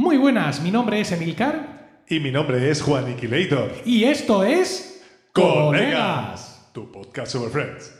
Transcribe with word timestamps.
Muy 0.00 0.16
buenas, 0.16 0.62
mi 0.62 0.70
nombre 0.70 0.98
es 0.98 1.12
Emilcar 1.12 2.04
Y 2.08 2.20
mi 2.20 2.30
nombre 2.30 2.70
es 2.70 2.80
Juan 2.80 3.10
Iquilator. 3.10 3.70
y 3.84 4.04
esto 4.04 4.42
es 4.44 5.02
Colegas, 5.34 6.70
tu 6.72 6.90
podcast 6.90 7.32
sobre 7.32 7.50
Friends. 7.50 7.92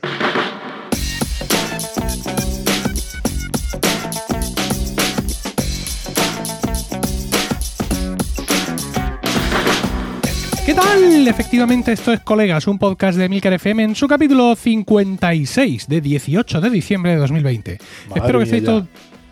¿Qué 10.65 10.73
tal? 10.73 11.29
Efectivamente, 11.29 11.93
esto 11.93 12.15
es 12.15 12.21
Colegas, 12.21 12.67
un 12.67 12.79
podcast 12.79 13.19
de 13.19 13.27
Emilcar 13.27 13.53
FM 13.53 13.83
en 13.85 13.95
su 13.95 14.09
capítulo 14.09 14.57
56 14.57 15.87
de 15.87 16.01
18 16.01 16.63
de 16.63 16.71
diciembre 16.71 17.11
de 17.11 17.19
2020. 17.19 17.79
Madre 18.09 18.21
Espero 18.21 18.39
que 18.39 18.45
estéis 18.45 18.65
todos... 18.65 18.85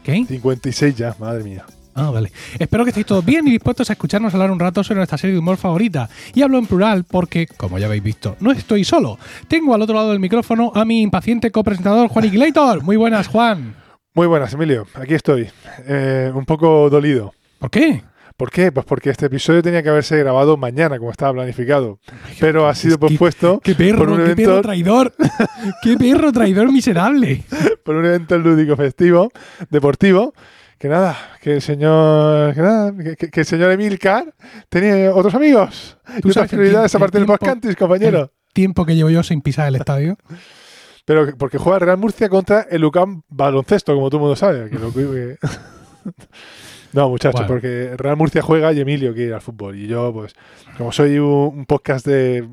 ¿Qué? 0.03 0.27
56 0.27 0.95
ya, 0.95 1.17
madre 1.19 1.45
mía. 1.45 1.65
Ah, 1.99 2.11
vale. 2.11 2.31
Espero 2.61 2.85
que 2.85 2.91
estéis 2.91 3.07
todos 3.07 3.25
bien 3.25 3.49
y 3.49 3.51
dispuestos 3.51 3.91
a 3.91 3.95
escucharnos 3.95 4.33
hablar 4.33 4.53
un 4.53 4.61
rato 4.61 4.85
sobre 4.85 4.99
nuestra 4.99 5.19
serie 5.19 5.35
de 5.35 5.41
humor 5.41 5.57
favorita. 5.57 6.09
Y 6.33 6.43
hablo 6.43 6.59
en 6.59 6.67
plural 6.67 7.03
porque, 7.03 7.49
como 7.49 7.77
ya 7.77 7.87
habéis 7.87 8.05
visto, 8.05 8.37
no 8.39 8.53
estoy 8.53 8.85
solo. 8.85 9.19
Tengo 9.49 9.75
al 9.75 9.83
otro 9.83 9.97
lado 9.97 10.11
del 10.11 10.21
micrófono 10.21 10.71
a 10.77 10.85
mi 10.85 11.03
impaciente 11.03 11.51
copresentador 11.51 12.09
Juan 12.09 12.27
Iquilator. 12.27 12.85
Muy 12.85 12.97
buenas, 12.97 13.27
Juan. 13.27 13.75
Muy 14.15 14.29
buenas, 14.29 14.53
Emilio. 14.55 14.87
Aquí 14.95 15.15
estoy. 15.15 15.49
Eh, 15.89 16.31
un 16.33 16.45
poco 16.45 16.89
dolido. 16.89 17.35
¿Por 17.59 17.71
qué? 17.71 18.05
¿Por 18.37 18.53
qué? 18.53 18.71
Pues 18.71 18.87
porque 18.87 19.11
este 19.11 19.27
episodio 19.27 19.61
tenía 19.61 19.83
que 19.83 19.89
haberse 19.89 20.17
grabado 20.17 20.57
mañana, 20.57 20.99
como 20.99 21.11
estaba 21.11 21.33
planificado. 21.33 21.99
Pero 22.39 22.69
ha 22.69 22.75
sido 22.77 22.97
pospuesto 22.97 23.59
¡Qué 23.65 23.75
perro, 23.75 23.99
por 23.99 24.11
un 24.11 24.17
qué 24.19 24.23
evento, 24.23 24.43
perro 24.51 24.63
traidor! 24.63 25.15
¡Qué 25.83 25.97
perro 25.97 26.31
traidor 26.31 26.71
miserable! 26.71 27.43
por 27.85 27.97
un 27.97 28.07
evento 28.07 28.39
lúdico 28.39 28.77
festivo, 28.77 29.33
deportivo. 29.71 30.35
Que 30.79 30.89
nada, 30.89 31.17
que 31.43 31.55
el 31.55 31.63
señor, 31.63 32.55
que 32.55 32.61
nada, 32.63 32.93
que, 33.17 33.41
el 33.41 33.45
señor 33.47 33.73
Emilcar 33.73 34.33
tenía 34.69 35.13
otros 35.13 35.35
amigos 35.35 35.99
y 36.23 36.31
otras 36.31 36.49
prioridades 36.49 36.95
aparte 36.95 37.19
el 37.19 37.23
del 37.27 37.37
Postcantis, 37.37 37.75
compañero. 37.77 38.31
Tiempo 38.53 38.87
que 38.87 38.95
llevo 38.95 39.11
yo 39.11 39.23
sin 39.25 39.41
pisar 39.41 39.67
el 39.69 39.77
estadio. 39.77 40.17
Pero 41.05 41.27
que- 41.27 41.33
porque 41.33 41.59
juega 41.59 41.79
Real 41.81 41.97
Murcia 41.99 42.29
contra 42.29 42.63
el 42.71 42.85
UCAM 42.85 43.23
baloncesto, 43.29 43.95
como 43.95 44.09
todo 44.09 44.19
el 44.19 44.23
mundo 44.23 44.37
sabe. 44.37 44.69
Que 44.71 44.79
lo 44.79 44.93
que- 44.93 45.37
no, 46.93 47.09
muchachos, 47.09 47.41
Bueno. 47.41 47.49
porque 47.49 47.95
Real 47.97 48.17
Murcia 48.17 48.43
juega 48.43 48.73
y 48.73 48.81
Emilio 48.81 49.13
quiere 49.15 49.29
ir 49.29 49.35
al 49.35 49.41
fútbol. 49.41 49.77
Y 49.77 49.87
yo, 49.87 50.13
pues, 50.13 50.35
como 50.77 50.93
soy 50.93 51.19
un, 51.19 51.27
un 51.59 51.67
podcast 51.67 52.07
de, 52.07 52.47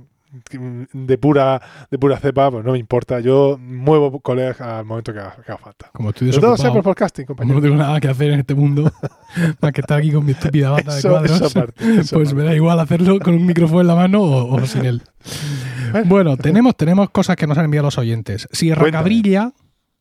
de 0.93 1.17
pura 1.17 1.61
de 1.89 1.97
pura 1.97 2.17
cepa, 2.17 2.51
pues 2.51 2.65
no 2.65 2.73
me 2.73 2.79
importa. 2.79 3.19
Yo 3.19 3.57
muevo 3.59 4.19
colegas 4.19 4.61
al 4.61 4.85
momento 4.85 5.13
que 5.13 5.19
haga, 5.19 5.35
que 5.35 5.51
haga 5.51 5.57
falta. 5.57 5.89
Como 5.93 6.09
estoy 6.09 6.29
Pero 6.29 6.41
todo 6.41 6.57
sea 6.57 6.69
por 6.69 6.77
desocupado, 6.77 6.93
podcasting, 6.93 7.25
compañero. 7.25 7.55
no 7.55 7.61
tengo 7.61 7.75
nada 7.75 7.99
que 7.99 8.07
hacer 8.07 8.31
en 8.31 8.39
este 8.39 8.55
mundo 8.55 8.91
más 9.61 9.71
que 9.71 9.81
estar 9.81 9.99
aquí 9.99 10.11
con 10.11 10.25
mi 10.25 10.31
estúpida 10.31 10.69
bata 10.71 10.95
de 10.95 11.01
cuadros, 11.01 11.31
eso 11.31 11.45
aparte. 11.45 11.99
eso 11.99 12.15
pues 12.15 12.33
me 12.33 12.43
da 12.43 12.55
igual 12.55 12.79
hacerlo 12.79 13.19
con 13.19 13.33
un 13.33 13.45
micrófono 13.45 13.81
en 13.81 13.87
la 13.87 13.95
mano 13.95 14.21
o, 14.21 14.55
o 14.55 14.65
sin 14.65 14.85
él. 14.85 15.01
Bueno. 15.91 16.05
Bueno, 16.07 16.37
tenemos, 16.37 16.75
tenemos 16.75 17.09
cosas 17.09 17.35
que 17.35 17.47
nos 17.47 17.57
han 17.57 17.65
enviado 17.65 17.87
los 17.87 17.97
oyentes. 17.97 18.47
Sierra 18.51 18.81
Cuéntame. 18.81 19.03
Cabrilla, 19.03 19.53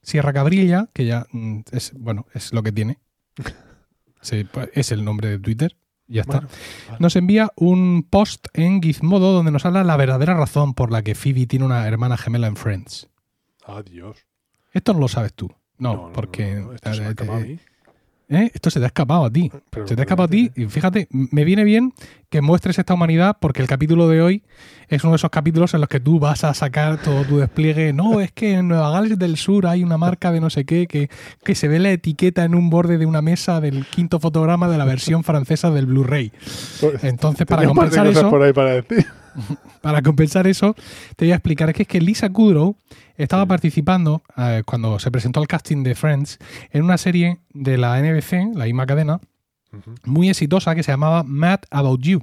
Sierra 0.03 0.33
Cabrilla, 0.33 0.89
que 0.93 1.07
ya 1.07 1.27
mm, 1.31 1.61
es, 1.73 1.93
bueno, 1.95 2.27
es 2.35 2.53
lo 2.53 2.62
que 2.62 2.73
tiene. 2.73 2.99
Sí, 4.21 4.45
pues, 4.51 4.71
es 4.73 4.91
el 4.91 5.05
nombre 5.05 5.29
de 5.29 5.39
Twitter. 5.39 5.77
Ya 6.06 6.22
está. 6.22 6.41
Bueno, 6.41 6.48
vale. 6.88 6.98
Nos 7.00 7.16
envía 7.16 7.50
un 7.56 8.06
post 8.08 8.47
en 8.52 8.83
Gizmodo 8.83 9.33
donde 9.33 9.50
nos 9.50 9.64
habla 9.64 9.84
la 9.84 9.97
verdadera 9.97 10.34
razón 10.34 10.74
por 10.74 10.92
la 10.92 11.02
que 11.02 11.14
Phoebe 11.14 11.47
tiene 11.47 11.64
una 11.64 11.86
hermana 11.86 12.16
gemela 12.16 12.47
en 12.47 12.56
Friends. 12.56 13.08
Adiós. 13.64 14.27
Esto 14.72 14.92
no 14.92 15.00
lo 15.00 15.08
sabes 15.08 15.32
tú. 15.32 15.50
No, 15.78 16.12
porque. 16.12 16.55
no, 16.55 16.66
no, 16.66 16.72
esto 16.75 16.92
se 16.94 17.00
me 17.00 17.06
ha 17.06 17.10
acabado 17.10 17.41
a 17.41 17.44
mí. 17.44 17.58
¿Eh? 18.28 18.50
Esto 18.55 18.70
se 18.70 18.78
te 18.80 18.84
ha 18.84 18.89
escapado 18.89 19.25
a 19.25 19.30
ti. 19.30 19.50
Pero- 19.70 19.86
Se 19.86 19.94
te 19.94 20.03
ha 20.03 20.05
escapado 20.05 20.27
a 20.27 20.30
ti 20.30 20.50
y 20.56 20.67
fíjate, 20.67 21.08
me 21.11 21.44
viene 21.44 21.64
bien 21.64 21.92
que 22.31 22.41
muestres 22.41 22.78
esta 22.78 22.94
humanidad 22.94 23.36
porque 23.41 23.62
el 23.62 23.69
capítulo 23.69 24.08
de 24.08 24.20
hoy 24.22 24.42
es 24.89 25.03
uno 25.05 25.12
de 25.12 25.16
esos 25.16 25.31
capítulos 25.31 25.72
en 25.75 25.81
los 25.81 25.89
que 25.89 26.00
tú 26.00 26.19
vas 26.19 26.42
a 26.44 26.53
sacar 26.55 27.00
todo 27.00 27.25
tu 27.25 27.39
despliegue. 27.39 27.92
No, 27.92 28.21
es 28.21 28.32
que 28.32 28.54
en 28.54 28.69
Nueva 28.69 28.91
Gales 28.91 29.19
del 29.19 29.37
Sur 29.37 29.66
hay 29.66 29.84
una 29.84 29.99
marca 29.99 30.32
de 30.32 30.41
no 30.41 30.50
sé 30.50 30.65
qué 30.65 30.87
que, 30.87 31.09
que 31.44 31.54
se 31.54 31.69
ve 31.69 31.78
la 31.78 31.91
etiqueta 31.93 32.44
en 32.44 32.54
un 32.54 32.71
borde 32.71 32.99
de 32.99 33.06
una 33.06 33.22
mesa 33.22 33.60
del 33.60 33.87
quinto 33.87 34.19
fotograma 34.21 34.69
de 34.69 34.78
la 34.78 34.84
versión 34.84 35.22
francesa 35.25 35.70
del 35.70 35.87
Blu-ray. 35.87 36.32
Pues, 36.81 37.04
Entonces, 37.04 37.47
para 37.47 37.66
compensar 37.66 38.06
eso, 38.06 38.28
por 38.31 38.43
ahí 38.43 38.53
para 38.53 38.84
para 39.81 40.03
compensar 40.03 40.47
eso, 40.47 40.75
te 41.16 41.25
voy 41.26 41.32
a 41.32 41.37
explicar 41.37 41.72
que 41.72 41.82
es 41.82 41.88
que 41.88 42.00
Lisa 42.00 42.31
Kudrow 42.31 42.76
estaba 43.16 43.47
participando 43.47 44.22
eh, 44.36 44.62
cuando 44.66 44.98
se 44.98 45.10
presentó 45.10 45.41
al 45.41 45.47
casting 45.47 45.82
de 45.82 45.94
Friends 45.94 46.38
en 46.70 46.82
una 46.82 46.98
serie 46.98 47.38
de 47.52 47.78
la 47.78 48.00
NBC, 48.00 48.54
la 48.56 48.64
misma 48.64 48.86
cadena, 48.86 49.20
muy 50.04 50.28
exitosa 50.30 50.75
que 50.75 50.82
se 50.82 50.92
llamaba 50.92 51.22
Mad 51.25 51.60
About 51.70 52.00
You. 52.02 52.22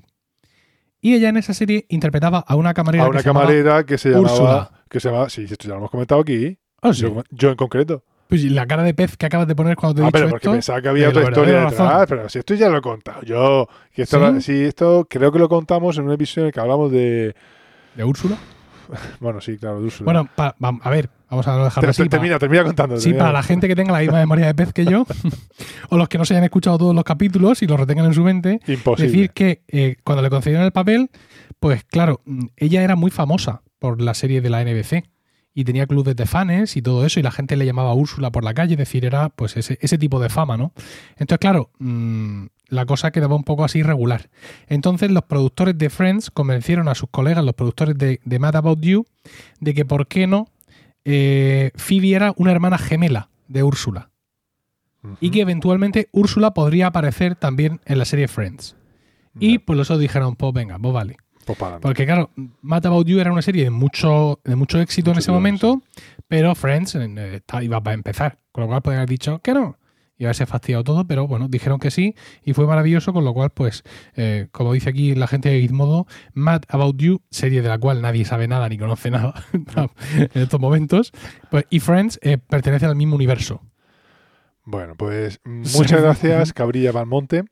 Y 1.02 1.16
ella 1.16 1.30
en 1.30 1.38
esa 1.38 1.54
serie 1.54 1.86
interpretaba 1.90 2.40
a 2.48 2.56
una 2.56 2.74
camarera. 2.74 3.04
a 3.04 3.08
que 3.08 3.12
una 3.12 3.20
se 3.22 3.26
llamaba- 3.28 3.46
camarera 3.48 3.84
que 3.86 3.98
se 3.98 4.10
llamaba. 4.10 4.32
Úrsula. 4.32 4.72
Que 4.90 5.00
se 5.00 5.10
llamaba. 5.10 5.30
Sí, 5.30 5.44
esto 5.50 5.68
ya 5.68 5.70
lo 5.74 5.78
hemos 5.78 5.92
comentado 5.92 6.22
aquí. 6.22 6.58
Ah, 6.82 6.94
sí. 6.94 7.02
Yo, 7.02 7.24
yo 7.32 7.50
en 7.50 7.56
concreto. 7.56 8.04
Pues 8.28 8.44
la 8.46 8.66
cara 8.66 8.84
de 8.84 8.94
pez 8.94 9.18
que 9.18 9.26
acabas 9.26 9.48
de 9.48 9.56
poner 9.56 9.76
cuando 9.76 9.96
te 9.96 10.02
he 10.02 10.04
Ah, 10.04 10.08
dicho 10.08 10.14
pero 10.20 10.30
porque 10.30 10.46
esto. 10.48 10.52
pensaba 10.54 10.82
que 10.82 10.88
había 10.90 11.10
otra 11.10 11.24
historia 11.24 11.42
verdadera 11.54 11.70
detrás. 11.72 11.90
razón. 11.92 12.06
Pero 12.10 12.30
si 12.30 12.40
esto 12.40 12.54
ya 12.54 12.70
lo 12.70 12.78
he 12.78 12.82
contado 12.82 13.22
yo. 13.24 13.68
Que 13.94 14.04
esto, 14.04 14.40
sí, 14.42 14.64
esto 14.64 15.06
creo 15.10 15.32
que 15.32 15.40
lo 15.40 15.50
contamos 15.50 15.98
en 15.98 16.06
un 16.06 16.12
episodio 16.14 16.44
en 16.44 16.48
el 16.48 16.54
que 16.54 16.60
hablamos 16.60 16.92
de. 16.92 17.36
¿De 17.96 18.04
Úrsula? 18.06 18.38
Bueno, 19.20 19.42
sí, 19.42 19.58
claro, 19.58 19.80
Úrsula. 19.80 20.06
Bueno, 20.06 20.30
pa- 20.36 20.56
va- 20.64 20.80
a 20.82 20.90
ver, 20.90 21.10
vamos 21.30 21.48
a 21.48 21.64
dejarlo 21.64 21.90
así. 21.90 22.04
te- 22.04 22.10
termina, 22.10 22.38
termina 22.40 22.64
contando. 22.64 22.98
Sí, 22.98 23.14
para 23.14 23.32
la 23.32 23.44
gente 23.44 23.68
que 23.68 23.76
tenga 23.76 23.92
la 23.94 24.00
misma 24.00 24.18
memoria 24.20 24.48
de 24.48 24.54
pez 24.56 24.74
que 24.74 24.86
yo, 24.86 25.06
o 25.90 25.98
los 25.98 26.10
que 26.10 26.18
no 26.18 26.26
se 26.26 26.34
hayan 26.34 26.44
escuchado 26.44 26.78
todos 26.78 26.96
los 26.96 27.04
capítulos 27.04 27.62
y 27.62 27.68
los 27.68 27.80
retengan 27.80 28.06
en 28.06 28.14
su 28.14 28.24
mente, 28.24 28.60
Imposible. 28.68 29.12
decir 29.12 29.30
que 29.32 29.64
eh, 29.68 29.96
cuando 30.04 30.22
le 30.22 30.30
concedieron 30.30 30.66
el 30.66 30.72
papel, 30.72 31.10
pues 31.60 31.84
claro, 31.84 32.22
mm, 32.26 32.46
ella 32.58 32.84
era 32.84 32.96
muy 32.96 33.12
famosa 33.12 33.62
por 33.80 34.02
la 34.02 34.14
serie 34.14 34.42
de 34.42 34.50
la 34.50 34.62
NBC 34.64 35.06
y 35.54 35.64
tenía 35.66 35.86
clubes 35.86 36.16
de 36.16 36.26
fans 36.26 36.78
y 36.78 36.82
todo 36.82 37.06
eso 37.06 37.20
y 37.20 37.24
la 37.24 37.32
gente 37.32 37.56
le 37.58 37.66
llamaba 37.66 37.94
Úrsula 37.94 38.32
por 38.32 38.44
la 38.44 38.54
calle, 38.54 38.74
es 38.74 38.78
decir, 38.80 39.04
era 39.06 39.30
pues 39.30 39.58
ese, 39.58 39.78
ese 39.82 39.98
tipo 39.98 40.20
de 40.20 40.30
fama, 40.30 40.56
¿no? 40.58 40.72
Entonces, 41.18 41.40
claro, 41.40 41.72
mm, 41.80 42.46
la 42.72 42.86
cosa 42.86 43.12
quedaba 43.12 43.36
un 43.36 43.44
poco 43.44 43.64
así 43.66 43.80
irregular. 43.80 44.30
Entonces 44.68 45.12
los 45.12 45.24
productores 45.24 45.78
de 45.78 45.90
Friends 45.90 46.32
convencieron 46.32 46.88
a 46.88 46.96
sus 46.96 47.10
colegas, 47.10 47.44
los 47.44 47.54
productores 47.54 47.98
de, 47.98 48.22
de 48.24 48.40
Mad 48.40 48.56
About 48.56 48.80
You, 48.82 49.06
de 49.60 49.74
que 49.74 49.86
por 49.86 50.08
qué 50.08 50.26
no 50.26 50.48
eh, 51.04 51.72
Phoebe 51.76 52.16
era 52.16 52.34
una 52.38 52.52
hermana 52.52 52.78
gemela 52.78 53.30
de 53.48 53.64
Úrsula 53.64 54.10
y 55.20 55.32
que 55.32 55.42
eventualmente 55.42 56.10
Úrsula 56.12 56.54
podría 56.54 56.88
aparecer 56.88 57.36
también 57.36 57.82
en 57.86 57.98
la 57.98 58.06
serie 58.06 58.28
Friends. 58.28 58.76
Y 59.40 59.54
Ya, 59.54 59.66
por 59.66 59.80
eso 59.80 59.98
dijeron, 59.98 60.36
pues 60.36 60.54
venga, 60.54 60.78
pues 60.80 60.94
vale. 60.94 61.18
pues. 61.46 61.58
Porque 61.82 62.06
claro, 62.06 62.30
Mad 62.62 62.86
About 62.86 63.08
You 63.08 63.20
era 63.20 63.32
una 63.32 63.42
serie 63.42 63.64
de 63.64 63.70
mucho, 63.72 64.40
de 64.44 64.56
mucho 64.56 64.80
éxito 64.80 65.12
en 65.12 65.18
ese 65.18 65.32
momento, 65.32 65.82
pero 66.28 66.56
Friends 66.56 66.96
eh, 66.96 67.42
iba 67.62 67.82
a 67.84 67.94
empezar. 67.94 68.38
Con 68.52 68.62
lo 68.64 68.68
cual 68.68 68.82
podrían 68.82 69.00
haber 69.00 69.10
dicho 69.10 69.40
que 69.40 69.54
no. 69.54 69.78
Y 70.22 70.26
haberse 70.26 70.46
fastidiado 70.46 70.84
todo, 70.84 71.08
pero 71.08 71.26
bueno, 71.28 71.48
dijeron 71.50 71.80
que 71.80 71.90
sí 71.90 72.14
y 72.46 72.54
fue 72.54 72.68
maravilloso, 72.68 73.12
con 73.12 73.26
lo 73.26 73.34
cual, 73.34 73.50
pues, 73.50 73.82
eh, 74.16 74.50
como 74.52 74.72
dice 74.72 74.92
aquí 74.92 75.16
la 75.16 75.26
gente 75.26 75.50
de 75.50 75.60
Gizmodo, 75.60 76.06
Mad 76.36 76.62
About 76.70 76.96
You, 76.98 77.22
serie 77.32 77.64
de 77.64 77.70
la 77.70 77.80
cual 77.80 78.04
nadie 78.04 78.24
sabe 78.24 78.48
nada 78.48 78.70
ni 78.70 78.78
conoce 78.78 79.10
nada 79.10 79.34
en 80.14 80.30
estos 80.44 80.60
momentos, 80.60 81.12
pues, 81.50 81.66
y 81.72 81.80
Friends 81.80 82.20
eh, 82.22 82.38
pertenece 82.38 82.86
al 82.86 82.96
mismo 82.96 83.16
universo. 83.16 83.62
Bueno, 84.64 84.94
pues 84.96 85.42
Sí. 85.64 85.78
muchas 85.80 86.02
gracias, 86.04 86.54
Cabrilla 86.54 86.92
Valmonte. 86.92 87.46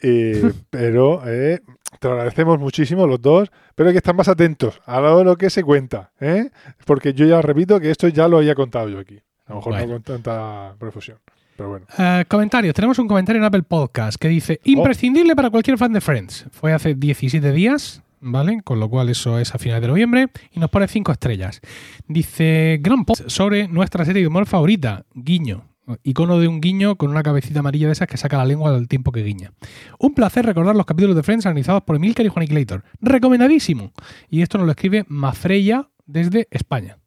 Eh, 0.00 0.50
pero 0.70 1.20
eh, 1.28 1.60
te 2.00 2.08
lo 2.08 2.14
agradecemos 2.14 2.58
muchísimo 2.58 3.06
los 3.06 3.20
dos, 3.20 3.50
pero 3.74 3.90
hay 3.90 3.92
que 3.94 3.98
estar 3.98 4.14
más 4.14 4.28
atentos 4.28 4.80
a 4.86 4.98
lo, 5.00 5.24
lo 5.24 5.36
que 5.36 5.50
se 5.50 5.62
cuenta, 5.62 6.12
¿eh? 6.20 6.48
porque 6.86 7.12
yo 7.12 7.26
ya 7.26 7.42
repito 7.42 7.78
que 7.80 7.90
esto 7.90 8.08
ya 8.08 8.28
lo 8.28 8.38
había 8.38 8.54
contado 8.54 8.88
yo 8.88 8.98
aquí. 8.98 9.20
A 9.44 9.50
lo 9.50 9.56
mejor 9.56 9.72
Bueno. 9.74 9.86
no 9.88 9.92
con 9.94 10.02
tanta 10.04 10.74
profusión. 10.78 11.18
Pero 11.58 11.70
bueno, 11.70 11.86
Eh, 11.98 12.24
comentarios. 12.28 12.72
Tenemos 12.72 13.00
un 13.00 13.08
comentario 13.08 13.40
en 13.42 13.44
Apple 13.44 13.64
Podcast 13.64 14.16
que 14.16 14.28
dice: 14.28 14.60
imprescindible 14.62 15.34
para 15.34 15.50
cualquier 15.50 15.76
fan 15.76 15.92
de 15.92 16.00
Friends. 16.00 16.46
Fue 16.52 16.72
hace 16.72 16.94
17 16.94 17.50
días, 17.52 18.00
¿vale? 18.20 18.60
Con 18.62 18.78
lo 18.78 18.88
cual 18.88 19.08
eso 19.08 19.40
es 19.40 19.52
a 19.52 19.58
finales 19.58 19.82
de 19.82 19.88
noviembre. 19.88 20.28
Y 20.52 20.60
nos 20.60 20.70
pone 20.70 20.86
5 20.86 21.10
estrellas. 21.10 21.60
Dice: 22.06 22.78
Gran 22.80 23.04
post 23.04 23.28
sobre 23.28 23.66
nuestra 23.66 24.04
serie 24.04 24.22
de 24.22 24.28
humor 24.28 24.46
favorita, 24.46 25.04
Guiño. 25.14 25.64
Icono 26.04 26.38
de 26.38 26.46
un 26.46 26.60
guiño 26.60 26.94
con 26.96 27.10
una 27.10 27.24
cabecita 27.24 27.58
amarilla 27.58 27.86
de 27.86 27.94
esas 27.94 28.06
que 28.06 28.18
saca 28.18 28.36
la 28.38 28.44
lengua 28.44 28.72
al 28.72 28.86
tiempo 28.86 29.10
que 29.10 29.24
guiña. 29.24 29.52
Un 29.98 30.14
placer 30.14 30.46
recordar 30.46 30.76
los 30.76 30.86
capítulos 30.86 31.16
de 31.16 31.24
Friends 31.24 31.46
analizados 31.46 31.82
por 31.82 31.96
Emilcar 31.96 32.24
y 32.24 32.28
Juan 32.28 32.46
Claytor. 32.46 32.84
Recomendadísimo. 33.00 33.92
Y 34.30 34.42
esto 34.42 34.58
nos 34.58 34.66
lo 34.66 34.72
escribe 34.72 35.06
Mafreya 35.08 35.88
desde 36.06 36.46
España. 36.52 36.98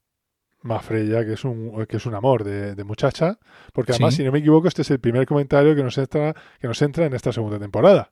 Mafreya, 0.63 1.25
que 1.25 1.34
es 1.34 1.44
un, 1.44 1.86
que 1.88 1.98
es 1.98 2.06
un 2.06 2.13
amor 2.16 2.44
de, 2.44 2.75
de 2.75 2.84
muchacha, 2.84 3.40
porque 3.74 3.94
además, 3.94 4.13
Sí. 4.13 4.18
si 4.18 4.24
no 4.25 4.31
me 4.31 4.40
equivoco, 4.40 4.68
este 4.68 4.81
es 4.84 4.92
el 4.92 5.00
primer 5.00 5.25
comentario 5.25 5.75
que 5.75 5.84
nos 5.84 5.98
entra, 5.98 6.34
que 6.60 6.68
nos 6.68 6.81
entra 6.81 7.06
en 7.06 7.13
esta 7.13 7.31
segunda 7.31 7.60
temporada. 7.60 8.12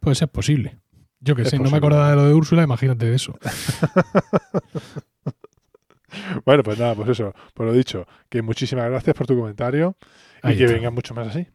Pues 0.00 0.22
es 0.22 0.28
posible. 0.28 0.78
Yo 1.20 1.34
que 1.34 1.42
Es 1.42 1.48
sé, 1.50 1.58
no 1.58 1.68
me 1.70 1.78
acordaba 1.78 2.10
de 2.10 2.16
lo 2.16 2.24
de 2.28 2.34
Úrsula, 2.34 2.62
imagínate 2.62 3.06
de 3.06 3.16
eso. 3.16 3.36
Bueno, 6.46 6.62
pues 6.62 6.78
nada, 6.78 6.94
pues 6.94 7.10
eso, 7.10 7.34
por 7.52 7.66
lo 7.66 7.72
dicho, 7.72 8.06
que 8.30 8.40
muchísimas 8.40 8.88
gracias 8.88 9.14
por 9.14 9.26
tu 9.26 9.36
comentario 9.38 9.94
y 10.42 10.56
que 10.56 10.66
vengan 10.66 10.94
mucho 10.94 11.14
más 11.14 11.28
así. 11.28 11.46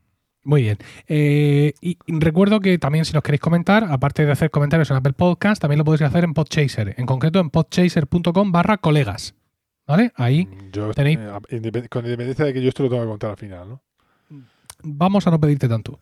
Muy 0.44 0.62
bien. 0.62 0.78
Eh, 1.08 1.74
y 1.82 1.98
y 2.06 2.20
recuerdo 2.20 2.60
que 2.60 2.78
también 2.78 3.06
si 3.06 3.14
nos 3.14 3.24
queréis 3.24 3.42
comentar, 3.42 3.86
aparte 3.90 4.26
de 4.26 4.32
hacer 4.32 4.52
comentarios 4.52 4.92
en 4.92 4.98
Apple 4.98 5.14
Podcast, 5.14 5.60
también 5.62 5.80
lo 5.80 5.86
podéis 5.86 6.04
hacer 6.04 6.24
en 6.24 6.34
Podchaser, 6.36 6.94
en 6.98 7.06
concreto 7.08 7.40
en 7.40 7.50
podchaser.com 7.50 8.52
barra 8.52 8.78
colegas. 8.78 9.34
¿Vale? 9.88 10.12
Ahí 10.16 10.48
Yo, 10.72 10.92
Tenéis- 10.94 11.20
eh, 11.50 11.88
con 11.90 12.06
independencia 12.06 12.46
de 12.46 12.54
que 12.54 12.62
yo 12.62 12.70
esto 12.70 12.84
lo 12.84 12.90
tengo 12.90 13.04
que 13.04 13.10
contar 13.10 13.32
al 13.32 13.38
final, 13.38 13.70
¿no? 13.70 13.82
vamos 14.84 15.26
a 15.28 15.32
no 15.32 15.40
pedirte 15.40 15.68
tanto. 15.68 16.00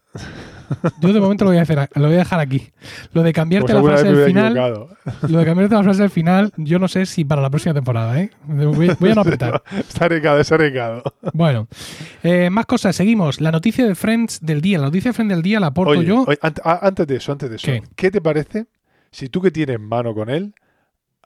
Yo 1.02 1.14
de 1.14 1.20
momento 1.20 1.44
lo 1.46 1.52
voy 1.52 1.58
a, 1.60 1.62
hacer, 1.62 1.90
lo 1.96 2.06
voy 2.08 2.16
a 2.16 2.20
dejar 2.20 2.40
aquí. 2.40 2.70
Lo 3.14 3.24
de 3.24 3.34
cambiarte 3.34 3.74
Pues 3.74 3.84
la 3.84 3.90
frase 3.92 4.12
del 4.12 4.26
final, 4.26 4.58
equivocado. 4.58 4.90
lo 5.28 5.38
de 5.40 5.46
cambiarte 5.46 5.76
la 5.76 5.84
frase 5.84 6.02
del 6.02 6.10
final, 6.10 6.52
yo 6.58 6.80
no 6.80 6.88
sé 6.88 7.06
si 7.06 7.24
para 7.26 7.42
la 7.42 7.50
próxima 7.50 7.74
temporada, 7.74 8.20
¿eh? 8.20 8.32
Voy, 8.46 8.92
voy 9.00 9.12
a 9.12 9.16
no 9.16 9.22
apretar. 9.22 9.62
Está 9.78 10.08
recado, 10.08 10.40
está 10.40 10.58
recado. 10.58 11.04
Bueno, 11.34 11.68
eh, 12.24 12.50
más 12.50 12.66
cosas, 12.66 12.96
seguimos. 12.96 13.42
La 13.42 13.52
noticia 13.52 13.86
de 13.86 13.96
Friends 13.96 14.40
del 14.42 14.62
día. 14.62 14.80
La 14.80 14.86
noticia 14.86 15.10
de 15.10 15.14
Friends 15.14 15.34
del 15.34 15.44
día 15.44 15.60
la 15.60 15.68
aporto 15.68 15.92
Oye, 15.92 16.06
yo. 16.06 16.24
oye, 16.28 16.40
antes 16.42 17.08
de 17.08 17.16
eso, 17.18 17.32
antes 17.32 17.50
de 17.50 17.56
eso, 17.58 17.66
¿Qué? 17.68 17.84
¿qué, 17.96 18.12
te 18.12 18.22
parece 18.22 18.66
si 19.12 19.28
tú 19.30 19.42
que 19.42 19.52
tienes 19.52 19.80
mano 19.80 20.16
con 20.16 20.30
él 20.30 20.54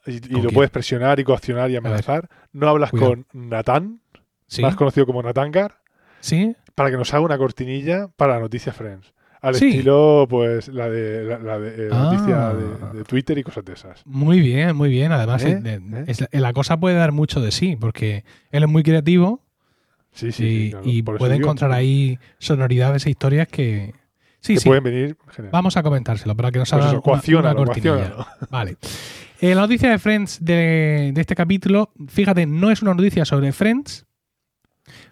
y, 0.05 0.15
y 0.15 0.19
¿Con 0.19 0.31
lo 0.33 0.41
quién? 0.41 0.53
puedes 0.53 0.71
presionar 0.71 1.19
y 1.19 1.23
coaccionar 1.23 1.69
y 1.71 1.75
amenazar, 1.75 2.29
no 2.53 2.67
hablas 2.69 2.91
Cuidado. 2.91 3.11
con 3.11 3.25
Natán, 3.33 3.99
Sí, 4.47 4.61
más 4.61 4.75
conocido 4.75 5.05
como 5.05 5.23
Natangar, 5.23 5.79
sí, 6.19 6.55
para 6.75 6.91
que 6.91 6.97
nos 6.97 7.13
haga 7.13 7.23
una 7.23 7.37
cortinilla 7.37 8.07
para 8.15 8.35
la 8.35 8.41
noticia 8.41 8.71
Friends? 8.73 9.13
Al 9.41 9.53
Sí. 9.55 9.69
estilo, 9.69 10.25
pues, 10.29 10.69
la 10.69 10.89
de 10.89 11.23
la, 11.23 11.37
la 11.39 11.59
de, 11.59 11.85
eh, 11.87 11.89
Ah. 11.91 12.09
noticia 12.11 12.53
de, 12.53 12.97
de 12.99 13.03
Twitter 13.03 13.37
y 13.37 13.43
cosas 13.43 13.63
de 13.65 13.73
esas. 13.73 14.01
muy 14.05 14.39
bien, 14.39 14.75
muy 14.75 14.89
bien. 14.89 15.11
Además, 15.11 15.43
¿Eh? 15.45 15.61
eh, 15.63 16.03
es- 16.07 16.27
la 16.31 16.51
cosa 16.53 16.77
puede 16.79 16.95
dar 16.95 17.11
mucho 17.11 17.41
de 17.41 17.51
sí, 17.51 17.75
porque 17.75 18.23
él 18.51 18.63
es 18.63 18.69
muy 18.69 18.81
creativo 18.83 19.41
Sí, 20.13 20.31
sí, 20.31 20.71
y, 20.83 21.03
claro, 21.03 21.17
puede 21.19 21.33
digo 21.33 21.45
encontrar 21.45 21.71
ahí 21.73 22.17
sonoridades 22.39 23.05
e 23.05 23.09
historias 23.11 23.47
que. 23.47 23.93
Sí, 24.39 24.53
que 24.55 24.59
sí. 24.61 24.69
pueden 24.69 24.83
venir. 24.83 25.17
genial. 25.29 25.51
Vamos 25.51 25.75
a 25.77 25.83
comentárselo 25.83 26.35
para 26.35 26.51
que 26.51 26.59
nos 26.59 26.69
Pues 26.69 26.81
haga 26.81 26.91
eso, 26.97 27.37
una- 27.39 27.51
una 27.51 27.55
cortinilla. 27.55 28.13
Vale. 28.49 28.77
Eh, 29.41 29.53
la 29.55 29.61
noticia 29.61 29.89
de 29.89 29.99
Friends 29.99 30.43
de, 30.43 31.11
de 31.13 31.21
este 31.21 31.35
capítulo, 31.35 31.91
fíjate, 32.07 32.45
no 32.45 32.71
es 32.71 32.81
una 32.81 32.93
noticia 32.93 33.25
sobre 33.25 33.51
Friends, 33.51 34.05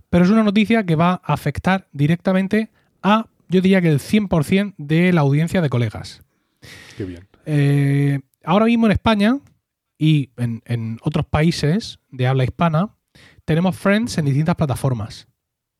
pero 0.09 0.23
es 0.25 0.31
una 0.31 0.43
noticia 0.43 0.85
que 0.85 0.95
va 0.95 1.21
a 1.23 1.33
afectar 1.33 1.87
directamente 1.91 2.69
a, 3.01 3.27
yo 3.49 3.61
diría 3.61 3.81
que 3.81 3.89
el 3.89 3.99
100% 3.99 4.75
de 4.77 5.11
la 5.11 5.21
audiencia 5.21 5.61
de 5.61 5.69
colegas. 5.69 6.21
Qué 6.97 7.03
bien. 7.05 7.27
Eh, 7.45 8.19
ahora 8.43 8.65
mismo 8.65 8.85
en 8.85 8.93
España 8.93 9.39
y 9.97 10.29
en, 10.37 10.61
en 10.65 10.99
otros 11.01 11.25
países 11.25 11.99
de 12.11 12.27
habla 12.27 12.43
hispana, 12.45 12.95
tenemos 13.45 13.75
Friends 13.75 14.17
en 14.17 14.25
distintas 14.25 14.55
plataformas. 14.55 15.27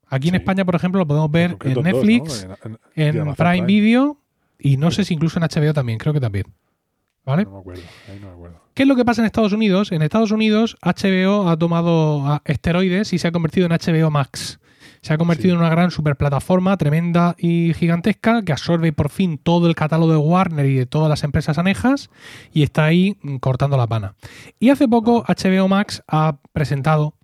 Aquí 0.08 0.28
en 0.28 0.34
Sí. 0.34 0.38
España, 0.38 0.66
por 0.66 0.76
ejemplo, 0.76 1.00
lo 1.00 1.08
podemos 1.08 1.32
ver 1.32 1.52
en 1.52 1.58
concreto 1.58 1.82
dos, 1.82 1.86
¿no? 1.86 1.92
Netflix, 1.94 2.48
En- 2.96 3.34
Prime 3.36 3.66
Video 3.66 4.20
y 4.60 4.78
no 4.78 4.92
sé 4.92 5.06
si 5.06 5.14
incluso 5.14 5.40
en 5.40 5.44
HBO 5.46 5.74
también, 5.74 5.98
creo 5.98 6.14
que 6.14 6.20
también. 6.20 6.46
¿Vale? 7.26 7.46
No 7.46 7.52
me 7.52 7.60
acuerdo, 7.60 7.84
ahí 8.10 8.20
no 8.20 8.28
me 8.28 8.34
acuerdo. 8.34 8.62
¿Qué 8.74 8.84
es 8.84 8.90
lo 8.90 8.96
que 8.96 9.06
pasa 9.06 9.22
en 9.22 9.26
Estados 9.28 9.54
Unidos? 9.54 9.92
En 9.92 10.02
Estados 10.02 10.32
Unidos 10.32 10.78
HBO 10.82 11.48
ha 11.48 11.58
tomado 11.58 12.26
ah, 12.28 12.42
esteroides 12.46 13.14
y 13.14 13.18
se 13.20 13.28
ha 13.28 13.32
convertido 13.32 13.66
en 13.68 13.72
HBO 13.72 14.12
Max. 14.12 14.60
Se 15.02 15.14
ha 15.14 15.18
convertido 15.18 15.50
Sí. 15.50 15.54
en 15.56 15.60
una 15.60 15.70
gran 15.70 15.92
superplataforma 15.92 16.76
tremenda 16.78 17.36
y 17.38 17.74
gigantesca 17.74 18.42
que 18.44 18.52
absorbe 18.54 18.92
por 18.94 19.10
fin 19.10 19.38
todo 19.38 19.68
el 19.68 19.76
catálogo 19.76 20.12
de 20.12 20.18
Warner 20.18 20.66
y 20.66 20.76
de 20.76 20.86
todas 20.86 21.10
las 21.10 21.24
empresas 21.24 21.58
anejas 21.58 22.10
y 22.54 22.64
está 22.64 22.86
ahí 22.86 23.18
mm, 23.22 23.38
cortando 23.38 23.78
la 23.78 23.88
pana. 23.88 24.16
Y 24.60 24.70
hace 24.70 24.88
poco 24.88 25.24
HBO 25.28 25.68
Max 25.68 26.04
ha 26.08 26.40
presentado 26.52 27.16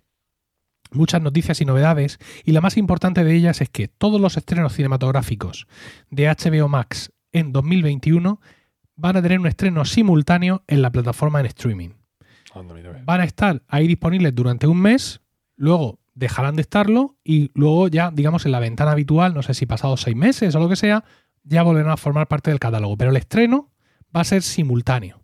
muchas 0.92 1.22
noticias 1.22 1.60
y 1.60 1.64
novedades 1.64 2.18
y 2.44 2.52
la 2.52 2.60
más 2.60 2.76
importante 2.76 3.24
de 3.24 3.34
ellas 3.34 3.60
es 3.60 3.68
que 3.70 3.88
todos 3.88 4.20
los 4.20 4.36
estrenos 4.36 4.74
cinematográficos 4.74 5.66
de 6.10 6.28
HBO 6.28 6.68
Max 6.68 7.12
en 7.32 7.52
2021 7.52 8.40
van 9.00 9.16
a 9.16 9.22
tener 9.22 9.40
un 9.40 9.46
estreno 9.46 9.84
simultáneo 9.84 10.62
en 10.66 10.82
la 10.82 10.92
plataforma 10.92 11.40
en 11.40 11.46
streaming. 11.46 11.90
Van 13.04 13.20
a 13.20 13.24
estar 13.24 13.62
ahí 13.68 13.86
disponibles 13.86 14.34
durante 14.34 14.66
un 14.66 14.80
mes, 14.80 15.20
luego 15.56 16.00
dejarán 16.14 16.56
de 16.56 16.62
estarlo 16.62 17.16
y 17.24 17.50
luego 17.54 17.88
ya, 17.88 18.10
digamos, 18.10 18.44
en 18.44 18.52
la 18.52 18.60
ventana 18.60 18.92
habitual, 18.92 19.32
no 19.32 19.42
sé 19.42 19.54
si 19.54 19.66
pasados 19.66 20.02
seis 20.02 20.16
meses 20.16 20.54
o 20.54 20.60
lo 20.60 20.68
que 20.68 20.76
sea, 20.76 21.04
ya 21.44 21.62
volverán 21.62 21.92
a 21.92 21.96
formar 21.96 22.28
parte 22.28 22.50
del 22.50 22.60
catálogo. 22.60 22.96
Pero 22.96 23.10
el 23.10 23.16
estreno 23.16 23.70
va 24.14 24.20
a 24.20 24.24
ser 24.24 24.42
simultáneo. 24.42 25.20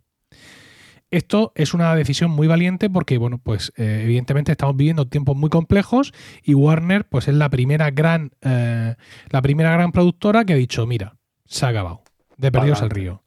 Esto 1.11 1.53
es 1.55 1.73
una 1.73 1.95
decisión 1.95 2.31
muy 2.31 2.47
valiente 2.47 2.89
porque, 2.89 3.17
bueno, 3.17 3.37
pues 3.37 3.71
eh, 3.77 4.01
evidentemente 4.03 4.51
estamos 4.51 4.75
viviendo 4.75 5.07
tiempos 5.07 5.37
muy 5.37 5.49
complejos 5.49 6.13
y 6.43 6.53
Warner, 6.53 7.07
pues 7.07 7.27
es 7.27 7.35
la 7.35 7.49
primera 7.49 7.91
gran, 7.91 8.31
eh, 8.41 8.95
la 9.29 9.41
primera 9.41 9.71
gran 9.71 9.91
productora 9.91 10.43
que 10.43 10.53
ha 10.53 10.57
dicho, 10.57 10.85
mira, 10.87 11.15
se 11.45 11.65
ha 11.65 11.69
acabado, 11.69 12.01
de 12.37 12.51
perdidos 12.51 12.79
Pa'lante. 12.79 12.95
río. 12.95 13.23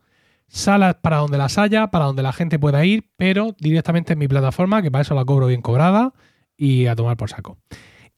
Salas 0.52 0.97
para 0.97 1.19
donde 1.19 1.38
las 1.38 1.58
haya, 1.58 1.87
para 1.93 2.06
donde 2.06 2.25
la 2.25 2.32
gente 2.32 2.58
pueda 2.58 2.85
ir, 2.85 3.08
pero 3.17 3.55
directamente 3.61 4.14
en 4.14 4.19
mi 4.19 4.26
plataforma, 4.26 4.82
que 4.82 4.91
para 4.91 5.02
eso 5.02 5.14
la 5.14 5.25
cobro 5.25 5.47
bien 5.47 5.62
cobrada, 5.62 6.12
y 6.56 6.87
a 6.87 6.97
tomar 6.97 7.17
por 7.17 7.31
saco. 7.31 7.56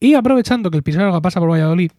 Y 0.01 0.15
aprovechando 0.15 0.71
que 0.71 0.79
el 0.79 0.83
Pizarro 0.83 1.21
pasa 1.21 1.39
por 1.39 1.51
Valladolid, 1.51 1.93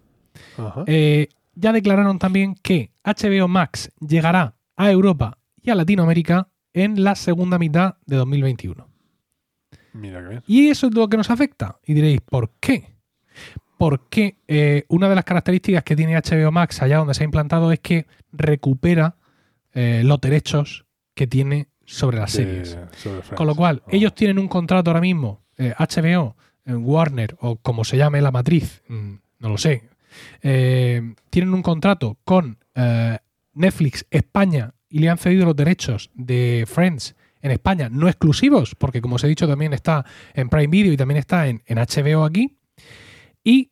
eh, 0.87 1.27
ya 1.53 1.71
declararon 1.71 2.17
también 2.17 2.55
que 2.55 2.91
HBO 3.03 3.47
Max 3.47 3.91
llegará 3.99 4.55
a 4.75 4.91
Europa 4.91 5.37
y 5.61 5.69
a 5.69 5.75
Latinoamérica 5.75 6.49
en 6.73 7.03
la 7.03 7.15
segunda 7.15 7.59
mitad 7.59 7.95
de 8.05 8.15
2021. 8.15 8.87
Mira 9.93 10.21
que 10.21 10.27
bien. 10.27 10.43
Y 10.47 10.69
eso 10.69 10.87
es 10.87 10.95
lo 10.95 11.07
que 11.07 11.17
nos 11.17 11.29
afecta. 11.29 11.77
Y 11.85 11.93
diréis, 11.93 12.21
¿por 12.21 12.49
qué? 12.59 12.95
Porque 13.77 14.37
eh, 14.47 14.85
una 14.87 15.07
de 15.07 15.15
las 15.15 15.23
características 15.23 15.83
que 15.83 15.95
tiene 15.95 16.17
HBO 16.17 16.51
Max 16.51 16.81
allá 16.81 16.97
donde 16.97 17.13
se 17.13 17.23
ha 17.23 17.25
implantado 17.25 17.71
es 17.71 17.79
que 17.79 18.07
recupera 18.31 19.15
eh, 19.73 20.01
los 20.03 20.19
derechos 20.21 20.85
que 21.13 21.27
tiene 21.27 21.67
sobre 21.85 22.17
las 22.19 22.31
series. 22.31 22.77
sobre. 22.97 23.21
Con 23.35 23.47
lo 23.47 23.55
cual, 23.55 23.81
Oh. 23.85 23.89
ellos 23.91 24.13
tienen 24.15 24.39
un 24.39 24.47
contrato 24.47 24.89
ahora 24.89 25.01
mismo, 25.01 25.41
eh, 25.57 25.73
HBO, 25.77 26.35
eh, 26.65 26.73
Warner 26.73 27.35
o 27.39 27.57
como 27.57 27.83
se 27.83 27.97
llame 27.97 28.21
la 28.21 28.31
matriz, 28.31 28.81
mm, 28.87 29.13
no 29.39 29.49
lo 29.49 29.57
sé, 29.57 29.83
eh, 30.41 31.13
tienen 31.29 31.53
un 31.53 31.61
contrato 31.61 32.17
con 32.23 32.57
eh, 32.75 33.17
Netflix 33.53 34.05
España 34.09 34.73
y 34.89 34.99
le 34.99 35.09
han 35.09 35.17
cedido 35.17 35.45
los 35.45 35.55
derechos 35.55 36.09
de 36.13 36.65
Friends 36.67 37.15
en 37.41 37.51
España, 37.51 37.89
no 37.89 38.07
exclusivos, 38.07 38.73
porque 38.75 39.01
como 39.01 39.15
os 39.15 39.23
he 39.23 39.27
dicho 39.27 39.47
también 39.47 39.73
está 39.73 40.05
en 40.33 40.49
Prime 40.49 40.67
Video 40.67 40.93
y 40.93 40.97
también 40.97 41.19
está 41.19 41.47
en, 41.47 41.61
en 41.65 41.77
HBO 41.77 42.23
aquí. 42.23 42.57
Y 43.43 43.71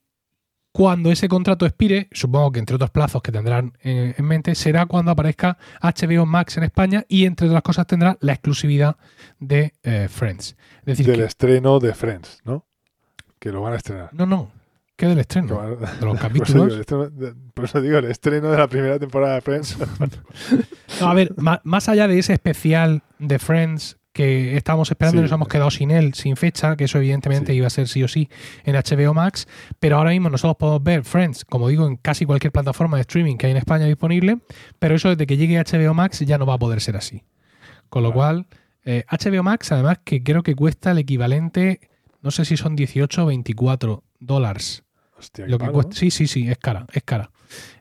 cuando 0.71 1.11
ese 1.11 1.27
contrato 1.27 1.65
expire, 1.65 2.07
supongo 2.11 2.51
que 2.53 2.59
entre 2.59 2.75
otros 2.77 2.91
plazos 2.91 3.21
que 3.21 3.31
tendrán 3.31 3.73
eh, 3.83 4.13
en 4.17 4.25
mente, 4.25 4.55
será 4.55 4.85
cuando 4.85 5.11
aparezca 5.11 5.57
HBO 5.81 6.25
Max 6.25 6.55
en 6.57 6.63
España 6.63 7.03
y 7.09 7.25
entre 7.25 7.47
otras 7.47 7.61
cosas 7.61 7.85
tendrá 7.87 8.17
la 8.21 8.33
exclusividad 8.33 8.95
de 9.39 9.73
eh, 9.83 10.07
Friends. 10.09 10.55
Es 10.79 10.85
decir, 10.85 11.07
Del 11.07 11.17
que- 11.19 11.25
estreno 11.25 11.79
de 11.79 11.93
Friends, 11.93 12.39
¿no? 12.45 12.65
Que 13.39 13.51
lo 13.51 13.61
van 13.61 13.73
a 13.73 13.77
estrenar. 13.77 14.09
no, 14.13 14.25
no, 14.25 14.51
que 14.95 15.07
del 15.07 15.19
estreno, 15.19 15.57
van 15.57 15.69
de 15.71 15.75
los 15.79 15.89
Por 15.99 16.07
eso, 16.07 16.07
digo, 16.07 16.17
capítulos. 16.19 16.73
el 16.73 16.79
estreno 16.79 17.09
de- 17.09 17.33
por 17.53 17.65
eso 17.65 17.81
digo, 17.81 17.97
el 17.97 18.05
estreno 18.05 18.51
de 18.51 18.57
la 18.57 18.67
primera 18.67 18.97
temporada 18.99 19.35
de 19.35 19.41
Friends. 19.41 19.77
No, 21.01 21.07
a 21.09 21.13
ver, 21.15 21.33
más 21.63 21.89
allá 21.89 22.07
de 22.07 22.19
ese 22.19 22.33
especial 22.33 23.01
de 23.17 23.39
Friends 23.39 23.97
que 24.13 24.57
estábamos 24.57 24.91
esperando 24.91 25.19
y 25.19 25.23
nos 25.23 25.31
hemos 25.31 25.47
quedado 25.47 25.71
sin 25.71 25.89
él, 25.91 26.13
sin 26.13 26.35
fecha, 26.35 26.75
que 26.75 26.83
eso 26.83 26.97
evidentemente 26.97 27.51
Sí. 27.53 27.57
iba 27.57 27.67
a 27.67 27.69
ser 27.69 27.87
sí 27.87 28.03
o 28.03 28.07
sí 28.07 28.29
en 28.65 28.75
HBO 28.75 29.13
Max, 29.13 29.47
pero 29.79 29.97
ahora 29.97 30.09
mismo 30.11 30.29
nosotros 30.29 30.57
podemos 30.57 30.83
ver 30.83 31.03
Friends, 31.05 31.45
como 31.45 31.69
digo, 31.69 31.87
en 31.87 31.95
casi 31.95 32.25
cualquier 32.25 32.51
plataforma 32.51 32.97
de 32.97 33.01
streaming 33.01 33.37
que 33.37 33.45
hay 33.47 33.51
en 33.51 33.57
España 33.57 33.85
disponible, 33.85 34.39
pero 34.79 34.95
eso 34.95 35.09
desde 35.09 35.25
que 35.25 35.37
llegue 35.37 35.57
HBO 35.59 35.93
Max 35.93 36.19
ya 36.19 36.37
no 36.37 36.45
va 36.45 36.55
a 36.55 36.59
poder 36.59 36.81
ser 36.81 36.97
así. 36.97 37.23
Con 37.89 38.03
lo 38.03 38.11
cual, 38.13 38.47
eh, 38.83 39.03
HBO 39.09 39.43
Max, 39.43 39.71
además, 39.71 39.99
que 40.03 40.23
creo 40.23 40.43
que 40.43 40.55
cuesta 40.55 40.91
el 40.91 40.97
equivalente, 40.97 41.79
no 42.21 42.31
sé 42.31 42.45
si 42.45 42.57
son 42.57 42.75
18 42.75 43.23
o 43.23 43.27
24 43.27 44.03
dólares. 44.19 44.83
Hostia, 45.17 45.45
Lo 45.47 45.57
que 45.59 45.67
cuesta- 45.69 45.95
sí, 45.95 46.11
sí, 46.11 46.27
sí, 46.27 46.49
es 46.49 46.57
cara, 46.57 46.85
es 46.93 47.03
cara. 47.03 47.31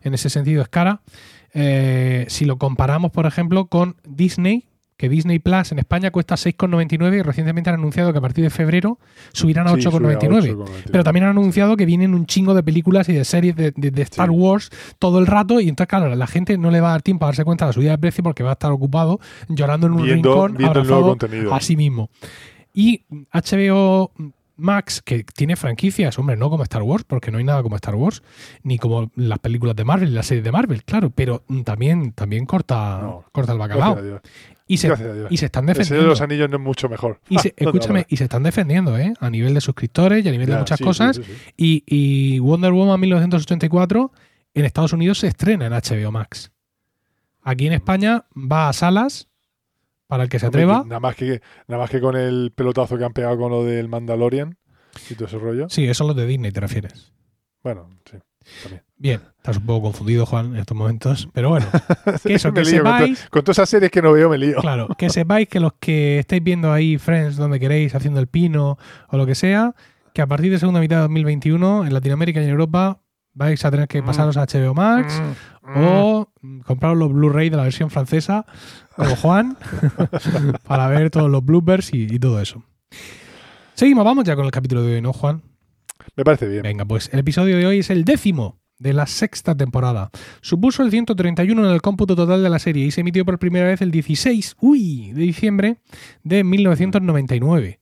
En 0.03 0.15
ese 0.15 0.29
sentido 0.31 0.63
es 0.63 0.69
cara. 0.69 1.01
Eh, 1.55 2.27
si 2.29 2.45
lo 2.45 2.59
comparamos, 2.59 3.11
por 3.13 3.27
ejemplo, 3.27 3.67
con 3.67 3.97
Disney, 4.07 4.67
que 5.01 5.09
Disney 5.09 5.39
Plus 5.39 5.73
en 5.73 5.79
España 5.79 6.11
cuesta 6.11 6.35
6,99 6.35 7.21
y 7.21 7.23
recientemente 7.23 7.71
han 7.71 7.77
anunciado 7.77 8.13
que 8.13 8.19
a 8.19 8.21
partir 8.21 8.45
de 8.45 8.51
febrero 8.51 8.99
subirán 9.33 9.67
a 9.67 9.75
Sí, 9.75 9.81
sube 9.81 9.97
a 10.13 10.19
8,99. 10.19 10.57
8,99. 10.59 10.67
Pero 10.93 11.03
también 11.05 11.25
han 11.25 11.31
anunciado 11.31 11.75
que 11.79 11.87
vienen 11.87 12.13
un 12.13 12.27
chingo 12.27 12.53
de 12.53 12.63
películas 12.63 13.09
y 13.09 13.15
de 13.15 13.25
series 13.25 13.57
de, 13.57 13.73
de- 13.75 13.91
de 13.91 14.03
Star 14.03 14.29
Sí. 14.29 14.35
Wars 14.35 14.69
todo 14.99 15.19
el 15.21 15.27
rato 15.27 15.59
y 15.59 15.71
entonces, 15.71 15.89
claro, 15.89 16.15
la 16.15 16.27
gente 16.27 16.59
no 16.59 16.71
le 16.71 16.83
va 16.83 16.89
a 16.89 16.91
dar 16.93 17.03
tiempo 17.03 17.25
a 17.25 17.29
darse 17.29 17.45
cuenta 17.45 17.65
de 17.65 17.69
la 17.71 17.73
subida 17.73 17.91
de 17.93 17.99
precio 17.99 18.23
porque 18.23 18.43
va 18.43 18.51
a 18.51 18.53
estar 18.53 18.71
ocupado 18.73 19.21
llorando 19.49 19.87
en 19.87 19.95
un 19.95 20.03
Viendo- 20.05 20.33
rincón 20.35 20.57
viendo 20.59 20.81
el 20.81 20.87
nuevo 20.87 20.97
abrazado 21.07 21.19
contenido. 21.19 21.55
a 21.55 21.61
sí 21.63 21.77
mismo. 21.77 22.11
Y 22.75 23.05
HBO 23.33 24.13
Max, 24.61 25.03
que 25.03 25.25
tiene 25.25 25.57
franquicias, 25.57 26.19
hombre, 26.19 26.37
no 26.37 26.51
como 26.51 26.63
Star 26.63 26.83
Wars, 26.83 27.05
porque 27.05 27.31
no 27.31 27.39
hay 27.39 27.45
nada 27.45 27.63
como 27.63 27.77
Star 27.77 27.95
Wars, 27.95 28.23
ni 28.63 28.79
como 28.79 29.11
las 29.17 29.39
películas 29.41 29.75
de 29.77 29.85
Marvel 29.85 30.15
las 30.15 30.27
series 30.27 30.45
de 30.45 30.53
Marvel, 30.53 30.85
claro, 30.85 31.11
pero 31.11 31.45
también, 31.65 32.13
también 32.13 32.47
corta, 32.47 33.01
No, 33.03 33.25
corta 33.33 33.53
el 33.53 33.59
bacalao. 33.59 34.21
Y 34.67 34.77
se, 34.77 34.89
y 35.31 35.37
se 35.37 35.47
están 35.47 35.69
El 35.69 35.75
Señor 35.75 35.77
de 35.77 35.81
defendiendo. 35.81 36.09
los 36.11 36.21
Anillos 36.21 36.49
no 36.51 36.57
es 36.59 36.63
mucho 36.63 36.89
mejor. 36.89 37.21
Y 37.29 37.39
se- 37.41 37.55
escúchame, 37.57 38.07
y 38.09 38.17
se 38.19 38.25
están 38.25 38.45
defendiendo, 38.45 38.97
¿eh? 38.97 39.13
A 39.19 39.29
nivel 39.29 39.53
de 39.55 39.61
suscriptores 39.61 40.25
y 40.25 40.29
a 40.29 40.31
nivel 40.31 40.47
de 40.49 40.57
muchas 40.59 40.79
sí, 40.79 40.85
cosas. 40.85 41.17
sí, 41.17 41.23
sí, 41.25 41.33
sí. 41.35 41.53
Y, 41.57 41.85
y 41.87 42.39
Wonder 42.39 42.71
Woman 42.73 43.01
1984 43.01 44.13
en 44.55 44.65
Estados 44.65 44.93
Unidos 44.93 45.19
se 45.19 45.27
estrena 45.27 45.67
en 45.67 45.73
HBO 45.73 46.13
Max. 46.13 46.53
Aquí 47.43 47.67
en 47.67 47.73
España 47.73 48.27
va 48.37 48.69
a 48.69 48.73
salas 48.73 49.27
para 50.11 50.25
el 50.25 50.29
que 50.29 50.39
se 50.39 50.47
atreva. 50.47 50.83
Nada 50.87 51.01
más, 51.01 51.15
que, 51.17 51.41
nada 51.69 51.81
más 51.83 51.89
que 51.91 52.01
con 52.01 52.17
el 52.17 52.53
pelotazo 52.55 52.99
que 52.99 53.05
han 53.05 53.13
pegado 53.15 53.39
con 53.39 53.51
lo 53.51 53.65
del 53.65 53.89
Mandalorian 53.89 54.59
y 55.09 55.15
todo 55.15 55.27
ese 55.29 55.39
rollo. 55.39 55.69
Sí, 55.71 55.85
eso 55.87 56.05
es 56.05 56.09
lo 56.09 56.13
de 56.15 56.27
Disney, 56.27 56.53
te 56.53 56.61
refieres. 56.61 57.13
Bueno, 57.63 57.89
sí. 58.11 58.19
También. 58.63 58.83
Bien, 58.97 59.21
estás 59.39 59.59
un 59.59 59.67
poco 59.67 59.83
confundido, 59.83 60.27
Juan, 60.27 60.55
en 60.55 60.57
estos 60.61 60.77
momentos. 60.77 61.29
Pero 61.33 61.51
bueno, 61.51 61.67
que 62.25 62.35
eso, 62.35 62.53
que 62.53 62.63
lío, 62.65 62.83
con, 62.83 62.93
to- 62.93 62.99
sepáis, 62.99 63.29
con 63.31 63.43
todas 63.45 63.59
esas 63.59 63.69
series 63.69 63.91
que 63.91 64.03
no 64.03 64.13
veo, 64.13 64.29
me 64.29 64.37
lío. 64.39 64.57
claro, 64.61 64.89
que 64.99 65.09
sepáis 65.11 65.49
que 65.49 65.61
los 65.61 65.73
que 65.79 66.19
estáis 66.19 66.43
viendo 66.43 66.73
ahí 66.73 66.99
Friends 66.99 67.37
donde 67.37 67.61
queréis, 67.61 67.95
haciendo 67.95 68.19
el 68.21 68.27
pino 68.27 68.77
o 69.09 69.17
lo 69.17 69.25
que 69.27 69.35
sea, 69.35 69.75
que 70.13 70.23
a 70.23 70.27
partir 70.27 70.51
de 70.51 70.59
segunda 70.59 70.81
mitad 70.81 70.97
de 70.97 71.03
2021 71.03 71.87
en 71.87 71.95
Latinoamérica 71.95 72.41
y 72.41 72.45
en 72.45 72.51
Europa 72.51 73.01
vais 73.35 73.65
a 73.65 73.71
tener 73.71 73.89
que 73.89 74.03
Mm. 74.03 74.07
pasaros 74.07 74.37
a 74.37 74.43
HBO 74.47 74.75
Max 74.75 75.21
Mm, 75.63 75.77
o 75.87 76.33
mm, 76.41 76.61
compraros 76.61 76.99
los 76.99 77.13
Blu-ray 77.13 77.49
de 77.51 77.57
la 77.57 77.63
versión 77.65 77.91
francesa 77.91 78.45
como 78.97 79.15
Juan 79.17 79.57
para 80.67 80.89
ver 80.89 81.11
todos 81.11 81.31
los 81.31 81.45
bloopers 81.45 81.93
y, 81.95 82.05
y 82.11 82.19
todo 82.19 82.41
eso. 82.41 82.63
Seguimos, 83.75 84.05
vamos 84.05 84.25
ya 84.25 84.37
con 84.37 84.45
el 84.45 84.51
capítulo 84.51 84.83
de 84.83 84.95
hoy, 84.97 85.01
¿no, 85.01 85.13
Juan? 85.13 85.43
Me 86.17 86.25
parece 86.25 86.49
bien. 86.49 86.63
Venga, 86.63 86.85
pues 86.85 87.09
el 87.13 87.21
episodio 87.21 87.57
de 87.57 87.67
hoy 87.67 87.79
es 87.79 87.91
el 87.91 88.05
décimo 88.05 88.59
de 88.79 88.95
la 88.95 89.07
sexta 89.07 89.55
temporada. 89.55 90.11
Supuso 90.41 90.83
el 90.83 90.91
131 90.91 91.65
en 91.67 91.71
el 91.71 91.83
cómputo 91.83 92.17
total 92.17 92.43
de 92.43 92.49
la 92.51 92.59
serie 92.59 92.87
y 92.87 92.91
se 92.91 93.03
emitió 93.03 93.25
por 93.27 93.39
primera 93.39 93.67
vez 93.67 93.81
el 93.83 93.91
16 93.91 94.57
uy, 94.61 95.13
de 95.13 95.23
diciembre 95.23 95.77
de 96.25 96.43
1999. 96.45 97.79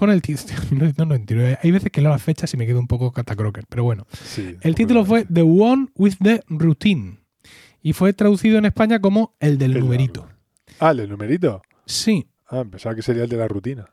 Con 0.00 0.08
el 0.10 0.22
título 0.22 0.48
1999. 0.70 1.58
Hay 1.62 1.70
veces 1.70 1.92
que 1.92 2.00
leo 2.00 2.10
las 2.10 2.22
fechas 2.22 2.54
y 2.54 2.56
me 2.56 2.66
quedo 2.66 2.78
un 2.80 2.86
poco 2.86 3.12
catacroker, 3.12 3.64
pero 3.68 3.84
bueno. 3.84 4.06
Sí, 4.24 4.56
El 4.62 4.74
título 4.74 5.04
fue 5.04 5.26
The 5.26 5.42
One 5.42 5.88
with 5.94 6.14
the 6.22 6.42
Routine 6.48 7.18
y 7.82 7.92
fue 7.92 8.14
traducido 8.14 8.56
en 8.56 8.64
España 8.64 8.98
como 8.98 9.34
El 9.40 9.58
del 9.58 9.72
El 9.76 9.80
numerito. 9.80 10.26
Ah, 10.78 10.92
el 10.92 10.96
del 10.96 11.10
numerito. 11.10 11.60
Sí, 11.84 12.26
Ah, 12.48 12.64
pensaba 12.64 12.94
que 12.94 13.02
sería 13.02 13.24
el 13.24 13.28
de 13.28 13.36
la 13.36 13.46
rutina. 13.46 13.90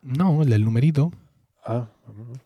no, 0.00 0.42
el 0.42 0.48
del 0.50 0.64
numerito. 0.64 1.10
Ah, 1.64 1.88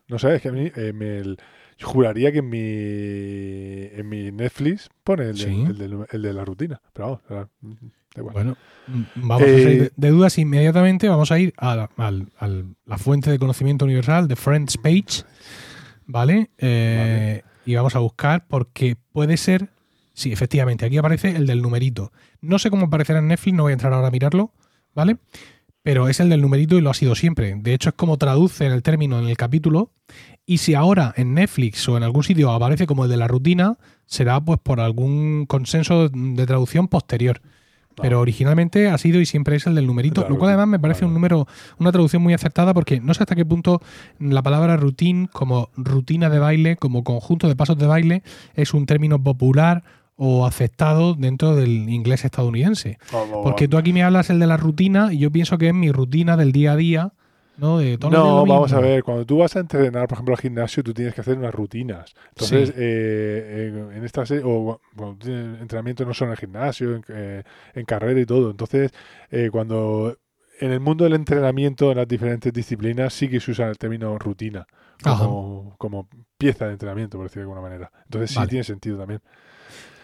no 0.07 0.17
sé, 0.17 0.35
es 0.37 0.41
que 0.41 0.49
a 0.49 0.51
mí 0.51 0.71
eh, 0.75 0.91
me 0.91 1.19
el- 1.19 1.37
yo 1.77 1.87
juraría 1.87 2.31
que 2.31 2.39
en 2.39 2.49
mi, 2.49 3.99
en 3.99 4.09
mi 4.09 4.31
Netflix 4.31 4.89
pone 5.03 5.25
el, 5.29 5.37
de, 5.37 5.43
Sí. 5.45 5.65
el, 6.11 6.21
de 6.23 6.33
la 6.33 6.43
rutina. 6.45 6.81
Pero 6.93 7.21
vamos, 7.29 7.47
igual. 8.15 8.33
Bueno, 8.33 8.57
mm, 8.87 9.01
vamos 9.15 9.41
a 9.41 9.45
Eh, 9.49 9.63
salir 9.63 9.81
de, 9.83 9.91
de 9.95 10.09
dudas 10.09 10.37
inmediatamente. 10.37 11.09
Vamos 11.09 11.31
a 11.31 11.39
ir 11.39 11.53
a 11.57 11.75
la, 11.75 12.97
fuente 12.97 13.31
de 13.31 13.39
conocimiento 13.39 13.85
universal 13.85 14.27
de 14.27 14.35
Friends 14.35 14.77
Page, 14.77 15.23
¿vale? 16.05 16.49
Eh, 16.57 17.41
Y 17.65 17.75
vamos 17.75 17.95
a 17.95 17.99
buscar 17.99 18.45
porque 18.47 18.97
puede 19.13 19.37
ser. 19.37 19.69
Sí, 20.13 20.31
efectivamente, 20.31 20.85
aquí 20.85 20.97
aparece 20.97 21.29
el 21.35 21.47
del 21.47 21.61
numerito. 21.61 22.11
No 22.41 22.59
sé 22.59 22.69
cómo 22.69 22.85
aparecerá 22.85 23.19
en 23.19 23.29
Netflix, 23.29 23.55
no 23.55 23.63
voy 23.63 23.71
a 23.71 23.73
entrar 23.73 23.93
ahora 23.93 24.09
a 24.09 24.11
mirarlo, 24.11 24.51
¿vale? 24.93 25.17
Pero 25.81 26.07
es 26.07 26.19
el 26.19 26.29
del 26.29 26.41
numerito 26.41 26.77
y 26.77 26.81
lo 26.81 26.89
ha 26.91 26.93
sido 26.93 27.15
siempre. 27.15 27.55
De 27.57 27.73
hecho, 27.73 27.89
es 27.89 27.95
como 27.95 28.17
traduce 28.17 28.65
el 28.67 28.83
término 28.83 29.17
en 29.19 29.27
el 29.27 29.35
capítulo. 29.37 29.91
Y 30.45 30.59
si 30.59 30.75
ahora 30.75 31.13
en 31.17 31.33
Netflix 31.33 31.87
o 31.89 31.97
en 31.97 32.03
algún 32.03 32.23
sitio 32.23 32.51
aparece 32.51 32.85
como 32.85 33.05
el 33.05 33.09
de 33.09 33.17
la 33.17 33.27
rutina, 33.27 33.77
será 34.05 34.39
pues 34.39 34.59
por 34.61 34.79
algún 34.79 35.45
consenso 35.45 36.09
de 36.09 36.45
traducción 36.45 36.87
posterior. 36.89 37.41
Pero 38.01 38.19
originalmente 38.19 38.89
ha 38.89 38.97
sido 38.97 39.21
y 39.21 39.25
siempre 39.25 39.55
es 39.55 39.67
el 39.67 39.75
del 39.75 39.87
numerito, 39.87 40.21
La 40.21 40.29
lo 40.29 40.37
cual 40.37 40.49
además 40.49 40.67
me 40.67 40.79
parece 40.79 41.05
un 41.05 41.13
número, 41.13 41.47
una 41.77 41.91
traducción 41.91 42.21
muy 42.21 42.33
acertada 42.33 42.73
porque 42.73 42.99
no 42.99 43.13
sé 43.13 43.23
hasta 43.23 43.35
qué 43.35 43.45
punto 43.45 43.81
la 44.19 44.41
palabra 44.41 44.77
routine 44.77 45.27
como 45.31 45.69
rutina 45.75 46.29
de 46.29 46.39
baile, 46.39 46.75
como 46.77 47.03
conjunto 47.03 47.47
de 47.47 47.55
pasos 47.55 47.77
de 47.77 47.87
baile, 47.87 48.23
es 48.55 48.73
un 48.73 48.85
término 48.85 49.21
popular 49.21 49.83
o 50.15 50.45
aceptado 50.45 51.15
dentro 51.15 51.55
del 51.55 51.89
inglés 51.89 52.25
estadounidense. 52.25 52.97
Porque 53.43 53.67
tú 53.67 53.77
aquí 53.77 53.93
me 53.93 54.03
hablas 54.03 54.29
el 54.29 54.39
de 54.39 54.47
la 54.47 54.57
rutina 54.57 55.13
y 55.13 55.19
yo 55.19 55.31
pienso 55.31 55.57
que 55.57 55.67
es 55.67 55.73
mi 55.73 55.91
rutina 55.91 56.37
del 56.37 56.51
día 56.51 56.73
a 56.73 56.75
día, 56.75 57.13
¿no? 57.57 57.79
De 57.79 57.97
No, 57.97 58.45
vamos 58.45 58.73
a 58.73 58.79
ver, 58.79 59.03
cuando 59.03 59.25
tú 59.25 59.37
vas 59.37 59.55
a 59.55 59.59
entrenar, 59.59 60.07
por 60.07 60.15
ejemplo, 60.15 60.35
al 60.35 60.41
gimnasio, 60.41 60.83
tú 60.83 60.93
tienes 60.93 61.13
que 61.13 61.21
hacer 61.21 61.37
unas 61.37 61.53
rutinas. 61.53 62.13
Entonces, 62.29 62.69
Sí. 62.69 62.75
eh, 62.77 63.91
en, 63.95 64.03
esta 64.03 64.25
serie, 64.25 64.43
o 64.45 64.79
cuando 64.95 65.17
tienes 65.17 65.61
entrenamiento 65.61 66.05
no 66.05 66.13
solo 66.13 66.29
en 66.29 66.33
el 66.33 66.39
gimnasio, 66.39 66.95
en, 66.95 67.05
eh, 67.09 67.43
en 67.73 67.85
carrera 67.85 68.19
y 68.19 68.25
todo. 68.25 68.51
Entonces, 68.51 68.91
eh, 69.31 69.49
cuando 69.51 70.17
en 70.59 70.71
el 70.71 70.79
mundo 70.79 71.03
del 71.03 71.13
entrenamiento, 71.13 71.91
en 71.91 71.97
las 71.97 72.07
diferentes 72.07 72.53
disciplinas, 72.53 73.13
sí 73.13 73.27
que 73.27 73.39
se 73.39 73.51
usa 73.51 73.67
el 73.69 73.77
término 73.77 74.17
rutina 74.17 74.65
como, 75.01 75.75
como 75.77 76.07
pieza 76.37 76.67
de 76.67 76.73
entrenamiento, 76.73 77.17
por 77.17 77.25
decirlo 77.25 77.41
de 77.47 77.51
alguna 77.53 77.69
manera. 77.69 77.91
Entonces, 78.05 78.31
sí 78.31 78.37
Vale. 78.37 78.49
tiene 78.49 78.63
sentido 78.63 78.97
también. 78.97 79.21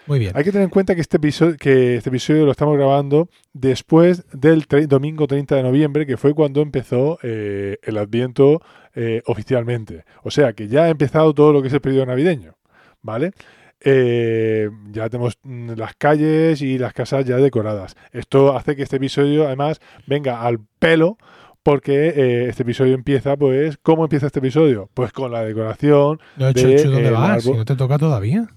Muy 0.09 0.17
bien. 0.17 0.31
Hay 0.35 0.43
que 0.43 0.51
tener 0.51 0.63
en 0.63 0.71
cuenta 0.71 0.95
que 0.95 1.01
este 1.01 1.17
episodio, 1.17 1.55
que 1.55 1.97
este 1.97 2.09
episodio 2.09 2.43
lo 2.43 2.51
estamos 2.51 2.75
grabando 2.75 3.29
después 3.53 4.25
del 4.33 4.65
domingo 4.87 5.27
30 5.27 5.55
de 5.55 5.61
noviembre, 5.61 6.07
que 6.07 6.17
fue 6.17 6.33
cuando 6.33 6.63
empezó 6.63 7.19
eh, 7.21 7.77
el 7.83 7.95
Adviento 7.95 8.59
eh, 8.95 9.21
oficialmente. 9.27 10.05
O 10.23 10.31
sea 10.31 10.53
que 10.53 10.67
ya 10.67 10.85
ha 10.85 10.89
empezado 10.89 11.35
todo 11.35 11.53
lo 11.53 11.61
que 11.61 11.67
es 11.67 11.73
el 11.75 11.81
periodo 11.81 12.07
navideño, 12.07 12.55
¿vale? 13.03 13.33
Eh, 13.81 14.71
ya 14.91 15.09
tenemos 15.09 15.37
mm, 15.43 15.73
las 15.73 15.93
calles 15.93 16.63
y 16.63 16.79
las 16.79 16.93
casas 16.93 17.23
ya 17.25 17.37
decoradas. 17.37 17.95
Esto 18.11 18.57
hace 18.57 18.75
que 18.75 18.81
este 18.81 18.95
episodio, 18.95 19.45
además, 19.45 19.79
venga 20.07 20.41
al 20.41 20.59
pelo. 20.79 21.17
Porque 21.61 22.13
eh, 22.15 22.49
este 22.49 22.63
episodio 22.63 22.95
empieza, 22.95 23.35
pues, 23.35 23.77
¿cómo 23.83 24.05
empieza 24.05 24.27
este 24.27 24.39
episodio? 24.39 24.89
Pues 24.93 25.11
con 25.11 25.31
la 25.31 25.43
decoración. 25.43 26.19
No, 26.37 26.53
de, 26.53 26.53
Chuchu, 26.53 26.89
¿dónde 26.89 27.09
eh, 27.09 27.11
vas? 27.11 27.43
Si 27.43 27.51
no 27.51 27.65
te 27.65 27.75
toca 27.75 27.99
todavía. 27.99 28.47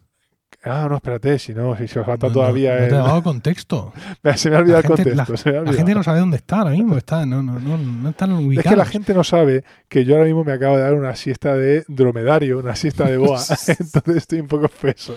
Ah, 0.65 0.87
no, 0.89 0.97
espérate, 0.97 1.39
si 1.41 1.53
no, 1.55 1.77
si 1.77 1.89
se 1.89 1.99
os 1.99 2.07
falta 2.07 2.29
No, 2.29 2.33
todavía 2.33 2.75
no, 2.75 2.81
no 2.83 2.89
te 2.89 2.95
he 2.95 2.99
dado 2.99 3.23
contexto. 3.23 3.93
Se 4.37 4.49
me 4.49 4.57
ha 4.57 4.61
olvidado 4.61 4.79
el 4.81 5.17
La 5.17 5.25
contexto. 5.25 5.37
se 5.37 5.51
me 5.51 5.59
ha 5.59 5.63
La 5.63 5.73
gente 5.73 5.95
no 5.95 6.03
sabe 6.05 6.21
dónde 6.21 6.37
está 6.37 6.59
ahora 6.61 6.71
mismo. 6.71 6.97
Está, 6.97 7.27
no, 7.27 7.43
no, 7.43 7.59
no, 7.59 7.77
no 7.77 8.09
están 8.11 8.33
ubicados. 8.33 8.67
Es 8.67 8.71
que 8.71 8.77
la 8.77 8.85
gente 8.87 9.13
no 9.13 9.25
sabe 9.25 9.65
que 9.89 10.05
yo 10.05 10.15
ahora 10.15 10.27
mismo 10.27 10.45
me 10.45 10.53
acabo 10.53 10.77
de 10.77 10.83
dar 10.83 10.95
una 10.95 11.17
siesta 11.17 11.57
de 11.57 11.85
dromedario, 11.89 12.61
una 12.61 12.77
siesta 12.77 13.05
de 13.07 13.17
boa. 13.17 13.41
Entonces 13.67 14.17
estoy 14.17 14.41
un 14.41 14.47
poco 14.47 14.67
espeso. 14.67 15.17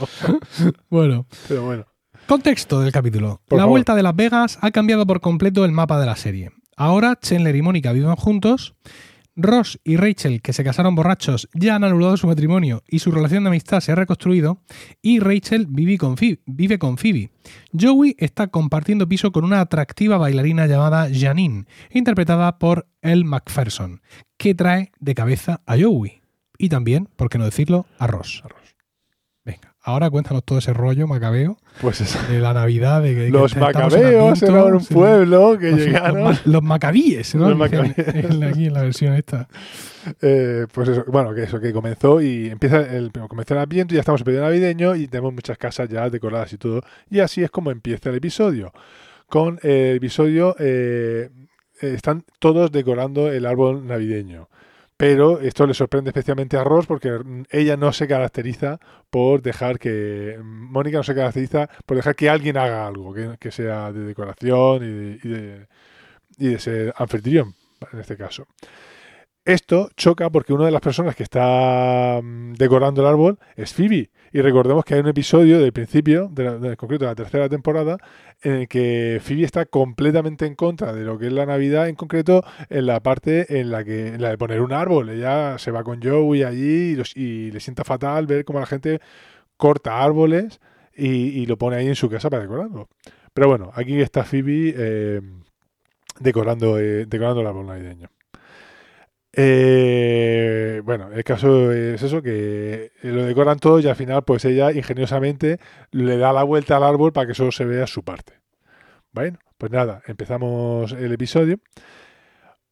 Bueno, 0.90 1.28
Pero 1.48 1.64
bueno. 1.64 1.86
contexto 2.28 2.80
del 2.82 2.92
capítulo. 2.92 3.42
Por 3.48 3.58
la 3.58 3.64
favor. 3.64 3.72
vuelta 3.72 3.94
de 3.96 4.04
Las 4.04 4.16
Vegas 4.16 4.58
ha 4.62 4.72
cambiado 4.72 5.06
por 5.06 5.22
completo 5.22 5.64
el 5.66 5.72
mapa 5.72 6.00
de 6.00 6.06
la 6.08 6.16
serie. 6.16 6.52
Ahora 6.76 7.18
Chandler 7.22 7.56
y 7.56 7.62
Mónica 7.62 7.92
viven 7.92 8.16
juntos. 8.16 8.76
Ross 9.36 9.80
y 9.84 9.98
Rachel, 9.98 10.42
que 10.42 10.54
se 10.54 10.64
casaron 10.64 10.96
borrachos, 10.96 11.50
ya 11.54 11.76
han 11.76 11.84
anulado 11.84 12.16
su 12.16 12.28
matrimonio 12.28 12.84
y 12.88 13.00
su 13.00 13.12
relación 13.12 13.44
de 13.44 13.50
amistad 13.50 13.82
se 13.82 13.92
ha 13.92 13.96
reconstruido. 13.96 14.62
Y 15.02 15.20
Rachel 15.20 15.68
vive 15.70 15.98
con, 15.98 16.18
Phoebe, 16.18 16.40
vive 16.46 16.80
con 16.80 16.98
Phoebe. 16.98 17.30
Joey 17.78 18.16
está 18.18 18.48
compartiendo 18.48 19.08
piso 19.08 19.32
con 19.32 19.44
una 19.44 19.60
atractiva 19.60 20.18
bailarina 20.18 20.68
llamada 20.68 21.10
Janine, 21.14 21.66
interpretada 21.92 22.58
por 22.58 22.88
Elle 23.02 23.26
Macpherson, 23.26 24.02
que 24.38 24.56
trae 24.56 24.92
de 25.00 25.16
cabeza 25.16 25.62
a 25.66 25.76
Joey. 25.78 26.22
Y 26.58 26.70
también, 26.70 27.10
por 27.18 27.30
qué 27.30 27.38
no 27.38 27.46
decirlo, 27.46 27.86
a 28.00 28.08
Ross. 28.08 28.42
Venga, 29.44 29.75
ahora 29.86 30.10
cuéntanos 30.10 30.44
todo 30.44 30.58
ese 30.60 30.74
rollo 30.74 31.08
macabeo 31.08 31.58
Pues 31.82 32.02
eso. 32.02 32.20
de 32.30 32.40
la 32.40 32.54
Navidad. 32.54 33.02
De 33.02 33.16
que, 33.16 33.26
que 33.26 33.30
Los 33.30 33.54
en 33.54 33.60
macabeos 33.62 34.42
Adviento, 34.42 34.46
eran 34.66 34.74
un 34.76 34.86
pueblo 34.86 35.58
que 35.58 35.72
Los- 35.72 35.80
llegaron. 35.80 36.24
Los, 36.26 36.46
los 36.46 36.64
macabíes, 36.64 37.36
¿no? 37.36 37.50
Los 37.50 37.58
macabíes. 37.58 37.96
en 37.98 38.44
aquí 38.44 38.66
en 38.68 38.74
la 38.74 38.82
versión 38.82 39.14
esta. 39.14 39.48
Eh, 40.22 40.68
pues 40.72 40.90
eso, 40.90 41.06
bueno, 41.08 41.34
que 41.34 41.44
eso, 41.44 41.60
que 41.60 41.72
comenzó 41.74 42.22
y 42.22 42.48
empieza 42.50 42.82
el, 42.82 43.12
comenzó 43.28 43.54
el 43.56 43.62
ambiente, 43.62 43.96
ya 43.96 44.02
estamos 44.02 44.22
en 44.22 44.26
periodo 44.26 44.44
navideño 44.46 44.96
y 44.96 45.08
tenemos 45.08 45.34
muchas 45.34 45.58
casas 45.58 45.90
ya 45.90 46.10
decoradas 46.10 46.54
y 46.54 46.58
todo. 46.58 46.82
Y 47.10 47.20
así 47.22 47.44
es 47.44 47.50
como 47.50 47.72
empieza 47.72 48.10
el 48.10 48.16
episodio. 48.16 48.72
Con 49.28 49.60
el 49.64 49.96
episodio 49.98 50.56
eh, 50.60 51.30
están 51.82 52.24
todos 52.40 52.72
decorando 52.72 53.32
el 53.32 53.46
árbol 53.46 53.88
navideño. 53.88 54.48
Pero 54.98 55.42
esto 55.42 55.68
le 55.68 55.74
sorprende 55.74 56.10
especialmente 56.12 56.56
a 56.56 56.64
Ross 56.64 56.86
porque 56.86 57.20
ella 57.50 57.76
no 57.76 57.92
se 57.92 58.08
caracteriza 58.08 58.80
por 59.10 59.42
dejar 59.42 59.78
que. 59.78 60.40
Mónica 60.42 60.98
no 60.98 61.04
se 61.04 61.16
caracteriza 61.16 61.70
por 61.86 61.98
dejar 61.98 62.16
que 62.16 62.30
alguien 62.30 62.58
haga 62.58 62.88
algo, 62.88 63.14
que, 63.14 63.36
que 63.38 63.52
sea 63.52 63.92
de 63.92 64.02
decoración 64.02 64.84
y 64.84 64.88
de, 64.88 65.20
y 65.22 65.28
de, 65.28 65.68
y 66.38 66.48
de 66.48 66.60
ser 66.60 66.94
anfitrión, 66.98 67.56
en 67.92 68.00
este 68.00 68.16
caso. 68.16 68.48
Esto 69.46 69.90
choca 69.96 70.32
porque 70.32 70.54
una 70.54 70.66
de 70.66 70.72
las 70.72 70.82
personas 70.82 71.16
que 71.16 71.22
está 71.22 72.20
mm, 72.24 72.54
decorando 72.54 73.02
el 73.02 73.08
árbol 73.08 73.38
es 73.56 73.74
Phoebe. 73.74 74.10
Y 74.34 74.42
recordemos 74.42 74.84
que 74.84 74.96
hay 74.96 75.00
un 75.02 75.08
episodio 75.08 75.60
del 75.60 75.72
principio, 75.72 76.28
de 76.32 76.44
la, 76.60 76.76
concreto 76.76 77.06
de 77.06 77.12
la 77.12 77.16
tercera 77.16 77.48
temporada, 77.48 77.98
en 78.42 78.54
el 78.54 78.68
que 78.68 79.20
Phoebe 79.24 79.44
está 79.44 79.66
completamente 79.66 80.46
en 80.48 80.56
contra 80.56 80.94
de 80.94 81.04
lo 81.04 81.18
que 81.20 81.28
es 81.28 81.34
la 81.34 81.46
Navidad, 81.46 81.88
en 81.88 81.96
concreto 81.96 82.44
en 82.70 82.88
la 82.88 83.00
parte 83.02 83.60
en 83.60 83.70
la 83.70 83.84
que 83.86 84.18
la 84.18 84.30
de 84.32 84.38
poner 84.40 84.62
un 84.62 84.74
árbol. 84.74 85.10
Ella 85.10 85.58
se 85.60 85.70
va 85.72 85.84
con 85.84 86.02
Joey 86.02 86.42
allí 86.44 86.92
y, 86.94 86.96
los- 86.96 87.16
y 87.16 87.52
le 87.52 87.60
sienta 87.60 87.84
fatal 87.84 88.26
ver 88.26 88.46
cómo 88.46 88.60
la 88.60 88.66
gente 88.66 89.00
corta 89.58 90.04
árboles 90.04 90.60
y, 90.96 91.08
y 91.42 91.46
lo 91.48 91.58
pone 91.58 91.78
ahí 91.78 91.88
en 91.88 91.96
su 91.96 92.10
casa 92.10 92.30
para 92.32 92.44
decorarlo. 92.44 92.90
Pero 93.34 93.48
bueno, 93.50 93.72
aquí 93.76 94.02
está 94.02 94.24
Phoebe 94.24 94.74
eh, 94.78 95.22
decorando, 96.20 96.80
eh, 96.80 97.06
decorando 97.08 97.42
el 97.42 97.48
árbol 97.48 97.68
navideño. 97.68 98.10
Eh, 99.38 100.82
bueno, 100.86 101.12
el 101.12 101.24
caso 101.26 101.72
es 101.72 102.02
eso, 102.02 102.22
que 102.22 102.92
lo 103.04 103.26
decoran 103.26 103.60
todo 103.60 103.80
y 103.80 103.88
al 103.88 103.96
final 103.96 104.24
pues 104.24 104.46
ella 104.46 104.72
ingeniosamente 104.72 105.60
le 105.92 106.18
da 106.18 106.32
la 106.32 106.44
vuelta 106.44 106.78
al 106.78 106.84
árbol 106.84 107.12
para 107.12 107.28
que 107.28 107.34
solo 107.34 107.52
se 107.52 107.66
vea 107.66 107.86
su 107.86 108.04
parte. 108.04 108.34
Bueno, 109.12 109.38
pues 109.58 109.72
nada, 109.72 110.02
empezamos 110.08 110.94
el 110.94 111.12
episodio. 111.12 111.60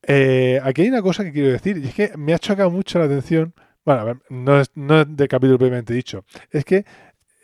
Eh, 0.05 0.60
aquí 0.63 0.84
hay 0.84 0.89
una 0.89 1.01
cosa 1.01 1.24
que 1.24 1.32
quiero 1.32 1.51
decir, 1.51 1.77
y 1.77 1.88
es 1.88 1.96
que 1.96 2.12
me 2.17 2.34
ha 2.34 2.39
chocado 2.39 2.70
mucho 2.70 3.00
la 3.00 3.05
atención. 3.05 3.53
Bueno, 3.86 4.01
a 4.01 4.03
ver, 4.05 4.17
no 4.29 4.60
es, 4.60 4.72
no 4.75 5.01
es 5.01 5.08
de 5.10 5.27
capítulo 5.27 5.58
previamente 5.58 5.93
dicho. 5.93 6.25
Es 6.51 6.65
que 6.65 6.86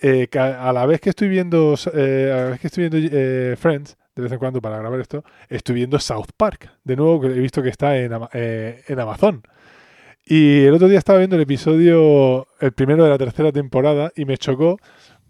eh, 0.01 0.29
a 0.38 0.71
la 0.71 0.85
vez 0.85 1.01
que 1.01 1.09
estoy 1.09 1.27
viendo, 1.27 1.75
eh, 1.93 2.31
a 2.33 2.38
la 2.38 2.49
vez 2.51 2.59
que 2.59 2.67
estoy 2.67 2.89
viendo 2.89 3.57
Friends, 3.57 3.97
de 4.19 4.23
vez 4.25 4.31
en 4.33 4.39
cuando 4.39 4.61
para 4.61 4.77
grabar 4.77 4.99
esto, 4.99 5.23
estoy 5.49 5.75
viendo 5.75 5.99
South 5.99 6.29
Park. 6.38 6.69
De 6.83 6.95
nuevo, 6.95 7.25
he 7.25 7.39
visto 7.39 7.61
que 7.63 7.69
está 7.69 7.97
en, 7.97 8.11
eh, 8.33 8.83
en 8.88 8.99
Amazon. 8.99 9.41
Y 10.25 10.63
el 10.65 10.73
otro 10.75 10.88
día 10.88 10.99
estaba 10.99 11.17
viendo 11.19 11.35
el 11.35 11.41
episodio, 11.41 12.47
el 12.59 12.71
primero 12.73 13.03
de 13.03 13.09
la 13.09 13.17
tercera 13.17 13.51
temporada, 13.51 14.11
y 14.15 14.25
me 14.25 14.38
chocó 14.38 14.77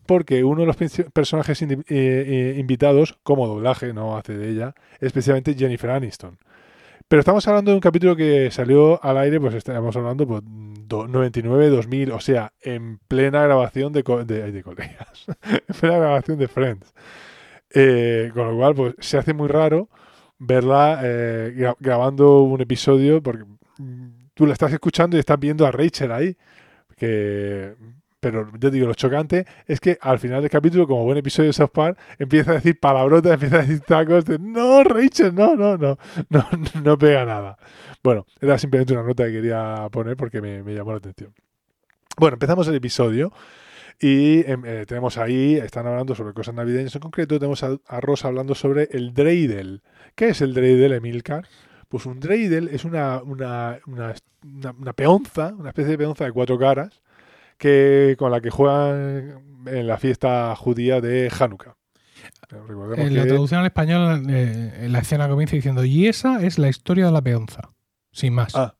porque 0.06 0.44
uno 0.44 0.62
de 0.62 0.68
los 0.68 0.76
personajes 1.14 1.62
eh, 1.62 1.68
eh, 1.88 2.56
invitados, 2.58 3.18
como 3.24 3.48
doblaje, 3.48 3.94
no 3.94 4.18
hace 4.18 4.36
de 4.38 4.50
ella, 4.50 4.74
es 4.96 5.04
especialmente 5.08 5.54
Jennifer 5.54 5.92
Aniston. 5.92 6.38
Pero 7.08 7.22
estamos 7.22 7.48
hablando 7.48 7.72
de 7.72 7.76
un 7.76 7.82
capítulo 7.82 8.16
que 8.16 8.52
salió 8.52 9.04
al 9.04 9.18
aire, 9.20 9.40
pues 9.40 9.54
estamos 9.56 9.96
hablando 9.96 10.28
pues, 10.28 10.42
do- 10.44 11.08
99-2000, 11.08 12.12
o 12.12 12.20
sea, 12.20 12.54
en 12.62 13.00
plena 13.08 13.44
grabación 13.44 13.94
de, 13.94 14.04
de, 14.26 14.52
de 14.52 14.64
colegas, 14.64 15.26
en 15.44 15.76
plena 15.80 15.98
grabación 15.98 16.38
de 16.40 16.48
Friends. 16.48 16.94
Eh, 17.74 18.32
con 18.34 18.48
lo 18.50 18.58
cual, 18.58 18.76
pues 18.76 18.96
se 19.00 19.18
hace 19.18 19.34
muy 19.34 19.48
raro 19.48 19.90
verla 20.40 21.00
eh, 21.04 21.54
gra- 21.56 21.76
grabando 21.80 22.42
un 22.44 22.62
episodio 22.62 23.22
porque 23.22 23.44
mm, 23.78 24.08
tú 24.34 24.46
la 24.48 24.54
estás 24.54 24.74
escuchando 24.74 25.18
y 25.18 25.20
estás 25.20 25.40
viendo 25.40 25.66
a 25.66 25.72
Rachel 25.72 26.12
ahí. 26.12 26.36
Que, 26.98 27.76
pero 28.20 28.52
yo 28.60 28.70
digo, 28.70 28.88
lo 28.88 28.94
chocante 28.96 29.46
es 29.68 29.80
que 29.80 29.98
al 30.02 30.20
final 30.20 30.42
del 30.42 30.52
capítulo, 30.52 30.88
como 30.88 31.04
buen 31.06 31.18
episodio 31.18 31.50
de 31.50 31.54
South 31.54 31.72
Park, 31.74 31.98
empieza 32.18 32.52
a 32.52 32.56
decir 32.56 32.80
palabrotas, 32.80 33.34
empieza 33.36 33.58
a 33.58 33.62
decir 33.62 33.82
tacos 33.82 34.26
no, 34.40 34.84
Rachel, 34.84 35.34
no, 35.36 35.56
no, 35.56 35.78
no, 35.78 35.98
no, 36.30 36.48
no 36.84 36.98
pega 36.98 37.26
nada. 37.26 37.58
Bueno, 38.04 38.26
era 38.42 38.58
simplemente 38.58 38.94
una 38.94 39.04
nota 39.04 39.26
que 39.26 39.34
quería 39.34 39.88
poner 39.92 40.18
porque 40.18 40.42
me 40.42 40.74
llamó 40.74 40.92
la 40.92 40.98
atención. 40.98 41.34
Bueno, 42.18 42.36
empezamos 42.36 42.68
el 42.68 42.76
episodio 42.76 43.32
y 44.00 44.50
em, 44.50 44.64
eh, 44.66 44.86
tenemos 44.88 45.18
ahí, 45.18 45.56
están 45.56 45.86
hablando 45.88 46.16
sobre 46.16 46.34
cosas 46.34 46.56
navideñas 46.56 46.96
en 46.96 47.02
concreto, 47.02 47.38
tenemos 47.38 47.64
a, 47.64 47.78
a 47.88 48.00
Rosa 48.02 48.28
hablando 48.30 48.56
sobre 48.56 48.88
el 48.92 49.14
dreidel. 49.14 49.82
¿Qué 50.16 50.30
es 50.30 50.42
el 50.42 50.54
dreidel, 50.54 50.94
Emilcar? 50.94 51.48
Pues 51.90 52.06
un 52.06 52.20
dreidel 52.20 52.70
es 52.70 52.86
una, 52.86 53.22
una, 53.24 53.80
una, 53.88 54.94
peonza, 54.94 55.54
una 55.58 55.70
especie 55.70 55.92
de 55.92 55.98
peonza 55.98 56.24
de 56.26 56.32
cuatro 56.32 56.58
caras, 56.58 57.02
que 57.58 58.16
con 58.18 58.32
la 58.32 58.40
que 58.42 58.50
juegan 58.52 59.64
en 59.66 59.88
la 59.88 59.98
fiesta 59.98 60.56
judía 60.56 61.02
de 61.02 61.30
Hanukkah. 61.38 61.76
Recordemos 62.50 62.98
En 63.00 63.16
la 63.16 63.24
que- 63.24 63.30
traducción 63.30 63.60
al 63.60 63.66
español, 63.66 64.24
eh, 64.30 64.88
la 64.90 65.00
escena 65.00 65.28
comienza 65.28 65.56
diciendo, 65.56 65.84
y 65.84 66.08
esa 66.08 66.42
es 66.44 66.58
la 66.58 66.70
historia 66.70 67.06
de 67.08 67.12
la 67.12 67.22
peonza. 67.22 67.72
Sin 68.12 68.34
más. 68.34 68.56
Ah, 68.56 68.76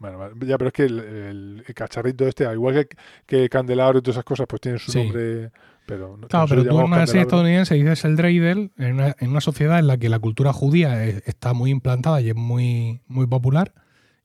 Bueno, 0.00 0.30
ya, 0.46 0.58
pero 0.58 0.68
es 0.68 0.72
que 0.72 0.84
el, 0.84 0.98
el- 0.98 1.64
el 1.68 1.74
cacharrito 1.74 2.26
este, 2.26 2.46
al 2.46 2.54
igual 2.54 2.74
que, 2.74 2.96
que 3.26 3.48
candelabro 3.48 3.98
y 3.98 4.02
todas 4.02 4.16
esas 4.16 4.24
cosas, 4.24 4.46
pues 4.48 4.60
tienen 4.60 4.78
su 4.80 4.90
Sí. 4.90 4.98
nombre. 4.98 5.50
Pero 5.86 6.16
no- 6.16 6.26
Claro, 6.28 6.46
pero 6.48 6.64
tú 6.64 6.78
en 6.78 6.84
una 6.86 7.06
serie 7.06 7.22
estadounidense 7.22 7.74
dices 7.74 8.04
el 8.04 8.16
dreidel 8.16 8.70
en 8.78 8.94
una, 8.94 9.14
en 9.18 9.30
una 9.30 9.40
sociedad 9.40 9.78
en 9.78 9.86
la 9.88 9.98
que 9.98 10.08
la 10.08 10.18
cultura 10.18 10.52
judía 10.52 11.04
es- 11.04 11.22
está 11.26 11.52
muy 11.52 11.70
implantada 11.70 12.20
y 12.20 12.30
es 12.30 12.36
muy, 12.36 13.00
muy 13.08 13.26
popular 13.26 13.72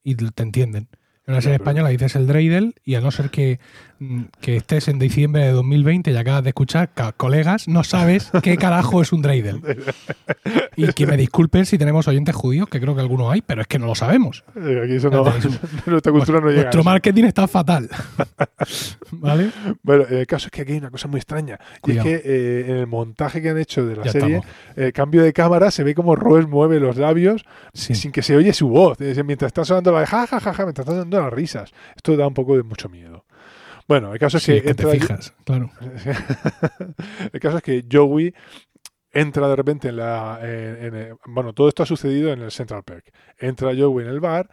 y 0.03 0.15
te 0.15 0.43
entienden. 0.43 0.87
En 1.27 1.33
una 1.33 1.41
serie 1.41 1.55
española 1.55 1.89
dices 1.89 2.15
el 2.15 2.27
dreidel 2.27 2.75
y 2.85 2.93
a 2.95 3.01
no 3.01 3.09
ser 3.11 3.31
que, 3.31 3.59
que 4.41 4.57
estés 4.57 4.87
en 4.87 4.99
diciembre 4.99 5.43
de 5.45 5.51
2020 5.51 6.11
y 6.11 6.17
acabas 6.17 6.43
de 6.43 6.49
escuchar 6.49 6.89
colegas, 7.17 7.67
no 7.67 7.83
sabes 7.83 8.31
qué 8.43 8.57
carajo 8.57 9.01
es 9.01 9.11
un 9.13 9.21
dreidel. 9.21 9.61
Y 10.77 10.87
que 10.91 11.07
me 11.07 11.15
disculpen 11.15 11.65
si 11.65 11.77
tenemos 11.77 12.05
oyentes 12.09 12.35
judíos, 12.35 12.67
que 12.67 12.81
creo 12.81 12.93
que 12.95 12.99
algunos 13.01 13.31
hay, 13.31 13.41
pero 13.41 13.61
es 13.61 13.67
que 13.67 13.79
no 13.79 13.85
lo 13.85 13.95
sabemos. 13.95 14.43
Eh, 14.57 14.81
Aquí 14.83 14.95
eso 14.95 15.09
no, 15.09 15.23
Tenéis 15.23 15.45
un- 15.45 15.59
nuestra 15.85 16.11
cultura 16.11 16.41
no 16.41 16.47
llega. 16.49 16.59
a 16.59 16.63
Nuestro 16.63 16.83
marketing 16.83 17.23
está 17.23 17.47
fatal. 17.47 17.89
¿Vale? 19.11 19.51
Bueno, 19.83 20.03
el 20.09 20.27
caso 20.27 20.47
es 20.47 20.51
que 20.51 20.61
aquí 20.63 20.73
hay 20.73 20.77
una 20.79 20.89
cosa 20.91 21.07
muy 21.07 21.19
extraña. 21.19 21.59
Cuidado. 21.81 22.09
Y 22.09 22.13
es 22.13 22.21
que 22.21 22.29
eh, 22.29 22.65
en 22.71 22.75
el 22.77 22.87
montaje 22.87 23.41
que 23.41 23.49
han 23.49 23.57
hecho 23.57 23.85
de 23.85 23.95
la 23.95 24.03
Ya 24.03 24.11
serie, 24.11 24.35
estamos. 24.37 24.55
el 24.75 24.93
cambio 24.93 25.23
de 25.23 25.33
cámara 25.33 25.71
se 25.71 25.83
ve 25.83 25.95
como 25.95 26.15
Rose 26.15 26.47
mueve 26.47 26.79
los 26.79 26.97
labios 26.97 27.45
Sí. 27.73 27.95
sin 27.95 28.11
que 28.11 28.21
se 28.21 28.35
oye 28.35 28.53
su 28.53 28.67
voz. 28.67 28.99
Es 29.01 29.07
decir, 29.07 29.23
mientras 29.23 29.47
está 29.49 29.63
sonando 29.65 29.91
la 29.91 30.01
de 30.01 30.07
ja, 30.07 30.27
ja, 30.27 30.39
ja, 30.39 30.53
ja, 30.53 30.63
mientras 30.63 30.83
está 30.85 30.91
sonando 30.93 31.21
las 31.21 31.31
risas. 31.33 31.71
Esto 31.95 32.15
da 32.17 32.27
un 32.27 32.33
poco 32.33 32.55
de 32.57 32.63
mucho 32.63 32.89
miedo. 32.89 33.24
Bueno, 33.87 34.13
el 34.13 34.19
caso 34.19 34.37
es 34.37 34.43
Sí, 34.43 34.51
que, 34.53 34.57
es 34.57 34.63
que 34.63 34.73
te 34.73 34.83
allí- 34.87 34.99
fijas, 34.99 35.33
claro. 35.43 35.69
el 37.33 37.39
caso 37.39 37.57
es 37.57 37.63
que 37.63 37.83
Joey 37.91 38.33
entra 39.11 39.47
de 39.47 39.55
repente 39.55 39.89
en 39.89 39.97
la. 39.97 40.39
en- 40.41 40.95
en, 40.95 41.17
bueno, 41.27 41.53
todo 41.53 41.67
esto 41.69 41.83
ha 41.83 41.85
sucedido 41.85 42.31
en 42.33 42.41
el 42.41 42.51
Central 42.51 42.83
Park. 42.83 43.11
Entra 43.37 43.71
Joey 43.77 44.05
en 44.05 44.11
el 44.11 44.19
bar 44.19 44.49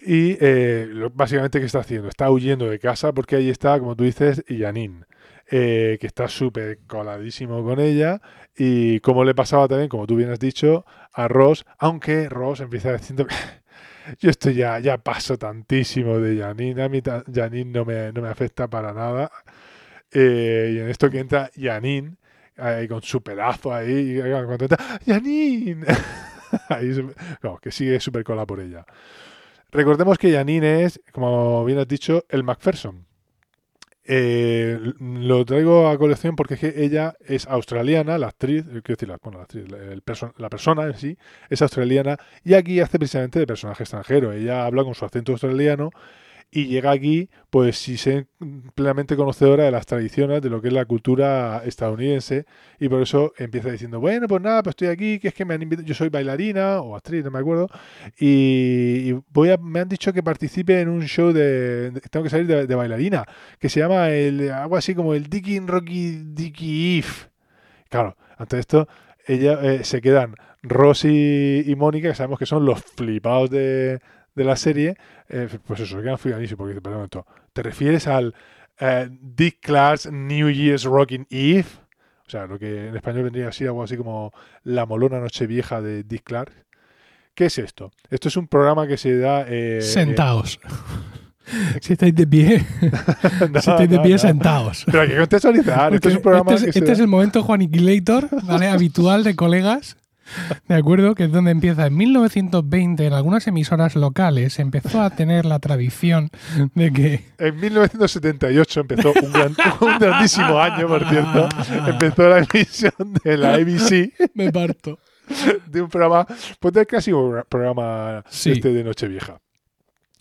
y 0.00 0.36
eh, 0.40 0.86
lo- 0.88 1.10
básicamente, 1.10 1.60
¿qué 1.60 1.66
está 1.66 1.80
haciendo? 1.80 2.08
Está 2.08 2.30
huyendo 2.30 2.68
de 2.68 2.78
casa 2.78 3.12
porque 3.12 3.36
ahí 3.36 3.50
está, 3.50 3.78
como 3.78 3.94
tú 3.96 4.04
dices, 4.04 4.44
Janine. 4.48 5.04
eh, 5.50 5.96
que 6.00 6.06
está 6.08 6.26
súper 6.26 6.80
coladísimo 6.88 7.62
con 7.62 7.78
ella 7.78 8.20
y 8.56 8.98
como 9.00 9.22
le 9.22 9.32
pasaba 9.34 9.68
también, 9.68 9.88
como 9.88 10.06
tú 10.06 10.16
bien 10.16 10.30
has 10.30 10.40
dicho, 10.40 10.84
a 11.12 11.28
Ross, 11.28 11.64
aunque 11.78 12.28
Ross 12.28 12.60
empieza 12.60 12.92
diciendo 12.96 13.26
yo 14.18 14.30
estoy 14.30 14.54
ya, 14.54 14.78
ya 14.78 14.98
paso 14.98 15.38
tantísimo 15.38 16.18
de 16.18 16.38
Janine, 16.40 16.82
a 16.82 16.88
mí 16.88 17.00
Janine 17.32 17.72
no 17.72 17.84
me, 17.84 18.12
no 18.12 18.22
me 18.22 18.28
afecta 18.28 18.68
para 18.68 18.92
nada. 18.92 19.30
Eh, 20.12 20.72
y 20.74 20.78
en 20.78 20.88
esto 20.88 21.10
que 21.10 21.18
entra 21.18 21.50
Janine, 21.56 22.16
ahí 22.56 22.88
con 22.88 23.02
su 23.02 23.22
pedazo 23.22 23.72
ahí, 23.74 24.18
y 24.18 24.20
cuando 24.20 24.64
entra, 24.64 24.78
¡Janine! 25.06 25.86
ahí 26.68 26.92
no, 27.42 27.58
que 27.58 27.70
sigue 27.70 28.00
súper 28.00 28.24
cola 28.24 28.46
por 28.46 28.60
ella. 28.60 28.84
Recordemos 29.70 30.18
que 30.18 30.32
Janine 30.32 30.84
es, 30.84 31.00
como 31.12 31.64
bien 31.64 31.78
has 31.78 31.88
dicho, 31.88 32.24
el 32.28 32.44
Macpherson. 32.44 33.05
Eh, 34.08 34.78
lo 35.00 35.44
traigo 35.44 35.88
a 35.88 35.98
colección 35.98 36.36
porque 36.36 36.54
es 36.54 36.60
que 36.60 36.74
ella 36.84 37.14
es 37.26 37.46
australiana, 37.48 38.18
la 38.18 38.28
actriz, 38.28 38.64
eh, 38.66 38.80
quiero 38.84 38.96
decir, 38.96 39.08
la, 39.08 39.18
bueno, 39.22 39.38
la, 39.38 39.44
actriz, 39.44 39.64
el 39.90 40.02
perso- 40.04 40.32
la 40.38 40.48
persona 40.48 40.84
en 40.84 40.94
sí 40.96 41.18
es 41.50 41.60
australiana 41.62 42.16
y 42.44 42.54
aquí 42.54 42.78
hace 42.80 42.98
precisamente 42.98 43.40
de 43.40 43.46
personaje 43.46 43.82
extranjero. 43.82 44.32
Ella 44.32 44.64
habla 44.64 44.84
con 44.84 44.94
su 44.94 45.04
acento 45.04 45.32
australiano 45.32 45.90
y 46.56 46.68
llega 46.68 46.90
aquí, 46.90 47.28
pues 47.50 47.76
si 47.76 47.98
ser 47.98 48.28
plenamente 48.74 49.14
conocedora 49.14 49.64
de 49.64 49.70
las 49.70 49.84
tradiciones 49.84 50.40
de 50.40 50.48
lo 50.48 50.62
que 50.62 50.68
es 50.68 50.72
la 50.72 50.86
cultura 50.86 51.60
estadounidense 51.66 52.46
y 52.80 52.88
por 52.88 53.02
eso 53.02 53.34
empieza 53.36 53.70
diciendo, 53.70 54.00
bueno, 54.00 54.26
pues 54.26 54.40
nada, 54.40 54.62
pues 54.62 54.72
estoy 54.72 54.88
aquí, 54.88 55.18
que 55.18 55.28
es 55.28 55.34
que 55.34 55.44
me 55.44 55.52
han 55.52 55.60
invitado, 55.60 55.86
yo 55.86 55.92
soy 55.94 56.08
bailarina 56.08 56.80
o 56.80 56.96
actriz, 56.96 57.22
no 57.22 57.30
me 57.30 57.40
acuerdo, 57.40 57.68
y, 58.18 59.12
voy 59.28 59.50
a, 59.50 59.58
me 59.58 59.80
han 59.80 59.88
dicho 59.90 60.14
que 60.14 60.22
participe 60.22 60.80
en 60.80 60.88
un 60.88 61.02
show 61.02 61.30
de, 61.30 61.92
tengo 62.10 62.24
que 62.24 62.30
salir 62.30 62.46
de, 62.46 62.74
bailarina, 62.74 63.26
que 63.58 63.68
se 63.68 63.80
llama 63.80 64.08
el, 64.08 64.50
algo 64.50 64.78
así 64.78 64.94
como 64.94 65.12
el 65.12 65.28
Dicky 65.28 65.60
Rocky 65.60 66.22
Dicky 66.24 66.96
If. 66.96 67.26
Claro, 67.90 68.16
ante 68.38 68.58
esto, 68.58 68.88
ella 69.26 69.60
eh, 69.62 69.84
se 69.84 70.00
quedan 70.00 70.36
Rosy 70.62 71.64
y 71.66 71.74
Mónica, 71.76 72.08
que 72.08 72.14
sabemos 72.14 72.38
que 72.38 72.46
son 72.46 72.64
los 72.64 72.82
flipados 72.82 73.50
de, 73.50 74.00
de 74.36 74.44
la 74.44 74.54
serie, 74.54 74.96
eh, 75.28 75.48
pues 75.66 75.80
eso, 75.80 76.00
quedan 76.00 76.18
flipadísimos 76.18 76.58
porque 76.58 76.70
dicen, 76.72 76.82
perdón, 76.82 76.98
momento, 76.98 77.26
¿te 77.52 77.62
refieres 77.62 78.06
al 78.06 78.34
eh, 78.78 79.08
Dick 79.10 79.58
Clark's 79.60 80.10
New 80.10 80.50
Year's 80.50 80.84
Rocking 80.84 81.26
Eve? 81.30 81.66
O 82.26 82.30
sea, 82.30 82.46
lo 82.46 82.58
que 82.58 82.88
en 82.88 82.96
español 82.96 83.24
vendría 83.24 83.48
así, 83.48 83.64
algo 83.64 83.82
así 83.82 83.96
como 83.96 84.32
La 84.64 84.84
Molona 84.86 85.20
Nochevieja 85.20 85.80
de 85.80 86.02
Dick 86.02 86.24
Clark. 86.24 86.52
¿Qué 87.34 87.46
es 87.46 87.58
esto? 87.58 87.92
Esto 88.10 88.28
es 88.28 88.36
un 88.36 88.48
programa 88.48 88.86
que 88.86 88.96
se 88.96 89.16
da... 89.18 89.44
eh, 89.48 89.80
Sentaos. 89.82 90.58
si 91.80 91.92
estáis 91.92 92.14
de 92.14 92.26
pie, 92.26 92.66
no, 93.52 93.60
si 93.60 93.70
estáis 93.70 93.88
de 93.90 94.00
pie, 94.00 94.12
no. 94.12 94.18
sentaos. 94.18 94.82
Pero 94.86 95.02
hay 95.02 95.08
que 95.08 95.16
contextualizar. 95.18 95.94
Este 95.94 96.08
es 96.08 96.16
un 96.16 96.22
programa 96.22 96.54
este 96.54 96.54
es, 96.54 96.66
que 96.66 96.72
se 96.72 96.78
este 96.80 96.92
es 96.92 96.98
da- 96.98 97.04
el 97.04 97.08
momento 97.10 97.42
Juan 97.42 97.60
¿vale? 98.42 98.66
Habitual 98.70 99.22
de 99.22 99.36
colegas. 99.36 99.96
¿De 100.68 100.74
acuerdo? 100.74 101.14
Que 101.14 101.24
es 101.24 101.32
donde 101.32 101.50
empieza. 101.50 101.86
En 101.86 101.96
1920, 101.96 103.06
en 103.06 103.12
algunas 103.12 103.46
emisoras 103.46 103.94
locales, 103.96 104.58
empezó 104.58 105.00
a 105.02 105.10
tener 105.10 105.44
la 105.46 105.58
tradición 105.58 106.30
de 106.74 106.92
que. 106.92 107.24
En 107.38 107.58
1978 107.60 108.80
empezó 108.80 109.12
un, 109.22 109.32
gran- 109.32 109.56
un 109.80 109.98
grandísimo 109.98 110.58
año, 110.60 110.88
por 110.88 111.08
cierto. 111.08 111.48
Empezó 111.86 112.28
la 112.28 112.38
emisión 112.38 112.92
de 113.24 113.36
la 113.36 113.54
ABC 113.54 114.12
Me 114.34 114.52
parto. 114.52 114.98
de 115.66 115.82
un 115.82 115.88
programa, 115.88 116.26
pues 116.60 116.74
de 116.74 116.86
casi 116.86 117.12
un 117.12 117.42
programa 117.48 118.22
Sí. 118.28 118.52
este 118.52 118.72
de 118.72 118.84
Nochevieja. 118.84 119.40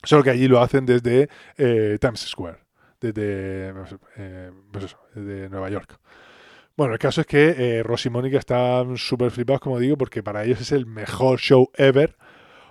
Solo 0.04 0.24
que 0.24 0.30
allí 0.30 0.48
lo 0.48 0.62
hacen 0.62 0.86
desde 0.86 1.30
eh, 1.58 1.98
Times 2.00 2.20
Square, 2.22 2.58
desde, 3.02 3.74
eh, 4.18 4.52
pues 4.72 4.86
eso, 4.86 4.98
desde 5.16 5.50
Nueva 5.50 5.70
York. 5.70 5.98
Bueno, 6.78 6.94
el 6.94 7.00
caso 7.00 7.22
es 7.22 7.28
que 7.28 7.56
eh, 7.58 7.84
Ross 7.84 8.06
y 8.06 8.10
Mónica 8.10 8.38
están 8.38 8.98
súper 8.98 9.32
flipados, 9.32 9.62
como 9.62 9.80
digo, 9.80 9.98
porque 9.98 10.22
para 10.22 10.44
ellos 10.44 10.60
es 10.60 10.72
el 10.74 10.86
mejor 10.86 11.40
show 11.40 11.70
ever, 11.76 12.16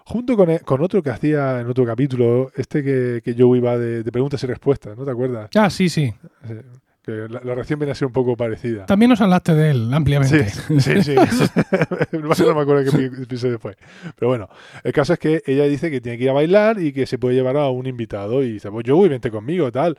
junto 0.04 0.36
con, 0.36 0.50
e- 0.50 0.60
con 0.60 0.82
otro 0.82 1.02
que 1.02 1.10
hacía 1.10 1.60
en 1.60 1.68
otro 1.68 1.86
capítulo, 1.86 2.50
este 2.56 2.82
que, 2.82 3.22
que 3.24 3.34
Joey 3.36 3.60
va 3.62 3.78
de, 3.78 4.02
de 4.02 4.12
preguntas 4.12 4.42
y 4.44 4.46
respuestas, 4.46 4.96
¿no 4.98 5.04
te 5.06 5.10
acuerdas? 5.10 5.48
Ah, 5.56 5.70
sí, 5.70 5.88
sí. 5.88 6.12
Eh, 6.50 6.62
Que 7.02 7.12
la, 7.30 7.40
la 7.44 7.54
reacción 7.54 7.78
viene 7.78 7.92
a 7.92 7.94
ser 7.94 8.06
un 8.06 8.12
poco 8.12 8.36
parecida. 8.36 8.84
También 8.86 9.08
nos 9.10 9.20
hablaste 9.22 9.54
de 9.54 9.70
él 9.70 9.92
ampliamente. 9.94 10.48
Sí, 10.50 10.80
sí, 10.80 11.02
sí. 11.02 11.14
no 12.12 12.54
me 12.54 12.60
acuerdo 12.60 12.90
qué 12.90 13.22
episodio 13.22 13.58
fue. 13.58 13.76
Pero 14.16 14.28
bueno, 14.28 14.48
el 14.82 14.92
caso 14.92 15.14
es 15.14 15.18
que 15.18 15.42
ella 15.46 15.64
dice 15.64 15.90
que 15.90 16.00
tiene 16.02 16.18
que 16.18 16.24
ir 16.24 16.30
a 16.30 16.34
bailar 16.34 16.78
y 16.78 16.92
que 16.92 17.06
se 17.06 17.16
puede 17.18 17.34
llevar 17.36 17.56
a 17.56 17.70
un 17.70 17.86
invitado. 17.86 18.42
Y 18.42 18.52
dice, 18.52 18.70
pues 18.70 18.84
yo 18.84 18.96
voy, 18.96 19.08
vente 19.08 19.30
conmigo, 19.30 19.72
tal. 19.72 19.96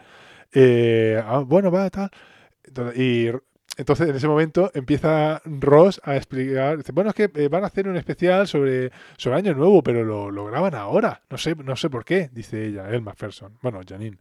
Eh, 0.53 1.19
ah, 1.25 1.39
bueno, 1.45 1.71
va, 1.71 1.89
tal. 1.89 2.09
Entonces, 2.63 2.99
y 2.99 3.29
entonces 3.77 4.09
en 4.09 4.15
ese 4.15 4.27
momento 4.27 4.71
empieza 4.73 5.41
Ross 5.45 6.01
a 6.03 6.15
explicar. 6.15 6.77
Dice, 6.77 6.91
bueno, 6.91 7.09
es 7.09 7.15
que 7.15 7.29
eh, 7.35 7.47
van 7.49 7.63
a 7.63 7.67
hacer 7.67 7.87
un 7.87 7.97
especial 7.97 8.47
sobre, 8.47 8.91
sobre 9.17 9.37
Año 9.37 9.53
Nuevo, 9.53 9.83
pero 9.83 10.03
lo, 10.03 10.45
graban 10.45 10.75
ahora. 10.75 11.21
No 11.29 11.37
sé, 11.37 11.55
no 11.55 11.75
sé 11.75 11.89
por 11.89 12.05
qué, 12.05 12.29
dice 12.31 12.65
ella, 12.65 12.89
el 12.89 13.01
McPherson. 13.01 13.57
Bueno, 13.61 13.81
Janine. 13.87 14.17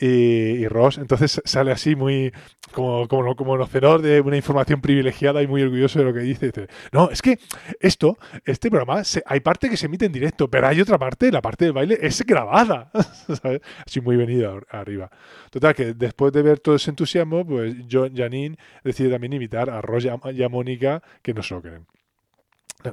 Y, 0.00 0.06
y 0.06 0.68
Ross 0.68 0.98
entonces 0.98 1.40
sale 1.44 1.72
así 1.72 1.96
muy 1.96 2.32
como, 2.72 3.08
como, 3.08 3.34
como 3.34 3.52
conocedor 3.52 4.00
de 4.02 4.20
una 4.20 4.36
información 4.36 4.80
privilegiada 4.80 5.42
y 5.42 5.46
muy 5.46 5.62
orgulloso 5.62 5.98
de 5.98 6.04
lo 6.04 6.12
que 6.14 6.20
dice. 6.20 6.46
Dice, 6.46 6.68
no, 6.92 7.10
es 7.10 7.20
que 7.22 7.38
esto, 7.80 8.16
este 8.44 8.70
programa, 8.70 9.02
se- 9.04 9.22
hay 9.26 9.40
parte 9.40 9.68
que 9.68 9.76
se 9.76 9.86
emite 9.86 10.06
en 10.06 10.12
directo, 10.12 10.48
pero 10.48 10.68
hay 10.68 10.80
otra 10.80 10.98
parte, 10.98 11.32
la 11.32 11.42
parte 11.42 11.64
del 11.64 11.72
baile 11.74 11.98
es 12.00 12.24
grabada. 12.24 12.90
¿sabes? 13.42 13.60
Así 13.86 14.00
muy 14.00 14.16
venido 14.16 14.60
a- 14.70 14.78
arriba. 14.80 15.10
Total, 15.50 15.74
que 15.74 15.94
después 15.94 16.32
de 16.32 16.42
ver 16.42 16.60
todo 16.60 16.76
ese 16.76 16.90
entusiasmo, 16.90 17.44
pues 17.46 17.74
John 17.90 18.14
Janine 18.14 18.56
decide 18.84 19.10
también 19.10 19.32
invitar 19.32 19.70
a 19.70 19.80
Ross 19.80 20.04
y 20.04 20.08
a, 20.08 20.14
a 20.46 20.48
Mónica 20.48 21.02
que 21.22 21.34
no 21.34 21.42
se 21.42 21.54
lo 21.54 21.62
creen. 21.62 21.86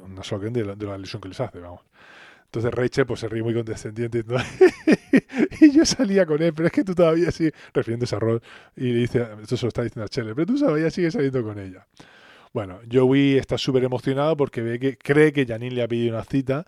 No, 0.10 0.24
se 0.24 0.34
lo 0.34 0.40
creen 0.40 0.54
de 0.54 0.66
la, 0.66 0.76
de 0.76 0.86
la 0.88 0.96
ilusión 0.98 1.22
que 1.22 1.30
les 1.30 1.40
hace, 1.40 1.60
vamos. 1.60 1.82
Entonces 2.46 2.72
Rachel 2.74 3.06
pues 3.06 3.20
se 3.20 3.28
ríe 3.28 3.44
muy 3.44 3.54
condescendiente 3.54 4.24
y 5.62 5.72
yo 5.72 5.86
salía 5.86 6.26
con 6.26 6.42
él, 6.42 6.54
pero 6.54 6.68
es 6.68 6.74
que 6.74 6.84
tú 6.84 6.96
todavía 6.96 7.32
sí, 7.32 7.52
refiriéndose 7.74 8.16
a 8.16 8.20
Ross, 8.20 8.42
y 8.76 8.92
le 8.92 9.00
dice, 9.00 9.28
esto 9.42 9.58
se 9.58 9.66
lo 9.66 9.68
está 9.70 9.84
diciendo 9.84 10.06
a 10.06 10.08
Chele, 10.08 10.34
pero 10.34 10.46
tú 10.46 10.58
todavía 10.58 10.90
sigues 10.90 11.14
saliendo 11.14 11.44
con 11.44 11.60
ella. 11.60 11.86
Bueno, 12.54 12.80
Joey 12.90 13.38
está 13.38 13.58
súper 13.58 13.84
emocionado 13.84 14.38
porque 14.38 14.62
ve 14.62 14.80
que 14.80 14.98
cree 14.98 15.34
que 15.34 15.46
Janine 15.46 15.76
le 15.76 15.84
ha 15.84 15.88
pedido 15.90 16.16
una 16.16 16.24
cita 16.24 16.66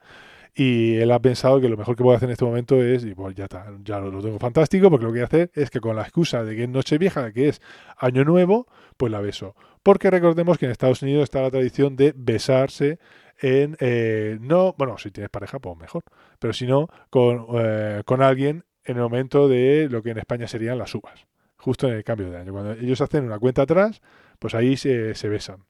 y 0.53 0.95
él 0.95 1.11
ha 1.11 1.19
pensado 1.19 1.61
que 1.61 1.69
lo 1.69 1.77
mejor 1.77 1.95
que 1.95 2.03
puede 2.03 2.17
hacer 2.17 2.27
en 2.27 2.33
este 2.33 2.43
momento 2.43 2.81
es, 2.81 3.05
y 3.05 3.13
pues 3.13 3.35
ya 3.35 3.43
está, 3.43 3.71
ya 3.83 3.99
lo, 3.99 4.21
tengo 4.21 4.39
fantástico, 4.39 4.89
porque 4.89 5.05
lo 5.05 5.11
que 5.11 5.19
voy 5.19 5.21
a 5.21 5.25
hacer 5.25 5.51
es 5.53 5.69
que 5.69 5.79
con 5.79 5.95
la 5.95 6.01
excusa 6.01 6.43
de 6.43 6.55
que 6.55 6.63
es 6.63 6.69
Nochevieja, 6.69 7.31
que 7.31 7.49
es 7.49 7.61
Año 7.95 8.25
Nuevo, 8.25 8.67
pues 8.97 9.11
la 9.11 9.21
beso. 9.21 9.55
Porque 9.83 10.09
recordemos 10.09 10.57
que 10.57 10.65
en 10.65 10.71
Estados 10.71 11.03
Unidos 11.03 11.25
está 11.25 11.43
la 11.43 11.51
tradición 11.51 11.95
de 11.95 12.11
besarse 12.17 12.97
en, 13.39 13.77
eh, 13.79 14.37
no, 14.41 14.73
bueno, 14.77 14.97
si 14.97 15.11
tienes 15.11 15.29
pareja, 15.29 15.59
pues 15.59 15.77
mejor, 15.77 16.03
pero 16.39 16.53
si 16.53 16.65
no, 16.67 16.87
con, 17.09 17.45
eh, 17.55 18.01
con 18.05 18.21
alguien 18.21 18.65
en 18.83 18.97
el 18.97 19.03
momento 19.03 19.47
de 19.47 19.87
lo 19.89 20.01
que 20.01 20.11
en 20.11 20.17
España 20.19 20.47
serían 20.47 20.77
las 20.77 20.95
uvas, 20.95 21.27
justo 21.57 21.87
en 21.87 21.95
el 21.95 22.03
cambio 22.03 22.29
de 22.31 22.37
año. 22.37 22.53
Cuando 22.53 22.73
ellos 22.73 23.01
hacen 23.01 23.25
una 23.25 23.39
cuenta 23.39 23.63
atrás, 23.63 24.01
pues 24.39 24.55
ahí 24.55 24.77
se, 24.77 25.13
se 25.15 25.29
besan. 25.29 25.65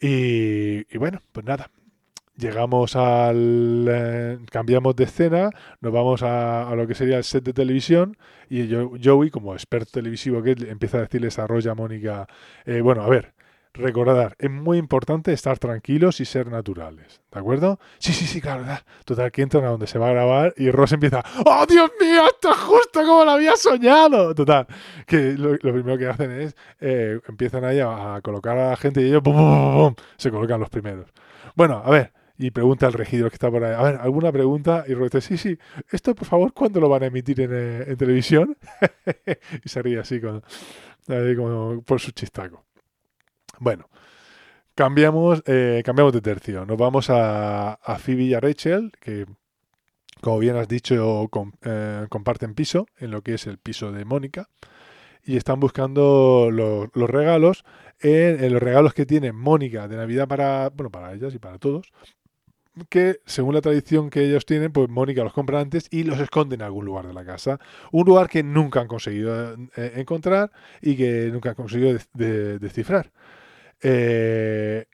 Y, 0.00 0.94
y 0.94 0.98
bueno, 0.98 1.20
pues 1.32 1.46
nada, 1.46 1.70
llegamos 2.36 2.96
al. 2.96 3.86
eh, 3.88 4.38
cambiamos 4.50 4.96
de 4.96 5.04
escena, 5.04 5.50
nos 5.80 5.92
vamos 5.92 6.22
a, 6.22 6.68
a 6.68 6.74
lo 6.76 6.86
que 6.86 6.94
sería 6.94 7.16
el 7.18 7.24
set 7.24 7.44
de 7.44 7.52
televisión. 7.52 8.16
Y 8.50 8.68
Joey, 9.02 9.30
como 9.30 9.54
experto 9.54 9.92
televisivo 9.92 10.42
que 10.42 10.52
empieza 10.52 10.98
a 10.98 11.02
decirles 11.02 11.38
a 11.38 11.46
Roy 11.46 11.62
y 11.64 11.68
a 11.68 11.74
Mónica: 11.74 12.26
eh, 12.66 12.80
Bueno, 12.80 13.02
a 13.02 13.08
ver, 13.08 13.33
recordar, 13.74 14.36
es 14.38 14.50
muy 14.50 14.78
importante 14.78 15.32
estar 15.32 15.58
tranquilos 15.58 16.20
y 16.20 16.24
ser 16.24 16.50
naturales. 16.50 17.20
¿De 17.30 17.40
acuerdo? 17.40 17.78
Sí, 17.98 18.12
sí, 18.12 18.24
sí, 18.26 18.40
claro. 18.40 18.64
Total, 19.04 19.30
que 19.30 19.42
entran 19.42 19.64
a 19.64 19.68
donde 19.68 19.86
se 19.86 19.98
va 19.98 20.08
a 20.08 20.12
grabar 20.12 20.54
y 20.56 20.70
Ross 20.70 20.92
empieza: 20.92 21.22
¡Oh, 21.44 21.66
Dios 21.68 21.90
mío! 22.00 22.22
Esto 22.26 22.50
es 22.50 22.56
justo 22.56 23.04
como 23.04 23.24
lo 23.24 23.32
había 23.32 23.56
soñado. 23.56 24.34
Total, 24.34 24.66
que 25.06 25.32
lo, 25.32 25.58
primero 25.58 25.98
que 25.98 26.06
hacen 26.06 26.30
es 26.30 26.56
eh, 26.80 27.20
empiezan 27.28 27.64
ahí 27.64 27.80
a, 27.80 28.20
colocar 28.22 28.56
a 28.56 28.70
la 28.70 28.76
gente 28.76 29.02
y 29.02 29.08
ellos 29.08 29.22
¡pum, 29.22 29.34
pum, 29.34 29.74
pum, 29.74 29.94
se 30.16 30.30
colocan 30.30 30.60
los 30.60 30.70
primeros. 30.70 31.10
Bueno, 31.56 31.82
a 31.84 31.90
ver, 31.90 32.12
y 32.38 32.50
pregunta 32.50 32.86
al 32.86 32.92
regidor 32.92 33.30
que 33.30 33.36
está 33.36 33.50
por 33.50 33.64
ahí, 33.64 33.74
a 33.74 33.82
ver, 33.82 33.96
¿alguna 34.00 34.32
pregunta? 34.32 34.84
Y 34.86 34.94
Roy 34.94 35.08
dice, 35.08 35.20
sí, 35.20 35.36
sí, 35.36 35.58
esto 35.90 36.14
por 36.14 36.26
favor, 36.26 36.52
¿cuándo 36.52 36.80
lo 36.80 36.88
van 36.88 37.04
a 37.04 37.06
emitir 37.06 37.40
en, 37.40 37.50
eh, 37.52 37.96
televisión? 37.96 38.56
y 39.64 39.68
se 39.68 39.82
ríe 39.82 39.98
así 39.98 40.20
con, 40.20 40.42
ahí 41.08 41.36
como 41.36 41.82
por 41.82 42.00
su 42.00 42.12
chistaco. 42.12 42.64
Bueno, 43.58 43.88
cambiamos, 44.74 45.42
eh, 45.46 45.82
cambiamos 45.84 46.12
de 46.12 46.20
tercio. 46.20 46.64
Nos 46.66 46.76
vamos 46.78 47.10
a, 47.10 47.74
a 47.74 47.98
Phoebe 47.98 48.24
y 48.24 48.34
a 48.34 48.40
Rachel, 48.40 48.92
que 49.00 49.26
como 50.20 50.38
bien 50.38 50.56
has 50.56 50.68
dicho, 50.68 51.28
eh, 51.62 52.06
comparten 52.08 52.54
piso 52.54 52.86
en 52.98 53.10
lo 53.10 53.22
que 53.22 53.34
es 53.34 53.46
el 53.46 53.58
piso 53.58 53.92
de 53.92 54.04
Mónica. 54.04 54.48
Y 55.24 55.36
están 55.36 55.60
buscando 55.60 56.50
lo- 56.52 56.90
los 56.94 57.10
regalos 57.10 57.64
en, 58.00 58.52
los 58.52 58.62
regalos 58.62 58.94
que 58.94 59.06
tiene 59.06 59.32
Mónica 59.32 59.88
de 59.88 59.96
Navidad 59.96 60.28
para, 60.28 60.70
bueno, 60.70 60.90
para 60.90 61.12
ellas 61.14 61.34
y 61.34 61.38
para 61.38 61.58
todos. 61.58 61.92
Que 62.88 63.20
según 63.24 63.54
la 63.54 63.60
tradición 63.60 64.10
que 64.10 64.24
ellos 64.24 64.46
tienen, 64.46 64.72
pues 64.72 64.88
Mónica 64.88 65.22
los 65.22 65.32
compra 65.32 65.60
antes 65.60 65.86
y 65.92 66.02
los 66.02 66.18
esconde 66.18 66.56
en 66.56 66.62
algún 66.62 66.84
lugar 66.84 67.06
de 67.06 67.14
la 67.14 67.24
casa. 67.24 67.60
Un 67.92 68.04
lugar 68.06 68.28
que 68.28 68.42
nunca 68.42 68.80
han 68.80 68.88
conseguido 68.88 69.54
eh, 69.76 69.92
encontrar 69.96 70.50
y 70.82 70.96
que 70.96 71.30
nunca 71.32 71.50
han 71.50 71.54
conseguido 71.54 71.92
de- 71.94 72.00
de- 72.14 72.58
descifrar. 72.58 73.12
Eh, 73.84 74.86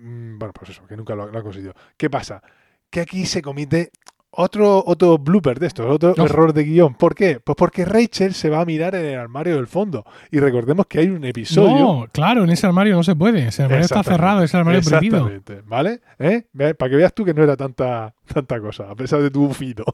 mm, 0.00 0.38
bueno, 0.38 0.52
pues 0.52 0.70
eso, 0.70 0.86
que 0.86 0.96
nunca 0.96 1.14
lo, 1.14 1.30
lo 1.30 1.36
han 1.38 1.44
conseguido. 1.44 1.74
¿Qué 1.96 2.08
pasa? 2.10 2.42
Que 2.90 3.00
aquí 3.00 3.26
se 3.26 3.42
comete 3.42 3.90
otro, 4.30 4.82
otro 4.86 5.16
blooper 5.18 5.58
de 5.58 5.66
estos, 5.66 5.86
otro 5.86 6.14
No. 6.16 6.24
error 6.26 6.52
de 6.52 6.64
guion. 6.64 6.94
¿Por 6.94 7.14
qué? 7.14 7.40
Pues 7.40 7.56
porque 7.56 7.84
Rachel 7.86 8.34
se 8.34 8.50
va 8.50 8.60
a 8.60 8.64
mirar 8.66 8.94
en 8.94 9.06
el 9.06 9.18
armario 9.18 9.56
del 9.56 9.66
fondo. 9.66 10.04
Y 10.30 10.40
recordemos 10.40 10.86
que 10.86 10.98
hay 10.98 11.08
un 11.08 11.24
episodio. 11.24 11.78
No, 11.78 12.06
claro, 12.12 12.44
en 12.44 12.50
ese 12.50 12.66
armario 12.66 12.94
no 12.96 13.02
se 13.02 13.16
puede. 13.16 13.48
Ese 13.48 13.62
armario 13.62 13.84
está 13.84 14.02
cerrado, 14.02 14.42
ese 14.42 14.56
armario 14.56 14.82
prohibido. 14.82 15.26
Exactamente, 15.28 15.62
¿vale? 15.66 16.00
¿Eh? 16.18 16.44
Para 16.74 16.90
que 16.90 16.96
veas 16.96 17.14
tú 17.14 17.24
que 17.24 17.32
no 17.32 17.42
era 17.42 17.56
tanta, 17.56 18.14
tanta 18.32 18.60
cosa, 18.60 18.90
a 18.90 18.94
pesar 18.94 19.22
de 19.22 19.30
tu 19.30 19.46
bufido. 19.46 19.84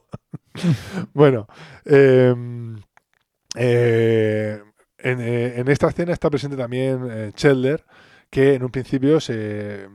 bueno, 1.15 1.47
eh, 1.85 2.35
eh, 3.57 4.61
en, 4.99 5.21
eh, 5.21 5.55
en 5.61 5.69
esta 5.69 5.89
escena 5.89 6.13
está 6.13 6.31
presente 6.31 6.57
también 6.57 7.01
eh, 7.11 7.31
Chandler, 7.35 7.85
que 8.33 8.55
en 8.55 8.65
un 8.65 8.71
principio 8.71 9.21
se 9.21 9.87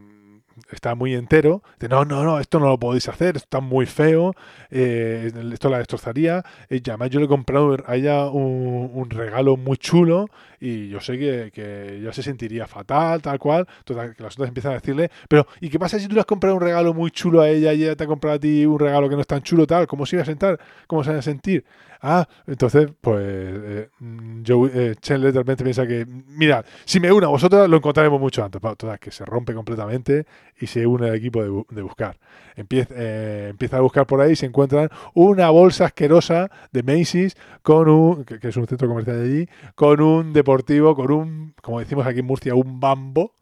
está 0.71 0.93
muy 0.93 1.15
entero. 1.15 1.63
De, 1.79 1.89
no, 1.89 2.05
no, 2.05 2.23
no, 2.23 2.39
esto 2.39 2.59
no 2.59 2.67
lo 2.67 2.79
podéis 2.79 3.09
hacer, 3.09 3.35
está 3.35 3.61
muy 3.61 3.87
feo, 3.87 4.35
eh, 4.69 5.31
esto 5.51 5.69
la 5.69 5.79
destrozaría. 5.79 6.43
Y 6.69 6.87
además 6.87 7.09
yo 7.09 7.19
le 7.19 7.25
he 7.25 7.29
comprado 7.29 7.75
a 7.87 8.31
un, 8.31 8.91
un 8.93 9.09
regalo 9.09 9.57
muy 9.57 9.77
chulo 9.77 10.27
y 10.59 10.89
yo 10.89 10.99
sé 10.99 11.17
que, 11.17 11.51
que 11.53 11.97
ella 11.97 12.13
se 12.13 12.23
sentiría 12.23 12.67
fatal, 12.67 13.21
tal 13.21 13.39
cual. 13.39 13.67
Total, 13.83 14.15
que 14.15 14.23
las 14.23 14.33
otras 14.33 14.49
empiezan 14.49 14.71
a 14.71 14.75
decirle, 14.75 15.09
pero 15.27 15.47
¿y 15.61 15.69
qué 15.69 15.79
pasa 15.79 15.99
si 15.99 16.07
tú 16.07 16.15
le 16.15 16.21
has 16.21 16.25
comprado 16.25 16.55
un 16.55 16.61
regalo 16.61 16.93
muy 16.93 17.11
chulo 17.11 17.41
a 17.41 17.49
ella 17.49 17.73
y 17.73 17.83
ella 17.83 17.95
te 17.95 18.03
ha 18.03 18.07
comprado 18.07 18.35
a 18.37 18.39
ti 18.39 18.65
un 18.65 18.79
regalo 18.79 19.09
que 19.09 19.15
no 19.15 19.21
es 19.21 19.27
tan 19.27 19.41
chulo, 19.41 19.67
tal? 19.67 19.87
¿Cómo 19.87 20.05
se 20.05 20.15
iba 20.15 20.23
a 20.23 20.25
sentar? 20.25 20.59
¿Cómo 20.87 21.03
se 21.03 21.11
va 21.13 21.19
a 21.19 21.21
sentir? 21.21 21.63
Ah, 22.01 22.27
entonces, 22.45 22.89
pues 23.01 23.19
eh, 23.19 23.89
mm, 23.99 24.43
yo, 24.43 24.67
eh, 24.67 24.95
de 24.95 25.55
piensa 25.55 25.87
que, 25.87 26.05
mira, 26.27 26.63
si 26.85 26.99
me 26.99 27.11
une 27.11 27.25
a 27.25 27.29
vosotras 27.29 27.67
lo 27.67 27.77
encontraremos 27.77 28.19
mucho 28.19 28.43
antes. 28.43 28.61
Total, 28.61 28.99
que 28.99 29.11
se 29.11 29.25
rompe 29.25 29.53
completamente 29.53 30.25
y 30.59 30.67
se 30.67 30.85
une 30.85 31.09
al 31.09 31.15
equipo 31.15 31.43
de, 31.43 31.63
de 31.69 31.81
buscar. 31.81 32.17
Empieza, 32.55 32.93
eh, 32.97 33.47
empieza 33.49 33.77
a 33.77 33.81
buscar 33.81 34.05
por 34.05 34.21
ahí 34.21 34.31
y 34.31 34.35
se 34.35 34.45
encuentran 34.45 34.89
una 35.13 35.49
bolsa 35.49 35.85
asquerosa 35.85 36.49
de 36.71 36.83
Macy's 36.83 37.35
con 37.61 37.87
un, 37.89 38.25
que, 38.25 38.39
es 38.41 38.57
un 38.57 38.67
centro 38.67 38.87
comercial 38.87 39.17
de 39.19 39.25
allí, 39.25 39.49
con 39.75 40.01
un 40.01 40.33
deportivo, 40.47 40.95
con 40.95 41.11
un, 41.11 41.53
como 41.61 41.79
decimos 41.79 42.07
aquí 42.07 42.19
en 42.19 42.25
Murcia, 42.25 42.55
un 42.55 42.79
bambo 42.79 43.33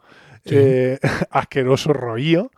Sí. 0.43 0.53
eh, 0.57 0.99
asqueroso 1.31 1.91
roío 1.91 2.51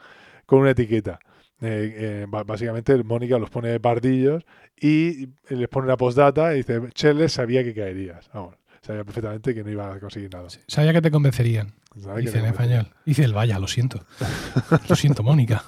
con 0.46 0.60
una 0.60 0.72
etiqueta. 0.72 1.20
Eh, 1.62 2.26
eh, 2.26 2.44
básicamente 2.46 3.02
Mónica 3.04 3.40
los 3.40 3.50
pone 3.50 3.70
de 3.70 3.80
pardillos 3.80 4.44
y 4.80 5.30
les 5.50 5.68
pone 5.70 5.86
una 5.86 5.96
postdata 5.96 6.54
y 6.54 6.58
dice, 6.58 6.82
Cheles 6.94 7.32
sabía 7.32 7.64
que 7.64 7.74
caerías. 7.74 8.30
Vamos, 8.34 8.56
sabía 8.82 9.06
perfectamente 9.06 9.56
que 9.56 9.64
no 9.64 9.72
iba 9.72 9.94
a 9.94 10.00
conseguir 10.00 10.30
nada. 10.34 10.50
Sabía 10.68 10.92
que 10.94 11.02
te 11.02 11.10
convencerían. 11.12 11.74
Sabía 11.98 12.26
Dice 12.26 12.40
en 12.40 12.46
español. 12.46 12.88
Dice 13.06 13.24
el 13.24 13.34
vaya, 13.34 13.58
lo 13.58 13.68
siento. 13.68 14.06
Lo 14.90 14.96
siento, 14.96 15.24
Mónica. 15.24 15.64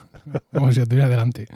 Como 0.53 0.71
si 0.73 0.81
estuviera 0.81 1.07
delante. 1.09 1.47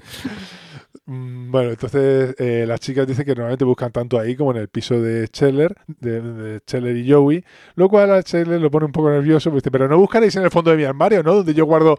Mm, 1.06 1.52
Bueno, 1.52 1.72
entonces 1.72 2.36
eh, 2.40 2.66
las 2.68 2.80
chicas 2.80 3.06
dicen 3.06 3.26
que 3.26 3.36
normalmente 3.36 3.66
buscan 3.66 3.92
tanto 3.92 4.18
ahí 4.20 4.36
como 4.36 4.52
en 4.52 4.58
el 4.58 4.70
piso 4.70 5.02
de 5.02 5.28
Scheller, 5.28 5.76
de, 5.88 6.22
de 6.22 6.60
Scheller 6.60 6.96
y 6.96 7.12
Joey, 7.12 7.44
lo 7.76 7.90
cual 7.90 8.12
a 8.12 8.22
Scheller 8.22 8.62
lo 8.62 8.72
pone 8.72 8.86
un 8.86 8.92
poco 8.94 9.10
nervioso, 9.10 9.52
pues 9.52 9.64
pero 9.72 9.88
no 9.88 9.98
buscaréis 9.98 10.36
en 10.38 10.44
el 10.44 10.52
fondo 10.52 10.72
de 10.72 10.78
mi 10.78 10.84
armario, 10.86 11.22
¿no? 11.24 11.36
Donde 11.36 11.54
yo 11.54 11.66
guardo 11.66 11.98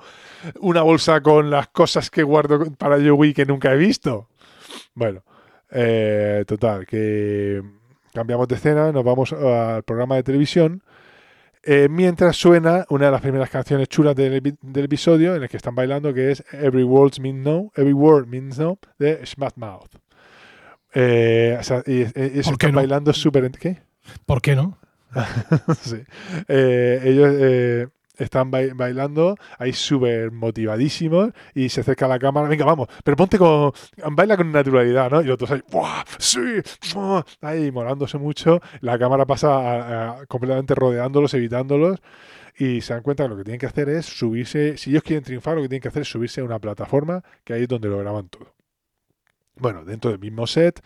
una 0.61 0.83
bolsa 0.83 1.21
con 1.21 1.51
las 1.51 1.69
cosas 1.69 2.11
que 2.11 2.23
guardo 2.23 2.64
para 2.79 2.97
Joey 2.99 3.35
que 3.35 3.45
nunca 3.47 3.73
he 3.73 3.77
visto. 3.77 4.29
Bueno, 4.95 5.23
eh, 5.71 6.45
total, 6.47 6.87
que 6.87 7.62
cambiamos 8.14 8.49
de 8.49 8.57
escena, 8.57 8.93
nos 8.93 9.05
vamos 9.05 9.33
al 9.33 9.83
programa 9.85 10.17
de 10.17 10.23
televisión 10.25 10.83
Eh, 11.66 11.88
mientras 11.90 12.37
suena 12.37 12.85
una 12.90 13.07
de 13.07 13.12
las 13.12 13.22
primeras 13.22 13.48
canciones 13.48 13.88
chulas 13.88 14.14
del, 14.14 14.42
del 14.61 14.85
episodio 14.85 15.35
en 15.35 15.42
el 15.42 15.48
que 15.48 15.57
están 15.57 15.74
bailando, 15.74 16.12
que 16.12 16.31
es 16.31 16.44
Every 16.53 16.83
Word 16.83 17.18
Means 17.20 17.38
No, 17.38 17.72
Every 17.74 17.94
Word 17.94 18.27
Means 18.27 18.59
No, 18.59 18.79
de 18.98 19.24
Smash 19.24 19.53
Mouth. 19.57 19.90
Eh, 20.92 21.57
o 21.59 21.62
sea, 21.62 21.83
y, 21.87 22.03
eso 22.03 22.12
¿Por 22.14 22.59
qué 22.59 22.66
están 22.66 22.72
no? 22.72 22.77
bailando 22.77 23.12
súper... 23.12 23.50
¿Qué? 23.53 23.79
¿Por 24.27 24.42
qué 24.42 24.55
no? 24.55 24.79
sí. 25.81 26.03
Eh, 26.48 27.00
ellos 27.05 27.35
eh, 27.38 27.88
están 28.16 28.50
bai- 28.50 28.72
bailando 28.74 29.37
ahí 29.59 29.72
súper 29.72 30.31
motivadísimos 30.33 31.31
y 31.55 31.68
se 31.68 31.81
acerca 31.81 32.07
a 32.07 32.09
la 32.09 32.18
cámara. 32.18 32.48
Venga, 32.48 32.64
vamos, 32.64 32.88
pero 33.03 33.16
ponte 33.16 33.38
con. 33.38 33.72
Baila 34.12 34.37
con 34.37 34.53
naturalidad, 34.53 35.11
¿no? 35.11 35.20
Y 35.22 35.24
los 35.24 35.38
dos 35.38 35.50
ahí, 35.50 35.62
¡buah! 35.70 36.05
¡Sí! 36.18 36.38
Ahí 37.40 37.70
morándose 37.72 38.18
mucho. 38.18 38.61
La 38.81 38.98
cámara 38.98 39.27
pasa 39.27 40.24
completamente 40.29 40.74
rodeándolos, 40.74 41.35
evitándolos. 41.35 42.00
Y 42.57 42.83
se 42.83 42.94
dan 42.94 43.03
cuenta 43.03 43.24
que 43.24 43.31
lo 43.31 43.37
que 43.37 43.44
tienen 43.44 43.59
que 43.59 43.66
hacer 43.66 43.88
es 43.88 44.07
subirse. 44.07 44.77
Si 44.77 44.90
ellos 44.90 45.03
quieren 45.03 45.24
triunfar, 45.24 45.57
lo 45.57 45.62
que 45.62 45.68
tienen 45.68 45.83
que 45.83 45.88
hacer 45.88 46.03
es 46.03 46.09
subirse 46.09 46.40
a 46.40 46.44
una 46.44 46.61
plataforma 46.61 47.22
que 47.42 47.53
ahí 47.53 47.62
es 47.62 47.68
donde 47.68 47.88
lo 47.88 47.98
graban 47.98 48.29
todo. 48.29 48.55
Bueno, 49.57 49.85
dentro 49.85 50.11
del 50.11 50.20
mismo 50.20 50.46
set. 50.46 50.81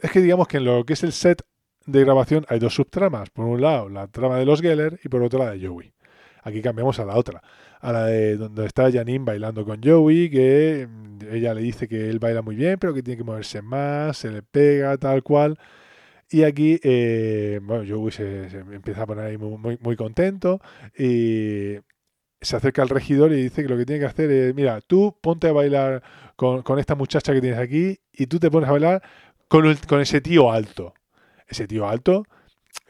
Es 0.00 0.10
que 0.12 0.20
digamos 0.20 0.46
que 0.46 0.58
en 0.58 0.64
lo 0.66 0.84
que 0.84 0.92
es 0.92 1.02
el 1.02 1.12
set 1.12 1.42
de 1.86 2.00
grabación 2.00 2.46
hay 2.48 2.58
dos 2.60 2.74
subtramas. 2.74 3.30
Por 3.30 3.44
un 3.46 3.60
lado, 3.60 3.88
la 3.88 4.06
trama 4.06 4.36
de 4.36 4.44
los 4.46 4.60
Geller 4.60 5.00
y 5.04 5.08
por 5.08 5.22
otro 5.22 5.40
la 5.40 5.50
de 5.50 5.66
Joey. 5.66 5.92
Aquí 6.44 6.62
cambiamos 6.62 6.98
a 7.00 7.06
la 7.06 7.16
otra. 7.16 7.42
A 7.80 7.92
la 7.92 8.06
de 8.06 8.36
donde 8.36 8.66
está 8.66 8.90
Janine 8.92 9.24
bailando 9.24 9.64
con 9.64 9.80
Joey, 9.82 10.30
que 10.30 10.88
mm, 10.90 11.18
ella 11.34 11.54
le 11.54 11.62
dice 11.62 11.88
que 11.88 12.08
él 12.10 12.18
baila 12.20 12.42
muy 12.42 12.56
bien, 12.56 12.78
pero 12.78 12.94
que 12.94 13.02
tiene 13.02 13.18
que 13.18 13.24
moverse 13.24 13.62
más, 13.62 14.18
se 14.18 14.30
le 14.30 14.42
pega, 14.42 14.96
tal 14.98 15.22
cual. 15.22 15.58
Y 16.30 16.42
aquí, 16.44 16.80
eh, 16.82 17.60
bueno, 17.62 17.84
Joey 17.88 18.10
se, 18.12 18.50
se 18.50 18.58
empieza 18.58 19.02
a 19.02 19.06
poner 19.06 19.26
ahí 19.26 19.38
muy, 19.38 19.56
muy, 19.58 19.78
muy 19.82 19.96
contento 19.96 20.60
y 20.98 21.76
se 22.40 22.56
acerca 22.56 22.82
al 22.82 22.88
regidor 22.90 23.32
y 23.32 23.42
dice 23.42 23.62
que 23.62 23.68
lo 23.68 23.76
que 23.76 23.86
tiene 23.86 24.00
que 24.00 24.06
hacer 24.06 24.30
es, 24.30 24.54
mira, 24.54 24.80
tú 24.82 25.16
ponte 25.20 25.48
a 25.48 25.52
bailar 25.52 26.02
con, 26.36 26.62
con 26.62 26.78
esta 26.78 26.94
muchacha 26.94 27.32
que 27.32 27.40
tienes 27.40 27.58
aquí 27.58 27.98
y 28.12 28.26
tú 28.26 28.38
te 28.38 28.50
pones 28.50 28.68
a 28.68 28.72
bailar 28.72 29.02
con, 29.48 29.66
el- 29.66 29.80
con 29.86 30.00
ese 30.00 30.20
tío 30.20 30.52
alto. 30.52 30.94
Ese 31.48 31.66
tío 31.68 31.88
alto 31.88 32.24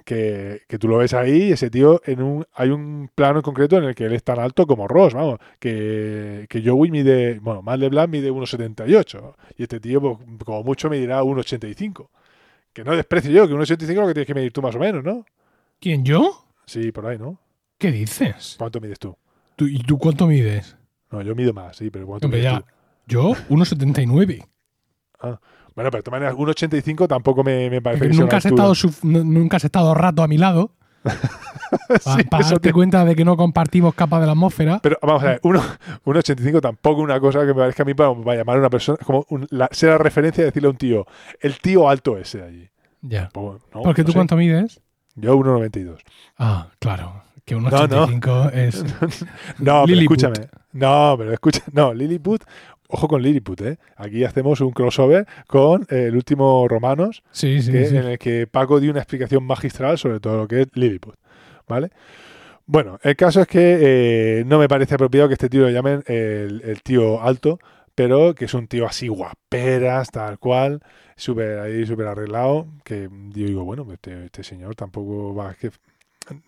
que, 0.05 0.63
que 0.69 0.79
tú 0.79 0.87
lo 0.89 0.99
ves 0.99 1.15
ahí, 1.15 1.53
ese 1.53 1.71
tío, 1.71 2.01
en 2.05 2.23
un, 2.23 2.47
hay 2.55 2.69
un 2.71 3.11
plano 3.15 3.39
en 3.39 3.43
concreto 3.43 3.77
en 3.79 3.85
el 3.85 3.95
que 3.95 4.05
él 4.05 4.13
es 4.13 4.23
tan 4.23 4.39
alto 4.39 4.67
como 4.67 4.87
Ross, 4.87 5.15
vamos, 5.15 5.39
que, 5.59 6.47
que 6.49 6.63
Joey 6.63 6.91
mide, 6.91 7.39
bueno, 7.41 7.63
Matt 7.63 7.79
LeBlanc 7.81 8.11
mide 8.11 8.31
1,78 8.31 9.35
y 9.57 9.63
este 9.63 9.81
tío 9.81 10.01
pues, 10.01 10.19
como 10.45 10.63
mucho 10.63 10.89
medirá 10.91 11.23
1,85. 11.23 12.09
Que 12.73 12.85
no 12.85 12.95
desprecio 12.97 13.31
yo, 13.31 13.47
que 13.49 13.55
1,85 13.55 13.83
es 13.91 13.97
lo 13.97 14.07
que 14.09 14.15
tienes 14.15 14.27
que 14.27 14.35
medir 14.35 14.53
tú 14.53 14.61
más 14.61 14.75
o 14.75 14.79
menos, 14.79 15.03
¿no? 15.05 15.25
¿Quién, 15.81 16.05
yo? 16.05 16.45
Sí, 16.67 16.91
por 16.93 17.07
ahí, 17.07 17.19
¿no? 17.19 17.39
¿Qué 17.79 17.91
dices? 17.93 18.57
¿Cuánto 18.59 18.81
mides 18.81 18.99
tú? 18.99 19.17
¿Tú- 19.57 19.67
¿Y 19.69 19.79
tú 19.85 19.97
cuánto 19.99 20.27
mides? 20.27 20.77
No, 21.11 21.23
yo 21.23 21.35
mido 21.35 21.53
más, 21.53 21.77
sí, 21.77 21.91
pero 21.91 22.07
¿cuánto 22.07 22.27
Hombre, 22.27 22.41
mides 22.41 22.53
ya. 22.53 22.61
tú? 22.61 22.67
Yo, 23.07 23.23
1,79. 23.49 24.45
Bueno, 25.75 25.91
pero 25.91 25.99
de 25.99 26.03
todas 26.03 26.21
maneras, 26.21 26.35
1,85 26.37 27.09
tampoco 27.09 27.43
me, 27.43 27.69
me 27.71 27.83
parece 27.83 28.09
que 28.09 28.15
Nunca 28.17 28.37
has, 28.37 28.47
estado 28.47 28.73
nunca 29.03 29.57
has 29.57 29.65
estado 29.65 29.93
rato 29.95 30.23
a 30.23 30.29
mi 30.29 30.39
lado 30.39 30.71
Sí, 32.01 32.25
para 32.31 32.45
darte 32.45 32.61
te- 32.69 32.73
cuenta 32.73 33.05
de 33.05 33.15
que 33.17 33.25
no 33.25 33.37
compartimos 33.37 33.95
capa 33.95 34.21
de 34.21 34.27
la 34.27 34.33
atmósfera. 34.33 34.79
Pero 34.83 34.99
vamos 35.03 35.23
a 35.23 35.27
ver, 35.27 35.41
uno- 35.43 35.63
1,85 36.05 36.61
tampoco 36.61 37.01
una 37.03 37.19
cosa 37.21 37.41
que 37.41 37.47
me 37.47 37.55
parezca 37.55 37.83
a 37.83 37.87
mí 37.87 37.95
para, 37.95 38.15
para 38.15 38.37
llamar 38.39 38.57
a 38.57 38.61
una 38.61 38.71
persona, 38.71 38.99
como 39.05 39.27
un- 39.29 39.47
la, 39.51 39.69
ser 39.73 39.91
la 39.91 39.99
referencia 39.99 40.43
de 40.43 40.51
decirle 40.51 40.69
a 40.69 40.71
un 40.71 40.77
tío, 40.77 41.07
el 41.41 41.59
tío 41.59 41.89
alto 41.89 42.17
ese 42.17 42.39
de 42.39 42.45
allí. 42.45 42.71
Ya. 43.03 43.29
Pues, 43.33 43.61
no, 43.75 43.83
Porque 43.83 44.03
no 44.03 44.07
tú 44.07 44.13
sé. 44.13 44.19
cuánto 44.19 44.37
mides? 44.37 44.81
Yo 45.17 45.37
1,92. 45.37 45.99
Ah, 46.39 46.69
claro. 46.79 47.23
Que 47.45 47.55
no. 47.57 47.69
1,85 47.71 48.53
es. 48.55 48.85
No, 49.59 49.85
pero 49.87 50.01
escúchame. 50.01 50.35
No, 50.73 51.15
pero 51.19 51.33
escucha. 51.33 51.61
No, 51.73 51.93
Lilliput. 51.93 52.43
Ojo 52.89 53.09
con 53.09 53.23
Lilliput, 53.23 53.61
¿eh? 53.63 53.79
Aquí 53.97 54.25
hacemos 54.25 54.61
un 54.61 54.71
crossover 54.73 55.27
con 55.47 55.83
eh, 55.91 56.07
el 56.09 56.17
último 56.17 56.69
Romanos, 56.69 57.23
Sí, 57.31 57.63
sí, 57.63 57.73
que- 57.73 57.87
sí. 57.87 57.97
en 57.97 58.05
el 58.05 58.19
que 58.19 58.47
Paco 58.47 58.79
dio 58.81 58.91
una 58.91 59.01
explicación 59.01 59.45
magistral 59.45 59.97
sobre 59.99 60.21
todo 60.21 60.37
lo 60.37 60.49
que 60.49 60.63
es 60.63 60.69
Lilliput. 60.75 61.15
¿Vale? 61.67 61.91
Bueno, 62.67 62.99
el 63.03 63.17
caso 63.17 63.41
es 63.41 63.47
que 63.47 63.79
eh, 64.41 64.45
no 64.47 64.59
me 64.59 64.69
parece 64.69 64.95
apropiado 64.95 65.29
que 65.29 65.35
este 65.35 65.49
tío 65.49 65.63
lo 65.63 65.71
llamen 65.71 66.03
el, 66.07 66.63
el 66.65 66.83
tío 66.83 67.23
alto, 67.23 67.59
pero 67.95 68.35
que 68.35 68.47
es 68.47 68.55
un 68.55 68.69
tío 68.69 68.87
así 68.87 69.09
guaperas, 69.09 70.11
tal 70.11 70.39
cual, 70.39 70.81
súper 71.17 71.59
ahí, 71.61 71.87
súper 71.87 72.07
arreglado, 72.07 72.67
que 72.85 73.09
yo 73.11 73.47
digo, 73.47 73.65
bueno, 73.65 73.87
este, 73.93 74.27
este 74.27 74.43
señor 74.43 74.75
tampoco 74.75 75.35
va, 75.35 75.53
es 75.53 75.57
que 75.59 75.71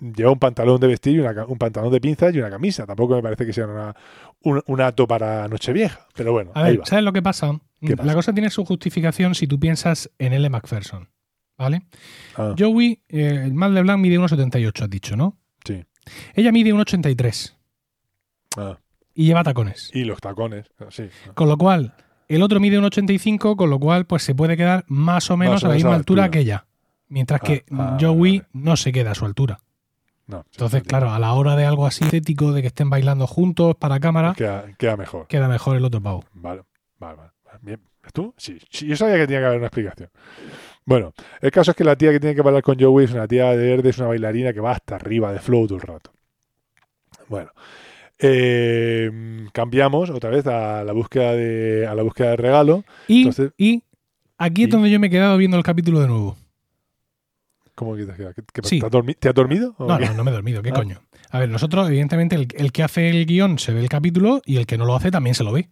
lleva 0.01 0.31
un 0.33 0.39
pantalón 0.39 0.81
de 0.81 0.87
vestir 0.87 1.17
y 1.17 1.21
una 1.21 1.35
ca- 1.35 1.47
un 1.47 1.59
pantalón 1.59 1.91
de 1.93 2.01
pinzas 2.01 2.35
y 2.35 2.39
una 2.39 2.51
camisa, 2.51 2.87
tampoco 2.87 3.15
me 3.17 3.23
parece 3.23 3.45
que 3.47 3.53
sea 3.53 3.67
una, 3.67 3.95
un, 4.43 4.62
un 4.67 4.81
ato 4.81 5.07
para 5.07 5.47
Nochevieja, 5.49 6.07
pero 6.15 6.33
bueno, 6.33 6.53
A 6.55 6.65
ahí 6.65 6.73
ver, 6.73 6.81
va. 6.83 6.87
¿sabes 6.87 7.05
lo 7.05 7.12
que 7.12 7.23
pasa? 7.23 7.59
¿Qué 7.81 7.91
La 7.91 7.97
pasa? 7.97 8.15
cosa 8.15 8.33
tiene 8.33 8.51
su 8.51 8.65
justificación 8.65 9.35
si 9.35 9.47
tú 9.47 9.59
piensas 9.61 10.11
en 10.19 10.33
L. 10.33 10.49
Macpherson. 10.51 11.09
¿Vale? 11.59 11.83
Ah, 12.37 12.55
Joey, 12.59 13.01
eh, 13.09 13.43
el 13.45 13.55
Mal 13.55 13.75
de 13.75 13.81
Blanc 13.83 13.99
mide 14.01 14.19
1,78, 14.19 14.83
has 14.85 14.91
dicho, 14.91 15.17
¿no? 15.17 15.39
Sí. 15.65 15.83
Ella 16.35 16.53
mide 16.53 16.75
1,83 16.75 17.55
ah, 18.59 18.79
y 19.15 19.25
lleva 19.27 19.43
tacones. 19.43 19.91
y 19.95 20.05
los 20.05 20.21
tacones, 20.21 20.67
sí. 20.91 21.05
Con 21.35 21.49
lo 21.49 21.57
cual, 21.57 21.95
el 22.29 22.43
otro 22.43 22.61
mide 22.61 22.79
1,85, 22.79 23.57
con 23.57 23.71
lo 23.71 23.79
cual, 23.79 24.05
pues 24.07 24.23
se 24.23 24.35
puede 24.35 24.57
quedar 24.57 24.85
más 24.89 25.31
o 25.31 25.37
menos 25.39 25.55
Más 25.55 25.65
a 25.65 25.69
la 25.69 25.75
misma 25.75 25.95
altura, 25.95 26.25
altura. 26.25 26.31
que 26.31 26.41
ella. 26.41 26.67
Mientras 27.09 27.41
que 27.41 27.65
Ah, 27.71 27.93
ah, 27.95 27.99
Joey 28.01 28.39
vale. 28.41 28.49
no 28.53 28.77
se 28.77 28.93
queda 28.93 29.12
a 29.12 29.15
su 29.15 29.25
altura. 29.25 29.61
No, 30.27 30.45
Entonces, 30.51 30.83
claro, 30.83 31.11
a 31.12 31.19
la 31.21 31.33
hora 31.35 31.55
de 31.55 31.65
algo 31.65 31.87
así 31.87 32.05
estético, 32.05 32.53
de 32.53 32.61
que 32.61 32.67
estén 32.69 32.91
bailando 32.91 33.27
juntos 33.29 33.77
para 33.77 34.01
cámara, 34.01 34.35
Queda, 34.37 34.65
queda 34.77 34.97
mejor. 34.97 35.27
queda 35.29 35.47
mejor 35.49 35.77
el 35.77 35.85
otro 35.85 36.01
pavo. 36.01 36.25
Vale, 36.33 36.62
vale, 36.99 37.17
vale. 37.17 37.31
Bien. 37.62 37.81
¿Tú? 38.12 38.35
Sí, 38.37 38.59
sí, 38.71 38.87
yo 38.87 38.97
sabía 38.97 39.17
que 39.17 39.27
tenía 39.27 39.41
que 39.41 39.47
haber 39.47 39.59
una 39.59 39.67
explicación. 39.69 40.11
Bueno, 40.85 41.12
el 41.41 41.51
caso 41.51 41.73
es 41.73 41.77
que 41.77 41.83
la 41.85 41.97
tía 41.97 42.12
que 42.12 42.21
tiene 42.21 42.35
que 42.37 42.43
bailar 42.43 42.62
con 42.62 42.79
Joey 42.79 43.05
es 43.07 43.12
una 43.12 43.27
tía 43.27 43.47
de 43.51 43.57
verde, 43.57 43.89
es 43.91 43.99
una 43.99 44.09
bailarina 44.09 44.53
que 44.53 44.61
va 44.61 44.73
hasta 44.73 44.95
arriba 44.97 45.33
de 45.33 45.39
flow 45.41 45.67
todo 45.67 45.77
el 45.79 45.83
rato. 45.83 46.12
Bueno, 47.29 47.51
eh, 48.19 49.11
cambiamos 49.53 50.11
otra 50.11 50.31
vez 50.31 50.47
a 50.47 50.85
la 50.85 50.93
búsqueda 50.93 51.33
de, 51.35 51.87
a 51.87 51.95
la 51.95 52.03
búsqueda 52.03 52.31
de 52.31 52.37
regalo. 52.37 52.85
Y, 53.09 53.19
Entonces- 53.23 53.53
y 53.57 53.83
aquí 54.39 54.62
es 54.62 54.69
¿Y? 54.69 54.71
donde 54.71 54.91
yo 54.91 55.01
me 55.01 55.09
he 55.09 55.11
quedado 55.11 55.37
viendo 55.37 55.57
el 55.57 55.62
capítulo 55.62 56.01
de 56.01 56.09
nuevo. 56.09 56.37
¿Cómo 57.77 57.95
que 57.95 58.05
te 58.05 58.11
has 58.11 58.17
quedado? 58.17 58.35
¿Qué- 58.35 58.43
qué- 58.53 58.62
Sí. 58.69 58.81
¿te, 58.81 58.87
has 58.87 58.93
dormi- 58.93 59.17
te 59.17 59.29
has 59.29 59.35
dormido? 59.35 59.75
¿O 59.79 59.87
No, 59.87 59.99
no, 59.99 60.15
no 60.15 60.25
me 60.25 60.31
he 60.33 60.35
dormido, 60.35 60.62
¿qué 60.62 60.71
Ah. 60.71 60.75
coño? 60.75 61.03
A 61.31 61.39
ver, 61.39 61.49
nosotros, 61.49 61.87
evidentemente, 61.89 62.35
el, 62.35 62.49
el 62.57 62.73
que 62.73 62.83
hace 62.83 63.09
el 63.11 63.27
guion 63.27 63.59
se 63.61 63.73
ve 63.73 63.81
el 63.81 63.89
capítulo 63.89 64.43
y 64.45 64.57
el 64.57 64.67
que 64.67 64.77
no 64.79 64.85
lo 64.87 64.97
hace 64.97 65.11
también 65.12 65.35
se 65.35 65.45
lo 65.45 65.53
ve. 65.53 65.69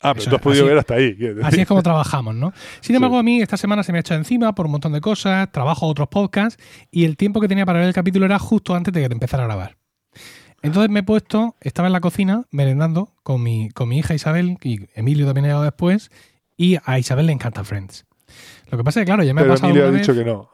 Ah, 0.00 0.12
pero 0.12 0.20
Eso, 0.22 0.30
tú 0.30 0.36
has 0.36 0.42
podido 0.42 0.64
así- 0.64 0.68
ver 0.68 0.78
hasta 0.78 0.94
ahí. 0.94 1.16
Así 1.42 1.60
es 1.62 1.66
como 1.66 1.82
trabajamos, 1.82 2.34
¿no? 2.34 2.52
Sin 2.80 2.88
Sí. 2.92 2.94
embargo, 2.94 3.18
a 3.18 3.22
mí 3.22 3.40
esta 3.40 3.56
semana 3.56 3.82
se 3.82 3.90
me 3.92 3.98
ha 3.98 4.00
echado 4.00 4.18
encima 4.18 4.54
por 4.54 4.66
un 4.66 4.72
montón 4.72 4.92
de 4.92 5.00
cosas, 5.00 5.50
trabajo 5.50 5.86
otros 5.86 6.08
podcasts 6.08 6.62
y 6.90 7.04
el 7.04 7.16
tiempo 7.16 7.40
que 7.40 7.48
tenía 7.48 7.64
para 7.66 7.78
ver 7.80 7.88
el 7.88 7.94
capítulo 7.94 8.26
era 8.26 8.38
justo 8.38 8.74
antes 8.74 8.92
de 8.94 9.00
que 9.06 9.12
empezara 9.12 9.42
a 9.44 9.46
grabar. 9.46 9.76
Entonces 10.62 10.90
me 10.90 11.00
he 11.00 11.02
puesto, 11.02 11.56
estaba 11.60 11.88
en 11.88 11.92
la 11.92 12.00
cocina 12.00 12.44
merendando 12.50 13.12
con 13.22 13.42
mi, 13.42 13.70
con 13.70 13.88
mi 13.88 13.98
hija 13.98 14.14
Isabel, 14.14 14.56
y 14.62 14.80
Emilio 14.94 15.26
también 15.26 15.46
ha 15.46 15.48
llegado 15.48 15.64
después, 15.64 16.10
y 16.56 16.76
a 16.84 16.98
Isabel 16.98 17.26
le 17.26 17.32
encanta 17.32 17.64
Friends. 17.64 18.04
Lo 18.70 18.78
que 18.78 18.84
pasa 18.84 19.00
es 19.00 19.04
que, 19.04 19.06
claro, 19.06 19.22
ya 19.22 19.34
me 19.34 19.42
ha 19.42 19.46
pasado 19.46 19.68
Emilio 19.68 19.82
ha 19.84 19.86
alguna 19.86 20.00
dicho 20.00 20.14
vez, 20.14 20.24
que 20.24 20.30
no. 20.30 20.50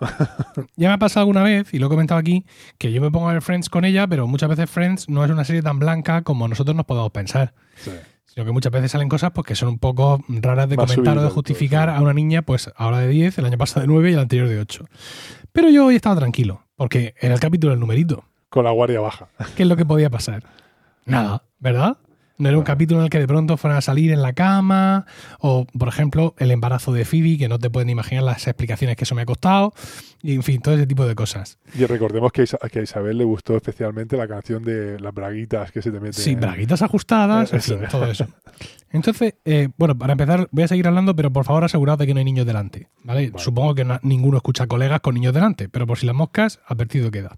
ya 0.77 0.88
me 0.88 0.94
ha 0.94 0.99
pasado 0.99 1.23
alguna 1.23 1.42
vez, 1.42 1.73
y 1.73 1.79
lo 1.79 1.87
he 1.87 1.88
comentado 1.88 2.18
aquí, 2.18 2.44
que 2.79 2.92
yo 2.92 3.01
me 3.01 3.11
pongo 3.11 3.29
a 3.29 3.33
ver 3.33 3.42
Friends 3.42 3.70
con 3.70 3.85
ella, 3.85 4.07
pero 4.07 4.27
muchas 4.27 4.49
veces 4.49 4.68
Friends 4.68 5.09
no 5.09 5.25
es 5.25 5.31
una 5.31 5.44
serie 5.44 5.62
tan 5.62 5.79
blanca 5.79 6.23
como 6.23 6.49
nosotros 6.49 6.77
nos 6.77 6.87
podemos 6.87 7.11
pensar 7.12 7.55
Sí. 7.77 7.92
sino 8.27 8.44
que 8.44 8.53
muchas 8.53 8.73
veces 8.73 8.90
salen 8.90 9.09
cosas 9.09 9.31
pues, 9.33 9.46
que 9.46 9.55
son 9.55 9.70
un 9.70 9.79
poco 9.79 10.23
raras 10.29 10.68
de 10.68 10.77
Más 10.77 10.87
comentar 10.90 11.16
o 11.18 11.23
de 11.23 11.31
justificar 11.31 11.87
todo, 11.87 11.94
sí. 11.96 11.99
a 12.01 12.03
una 12.03 12.12
niña, 12.12 12.42
pues 12.42 12.70
ahora 12.77 12.99
de 12.99 13.09
10, 13.09 13.38
el 13.38 13.44
año 13.46 13.59
pasado 13.59 13.81
de 13.83 13.87
9 13.87 14.11
y 14.11 14.12
el 14.14 14.18
anterior 14.20 14.49
de 14.49 14.59
8. 14.61 14.85
Pero 15.53 15.68
yo 15.70 15.87
hoy 15.87 15.96
estaba 15.96 16.16
tranquilo, 16.16 16.62
porque 16.77 17.14
era 17.20 17.35
el 17.35 17.40
capítulo 17.40 17.70
del 17.73 17.81
numerito. 17.81 18.25
Con 18.51 18.64
la 18.64 18.70
guardia 18.73 19.01
baja. 19.01 19.29
¿Qué 19.57 19.62
es 19.62 19.68
lo 19.68 19.77
que 19.77 19.85
podía 19.87 20.11
pasar? 20.11 20.42
Nada, 21.07 21.42
¿verdad? 21.59 21.96
No 22.40 22.48
era 22.48 22.57
un 22.57 22.64
capítulo 22.64 23.00
en 23.00 23.05
el 23.05 23.11
que 23.11 23.18
de 23.18 23.26
pronto 23.26 23.59
fueran 23.59 23.76
a 23.76 23.83
salir 23.83 24.12
en 24.12 24.22
la 24.22 24.33
cama, 24.33 25.05
o 25.40 25.66
por 25.79 25.88
ejemplo, 25.88 26.35
el 26.38 26.50
embarazo 26.50 26.90
de 26.90 27.05
Phoebe, 27.05 27.37
que 27.37 27.48
no 27.50 27.59
te 27.59 27.68
pueden 27.68 27.90
imaginar 27.90 28.24
las 28.24 28.46
explicaciones 28.46 28.96
que 28.96 29.05
eso 29.05 29.14
me 29.14 29.22
ha 29.22 29.26
costado, 29.26 29.74
y 30.22 30.35
en 30.35 30.42
fin, 30.42 30.62
todo 30.62 30.74
ese 30.74 30.87
tipo 30.87 31.07
de 31.07 31.14
cosas. 31.14 31.59
Y 31.74 31.85
recordemos 31.85 32.33
que, 32.33 32.42
a 32.42 32.81
Isabel 32.81 33.18
le 33.18 33.24
gustó 33.24 33.57
especialmente 33.57 34.16
la 34.16 34.26
canción 34.26 34.64
de 34.64 34.98
las 34.98 35.12
braguitas 35.12 35.70
que 35.70 35.83
se 35.83 35.90
te 35.90 36.00
meten. 36.00 36.14
Sí, 36.14 36.35
braguitas 36.35 36.81
ajustadas, 36.81 37.53
en 37.53 37.61
fin, 37.61 37.79
todo 37.90 38.07
eso. 38.07 38.26
Entonces, 38.90 39.35
eh, 39.44 39.68
bueno, 39.76 39.96
para 39.96 40.12
empezar, 40.12 40.48
voy 40.50 40.64
a 40.64 40.68
seguir 40.68 40.87
hablando, 40.88 41.14
pero 41.14 41.31
por 41.31 41.44
favor 41.44 41.64
aseguraos 41.64 41.98
de 41.98 42.07
que 42.07 42.14
no 42.14 42.18
hay 42.18 42.24
niños 42.24 42.46
delante. 42.46 42.88
¿vale? 43.05 43.31
Vale. 43.31 43.44
Supongo 43.44 43.74
que 43.74 43.87
ninguno 44.03 44.38
escucha 44.38 44.66
colegas 44.66 45.00
con 45.00 45.14
niños 45.14 45.35
delante, 45.35 45.68
pero 45.68 45.87
por 45.87 45.98
si 45.98 46.07
las 46.07 46.16
moscas, 46.16 46.59
advertido 46.66 47.11
queda. 47.11 47.37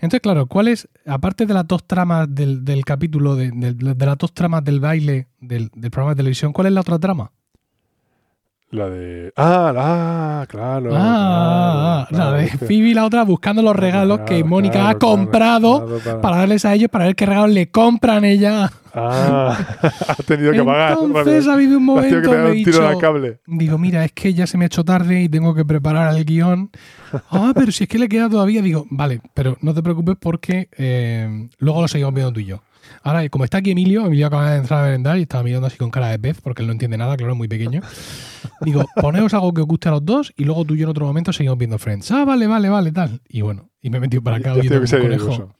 Entonces, 0.00 0.20
claro, 0.20 0.46
¿cuál 0.46 0.68
es, 0.68 0.88
aparte 1.06 1.46
de 1.46 1.54
las 1.54 1.66
dos 1.68 1.86
tramas 1.86 2.26
del, 2.34 2.64
del 2.64 2.84
capítulo, 2.84 3.36
de, 3.36 3.50
de- 3.52 3.74
de 3.74 4.06
las 4.06 4.18
dos 4.18 4.32
tramas 4.32 4.64
del 4.64 4.80
baile 4.80 5.28
del, 5.40 5.70
del 5.74 5.90
programa 5.90 6.12
de 6.14 6.16
televisión, 6.18 6.52
cuál 6.52 6.68
es 6.68 6.72
la 6.72 6.80
otra 6.80 6.98
trama? 6.98 7.32
La 8.72 8.88
de. 8.88 9.32
Ah, 9.36 9.72
la, 9.74 10.46
claro. 10.48 10.90
Ah, 10.92 12.06
claro, 12.08 12.30
la 12.30 12.36
de. 12.36 12.48
Phoebe 12.50 12.88
y 12.88 12.94
la 12.94 13.04
otra 13.04 13.24
buscando 13.24 13.62
los 13.62 13.74
regalos 13.74 14.20
que 14.20 14.44
Mónica 14.44 14.88
ha 14.88 14.96
comprado 14.96 15.98
para 16.22 16.36
darles 16.36 16.64
a 16.64 16.74
ellos 16.74 16.88
para 16.88 17.06
ver 17.06 17.16
qué 17.16 17.26
regalos 17.26 17.50
le 17.50 17.68
compran 17.70 18.24
ella. 18.24 18.70
Ah, 18.94 19.58
ha 20.08 20.22
tenido 20.24 20.52
que 20.52 20.62
pagar. 20.62 20.98
Entonces 21.02 21.48
ha 21.48 21.54
habido 21.54 21.78
un 21.78 21.84
momento 21.84 22.22
que 22.22 22.28
un 22.28 22.52
tiro 22.52 22.52
dicho, 22.52 22.86
al 22.86 22.98
cable. 22.98 23.40
digo, 23.46 23.76
mira, 23.76 24.04
es 24.04 24.12
que 24.12 24.34
ya 24.34 24.46
se 24.46 24.56
me 24.56 24.64
ha 24.64 24.66
hecho 24.66 24.84
tarde 24.84 25.20
y 25.20 25.28
tengo 25.28 25.52
que 25.52 25.64
preparar 25.64 26.16
el 26.16 26.24
guion. 26.24 26.70
Ah, 27.28 27.50
pero 27.56 27.72
si 27.72 27.82
es 27.82 27.88
que 27.90 27.98
le 27.98 28.08
queda 28.08 28.28
todavía, 28.28 28.62
digo, 28.62 28.86
vale, 28.88 29.20
pero 29.34 29.56
no 29.62 29.74
te 29.74 29.82
preocupes 29.82 30.14
porque 30.20 30.68
eh, 30.78 31.48
luego 31.58 31.82
lo 31.82 31.88
seguimos 31.88 32.14
viendo 32.14 32.32
tú 32.32 32.38
y 32.38 32.44
yo. 32.44 32.62
Ahora, 33.02 33.28
como 33.28 33.44
está 33.44 33.58
aquí 33.58 33.70
Emilio, 33.70 34.06
Emilio 34.06 34.26
acaba 34.26 34.52
de 34.52 34.58
entrar 34.58 34.80
a 34.80 34.84
merendar 34.84 35.18
y 35.18 35.22
estaba 35.22 35.42
mirando 35.42 35.66
así 35.66 35.76
con 35.76 35.90
cara 35.90 36.08
de 36.08 36.18
pez 36.18 36.40
porque 36.40 36.62
él 36.62 36.66
no 36.66 36.72
entiende 36.72 36.96
nada, 36.96 37.16
claro, 37.16 37.32
es 37.32 37.38
muy 37.38 37.48
pequeño. 37.48 37.82
Digo, 38.60 38.84
poneos 38.96 39.34
algo 39.34 39.52
que 39.52 39.60
os 39.62 39.66
guste 39.66 39.88
a 39.88 39.92
los 39.92 40.04
dos 40.04 40.32
y 40.36 40.44
luego 40.44 40.64
tú 40.64 40.74
y 40.74 40.78
yo 40.78 40.84
en 40.84 40.90
otro 40.90 41.06
momento 41.06 41.32
seguimos 41.32 41.58
viendo 41.58 41.78
Friends. 41.78 42.10
Ah, 42.10 42.24
vale, 42.24 42.46
vale, 42.46 42.68
vale, 42.68 42.92
tal. 42.92 43.20
Y 43.28 43.40
bueno, 43.42 43.70
y 43.80 43.90
me 43.90 43.98
he 43.98 44.00
metido 44.00 44.22
para 44.22 44.36
acá 44.36 44.46
Ya 44.46 44.52
has 44.52 44.58
oyendo 44.58 44.80
tenido 44.86 45.10
que 45.10 45.18
como 45.18 45.26
salir 45.26 45.36
conejo. 45.36 45.54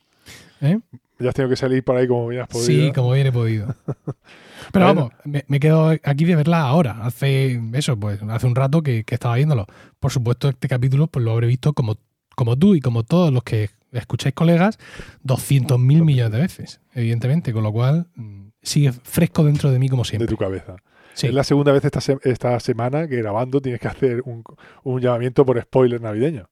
¿Eh? 0.61 0.79
Ya 1.19 1.29
has 1.29 1.35
tenido 1.35 1.51
que 1.51 1.57
salir 1.57 1.85
por 1.85 1.97
ahí 1.97 2.09
como 2.09 2.29
bien 2.29 2.43
has 2.43 2.49
podido. 2.49 2.67
Sí, 2.67 2.93
como 2.95 3.13
bien 3.13 3.27
he 3.27 3.33
podido. 3.33 3.75
Pero 4.73 4.85
vamos, 4.85 5.13
me, 5.25 5.45
me 5.49 5.59
quedo 5.59 5.89
aquí 6.03 6.25
de 6.25 6.37
verla 6.37 6.63
ahora. 6.63 6.99
Hace 7.03 7.61
eso, 7.73 7.99
pues 7.99 8.23
hace 8.23 8.47
un 8.47 8.55
rato 8.55 8.83
que, 8.83 9.05
que 9.05 9.15
estaba 9.15 9.37
viéndolo. 9.37 9.67
Por 9.99 10.13
supuesto, 10.13 10.49
este 10.49 10.69
capítulo 10.69 11.07
pues 11.07 11.25
lo 11.25 11.33
habré 11.33 11.47
visto 11.47 11.73
como, 11.73 11.97
como 12.37 12.57
tú 12.57 12.75
y 12.75 12.81
como 12.81 13.03
todos 13.03 13.33
los 13.33 13.43
que 13.43 13.71
escucháis 13.93 14.35
colegas, 14.35 14.79
200.000 15.25 15.79
millones 16.05 16.33
de 16.33 16.39
veces, 16.39 16.81
evidentemente. 16.95 17.53
Con 17.53 17.63
lo 17.63 17.73
cual, 17.73 18.07
mm, 18.15 18.49
sigue 18.63 18.93
fresco 18.93 19.45
dentro 19.45 19.71
de 19.71 19.79
mí 19.79 19.89
como 19.89 20.03
de 20.03 20.09
siempre. 20.09 20.29
tu 20.29 20.37
cabeza. 20.37 20.77
Sí. 21.15 21.27
Es 21.27 21.35
la 21.35 21.45
segunda 21.45 21.73
vez 21.73 21.85
esta, 21.85 22.01
se- 22.01 22.19
esta 22.23 22.59
semana 22.61 23.09
que 23.09 23.17
grabando 23.17 23.61
tienes 23.61 23.81
que 23.81 23.89
hacer 23.89 24.23
un, 24.25 24.45
un 24.85 25.01
llamamiento 25.01 25.45
por 25.45 25.61
spoiler 25.61 26.01
navideño. 26.01 26.49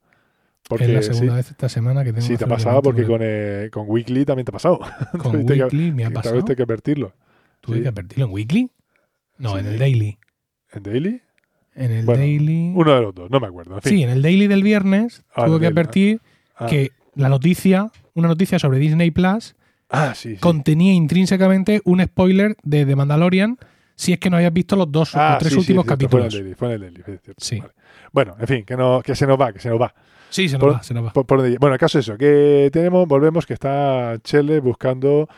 Porque 0.69 0.85
es 0.85 0.91
la 0.91 1.03
sí, 1.03 1.15
segunda 1.15 1.37
vez 1.37 1.51
esta 1.51 1.69
semana 1.69 2.05
que 2.05 2.13
tengo 2.13 2.27
sí, 2.27 2.33
que 2.35 2.39
te 2.39 2.45
ha 2.45 2.49
pasado 2.49 2.83
porque 2.83 3.05
con, 3.05 3.21
eh, 3.23 3.71
con 3.73 3.85
Weekly 3.89 4.25
también 4.27 4.45
te 4.45 4.51
ha 4.51 4.53
pasado. 4.53 4.81
con 5.19 5.33
que- 5.47 5.53
Weekly 5.63 5.93
me 5.93 6.05
ha 6.05 6.11
pasado. 6.11 6.35
tuviste 6.35 6.57
que 6.57 6.63
advertirlo. 6.63 7.15
¿Tuve 7.61 7.77
sí. 7.77 7.83
que 7.83 7.89
advertirlo 7.89 8.27
en 8.27 8.33
Weekly? 8.33 8.71
No, 9.39 9.57
en 9.59 9.67
el 9.67 9.79
Daily. 9.79 10.19
¿En 10.73 10.83
Daily? 10.83 11.23
En 11.75 11.93
el 11.93 12.05
Bueno, 12.05 12.21
Daily. 12.21 12.73
Uno 12.75 12.95
de 12.95 13.01
los 13.01 13.15
dos, 13.15 13.31
no 13.31 13.39
me 13.41 13.47
acuerdo. 13.47 13.77
En 13.77 13.83
fin. 13.83 13.93
Sí, 13.93 14.03
en 14.03 14.11
el 14.11 14.21
Daily 14.21 14.49
del 14.49 14.63
viernes 14.65 15.23
Ah, 15.35 15.47
tuve 15.47 15.61
que 15.61 15.67
advertir 15.67 16.21
Ah, 16.57 16.67
que 16.67 16.91
la 17.19 17.29
noticia, 17.29 17.91
una 18.15 18.29
noticia 18.29 18.59
sobre 18.59 18.79
Disney 18.79 19.11
Plus, 19.11 19.55
ah, 19.91 20.15
sí. 20.15 20.35
sí. 20.35 20.41
contenía 20.41 20.93
intrínsecamente 20.93 21.81
un 21.85 22.03
spoiler 22.03 22.57
de 22.63 22.87
The 22.87 22.97
Mandalorian 22.97 23.59
si 23.95 24.13
es 24.13 24.19
que 24.21 24.31
no 24.31 24.37
habías 24.37 24.53
visto 24.53 24.77
los 24.77 24.91
dos 24.93 25.15
o 25.15 25.19
Ah, 25.21 25.37
tres 25.41 25.53
sí, 25.53 25.55
sí, 25.57 25.61
últimos 25.73 25.85
cierto, 25.87 26.09
Fue 26.09 26.21
el 26.21 26.29
capítulos. 26.33 26.57
Fue 26.59 26.75
en 26.75 26.83
el 26.85 27.05
cierto, 27.05 27.33
Sí. 27.39 27.59
vale. 27.59 27.73
Bueno, 28.13 28.37
en 28.39 28.47
fin, 28.47 28.65
que, 28.65 28.77
no, 28.77 29.03
que 29.03 29.15
se 29.17 29.27
nos 29.27 29.39
va, 29.41 29.53
que 29.53 29.59
se 29.59 29.69
nos 29.69 29.81
va. 29.81 29.93
Sí, 30.31 30.49
se 30.49 30.55
nos 30.57 30.61
Por- 30.61 30.75
va, 30.75 30.83
se 30.85 30.95
nos 30.95 31.05
va. 31.07 31.13
Por- 31.13 31.27
por 31.27 31.39
donde- 31.43 31.59
bueno, 31.59 31.75
el 31.75 31.81
caso 31.81 31.99
es 31.99 32.07
eso, 32.07 32.17
que 32.17 32.71
tenemos, 32.73 33.09
volvemos 33.09 33.45
que 33.47 33.55
está 33.55 34.17
Chele 34.23 34.61
buscando 34.61 35.29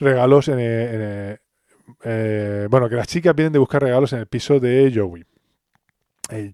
regalos 0.00 0.48
en, 0.48 0.58
en, 0.58 1.38
eh, 2.04 2.66
bueno, 2.70 2.88
que 2.88 2.96
las 2.96 3.06
chicas 3.06 3.34
vienen 3.36 3.52
de 3.52 3.58
buscar 3.60 3.82
regalos 3.82 4.12
en 4.12 4.18
el 4.20 4.26
piso 4.26 4.58
de 4.58 4.92
Joey. 4.94 5.24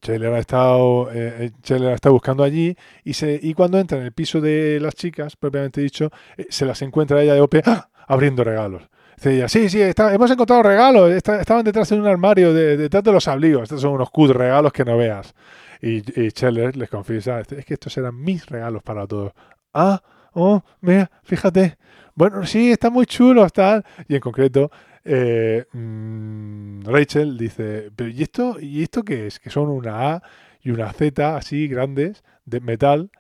Chandler 0.01 0.33
ha 0.35 0.39
estado, 0.39 1.11
eh, 1.13 1.51
estado 1.63 2.13
buscando 2.13 2.43
allí 2.43 2.75
y, 3.05 3.13
se, 3.13 3.39
y 3.41 3.55
cuando 3.55 3.79
entra 3.79 3.99
en 3.99 4.05
el 4.05 4.13
piso 4.13 4.41
de 4.41 4.79
las 4.81 4.95
chicas, 4.95 5.37
propiamente 5.37 5.81
dicho, 5.81 6.11
eh, 6.37 6.47
se 6.49 6.65
las 6.65 6.81
encuentra 6.83 7.23
ella 7.23 7.35
de 7.35 7.41
OP 7.41 7.63
¡ah! 7.67 7.89
abriendo 8.07 8.43
regalos. 8.45 8.83
Dice 9.17 9.35
ella, 9.35 9.49
sí, 9.49 9.69
sí, 9.69 9.81
está- 9.81 10.15
hemos 10.15 10.31
encontrado 10.31 10.63
regalos, 10.63 11.11
está- 11.13 11.41
estaban 11.41 11.65
detrás 11.65 11.89
de 11.91 12.01
un 12.01 12.07
armario, 12.07 12.53
de- 12.55 12.77
detrás 12.77 13.05
de 13.05 13.13
los 13.13 13.29
abrigos, 13.29 13.65
estos 13.65 13.81
son 13.83 13.93
unos 13.93 14.11
cut 14.11 14.31
regalos 14.31 14.73
que 14.73 14.85
no 14.85 14.97
veas. 14.97 15.35
Y, 15.83 15.99
y 16.21 16.31
les 16.75 16.91
confiesa, 16.91 17.41
es 17.41 17.65
que 17.65 17.75
estos 17.75 17.97
eran 17.99 18.17
mis 18.21 18.47
regalos 18.47 18.83
para 18.83 19.07
todos. 19.07 19.33
Ah, 19.75 20.03
oh, 20.33 20.63
mira, 20.81 21.11
fíjate. 21.23 21.77
Bueno, 22.15 22.45
sí, 22.47 22.73
están 22.73 22.93
muy 22.93 23.07
chulos, 23.07 23.53
tal. 23.53 23.85
Y 24.09 24.15
en 24.17 24.21
concreto, 24.21 24.73
eh, 25.11 25.65
mm, 25.73 26.83
Rachel 26.85 27.39
dice, 27.39 27.91
pero 27.97 28.11
¿y 28.11 28.23
esto, 28.23 28.59
¿y 28.61 28.83
esto 28.83 29.03
qué 29.03 29.27
es? 29.27 29.41
Que 29.41 29.49
son 29.49 29.71
una 29.71 30.13
A 30.13 30.23
y 30.61 30.71
una 30.71 30.93
Z 30.93 31.35
así 31.35 31.67
grandes 31.67 32.23
de 32.45 32.61
metal. 32.61 33.11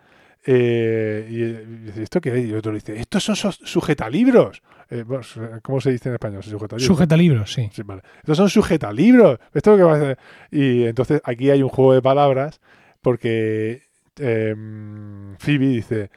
Eh, 0.44 1.26
y 1.30 1.42
eh, 1.42 1.66
dice, 1.86 2.02
¿esto 2.02 2.20
qué 2.20 2.38
es? 2.38 2.46
Y 2.46 2.52
otro 2.52 2.72
dice, 2.74 2.98
estos 3.00 3.24
son 3.24 3.36
sujetalibros. 3.52 4.62
Eh, 4.90 5.02
bueno, 5.02 5.24
¿Cómo 5.62 5.80
se 5.80 5.90
dice 5.90 6.10
en 6.10 6.16
español? 6.16 6.42
Sujetalibros. 6.42 6.84
Sujeta 6.86 7.16
libros, 7.16 7.52
sí. 7.54 7.70
Sí, 7.72 7.82
vale. 7.82 8.02
Estos 8.18 8.36
son 8.36 8.50
sujetalibros. 8.50 9.38
Esto 9.54 9.76
que 9.76 9.82
va 9.82 9.92
a 9.92 9.96
hacer. 9.96 10.18
Y 10.50 10.84
entonces 10.84 11.22
aquí 11.24 11.50
hay 11.50 11.62
un 11.62 11.70
juego 11.70 11.94
de 11.94 12.02
palabras 12.02 12.60
porque 13.00 13.84
em, 14.16 15.36
Phoebe 15.38 15.68
dice, 15.68 16.10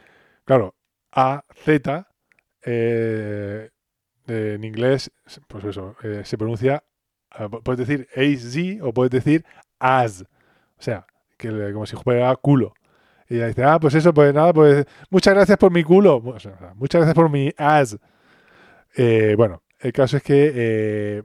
claro, 0.43 0.75
A, 1.13 1.45
Z, 1.63 2.07
eh, 2.65 3.69
eh, 4.31 4.53
en 4.55 4.63
inglés, 4.63 5.11
pues 5.47 5.65
eso, 5.65 5.97
eh, 6.03 6.21
se 6.23 6.37
pronuncia, 6.37 6.85
eh, 7.37 7.49
puedes 7.63 7.85
decir 7.85 8.07
AZ 8.15 8.81
o 8.81 8.93
puedes 8.93 9.11
decir 9.11 9.43
as. 9.77 10.21
O 10.77 10.81
sea, 10.81 11.05
que 11.37 11.49
como 11.73 11.85
si 11.85 11.97
fuera 11.97 12.33
culo. 12.37 12.73
Y 13.27 13.35
ella 13.35 13.47
dice, 13.47 13.63
ah, 13.65 13.77
pues 13.77 13.93
eso, 13.93 14.13
pues 14.13 14.33
nada, 14.33 14.53
pues 14.53 14.85
muchas 15.09 15.33
gracias 15.33 15.57
por 15.57 15.71
mi 15.71 15.83
culo. 15.83 16.21
Muchas 16.21 17.01
gracias 17.01 17.13
por 17.13 17.29
mi 17.29 17.51
as. 17.57 17.97
Eh, 18.95 19.35
bueno, 19.37 19.63
el 19.79 19.91
caso 19.91 20.15
es 20.15 20.23
que 20.23 21.23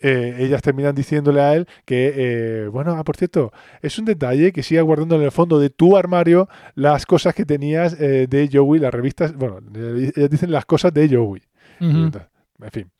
ellas 0.00 0.62
terminan 0.62 0.94
diciéndole 0.94 1.42
a 1.42 1.54
él 1.54 1.66
que, 1.84 2.68
bueno, 2.72 2.92
ah, 2.92 3.04
por 3.04 3.16
cierto, 3.16 3.52
es 3.82 3.98
un 3.98 4.06
detalle 4.06 4.52
que 4.52 4.62
sigas 4.62 4.84
guardando 4.84 5.16
en 5.16 5.22
el 5.22 5.30
fondo 5.30 5.58
de 5.60 5.68
tu 5.68 5.96
armario 5.96 6.48
las 6.74 7.04
cosas 7.04 7.34
que 7.34 7.44
tenías 7.44 7.98
de 7.98 8.50
Joey, 8.50 8.80
las 8.80 8.94
revistas, 8.94 9.34
bueno, 9.34 9.58
ellas 9.74 10.30
dicen 10.30 10.52
las 10.52 10.64
cosas 10.64 10.94
de 10.94 11.08
Joey. 11.14 11.42
En 11.80 12.70
fin. 12.70 12.90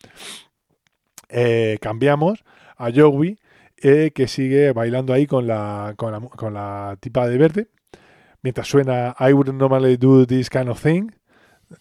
Eh, 1.28 1.78
cambiamos 1.80 2.44
a 2.76 2.90
Joey, 2.94 3.38
eh, 3.76 4.12
que 4.14 4.28
sigue 4.28 4.72
bailando 4.72 5.12
ahí 5.12 5.26
con 5.26 5.46
la, 5.46 5.94
con, 5.96 6.54
la, 6.54 6.96
tipa 7.00 7.28
de 7.28 7.38
verde, 7.38 7.68
mientras 8.42 8.68
suena 8.68 9.14
I 9.18 9.32
wouldn't 9.32 9.58
normally 9.58 9.96
do 9.96 10.26
this 10.26 10.48
kind 10.48 10.68
of 10.68 10.80
thing, 10.80 11.10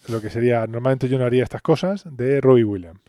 lo 0.09 0.21
que 0.21 0.29
sería, 0.29 0.67
normalmente 0.67 1.07
yo 1.07 1.17
no 1.17 1.25
haría 1.25 1.43
estas 1.43 1.61
cosas, 1.61 2.05
de 2.11 2.41
Robbie 2.41 2.65
Williams. 2.65 3.01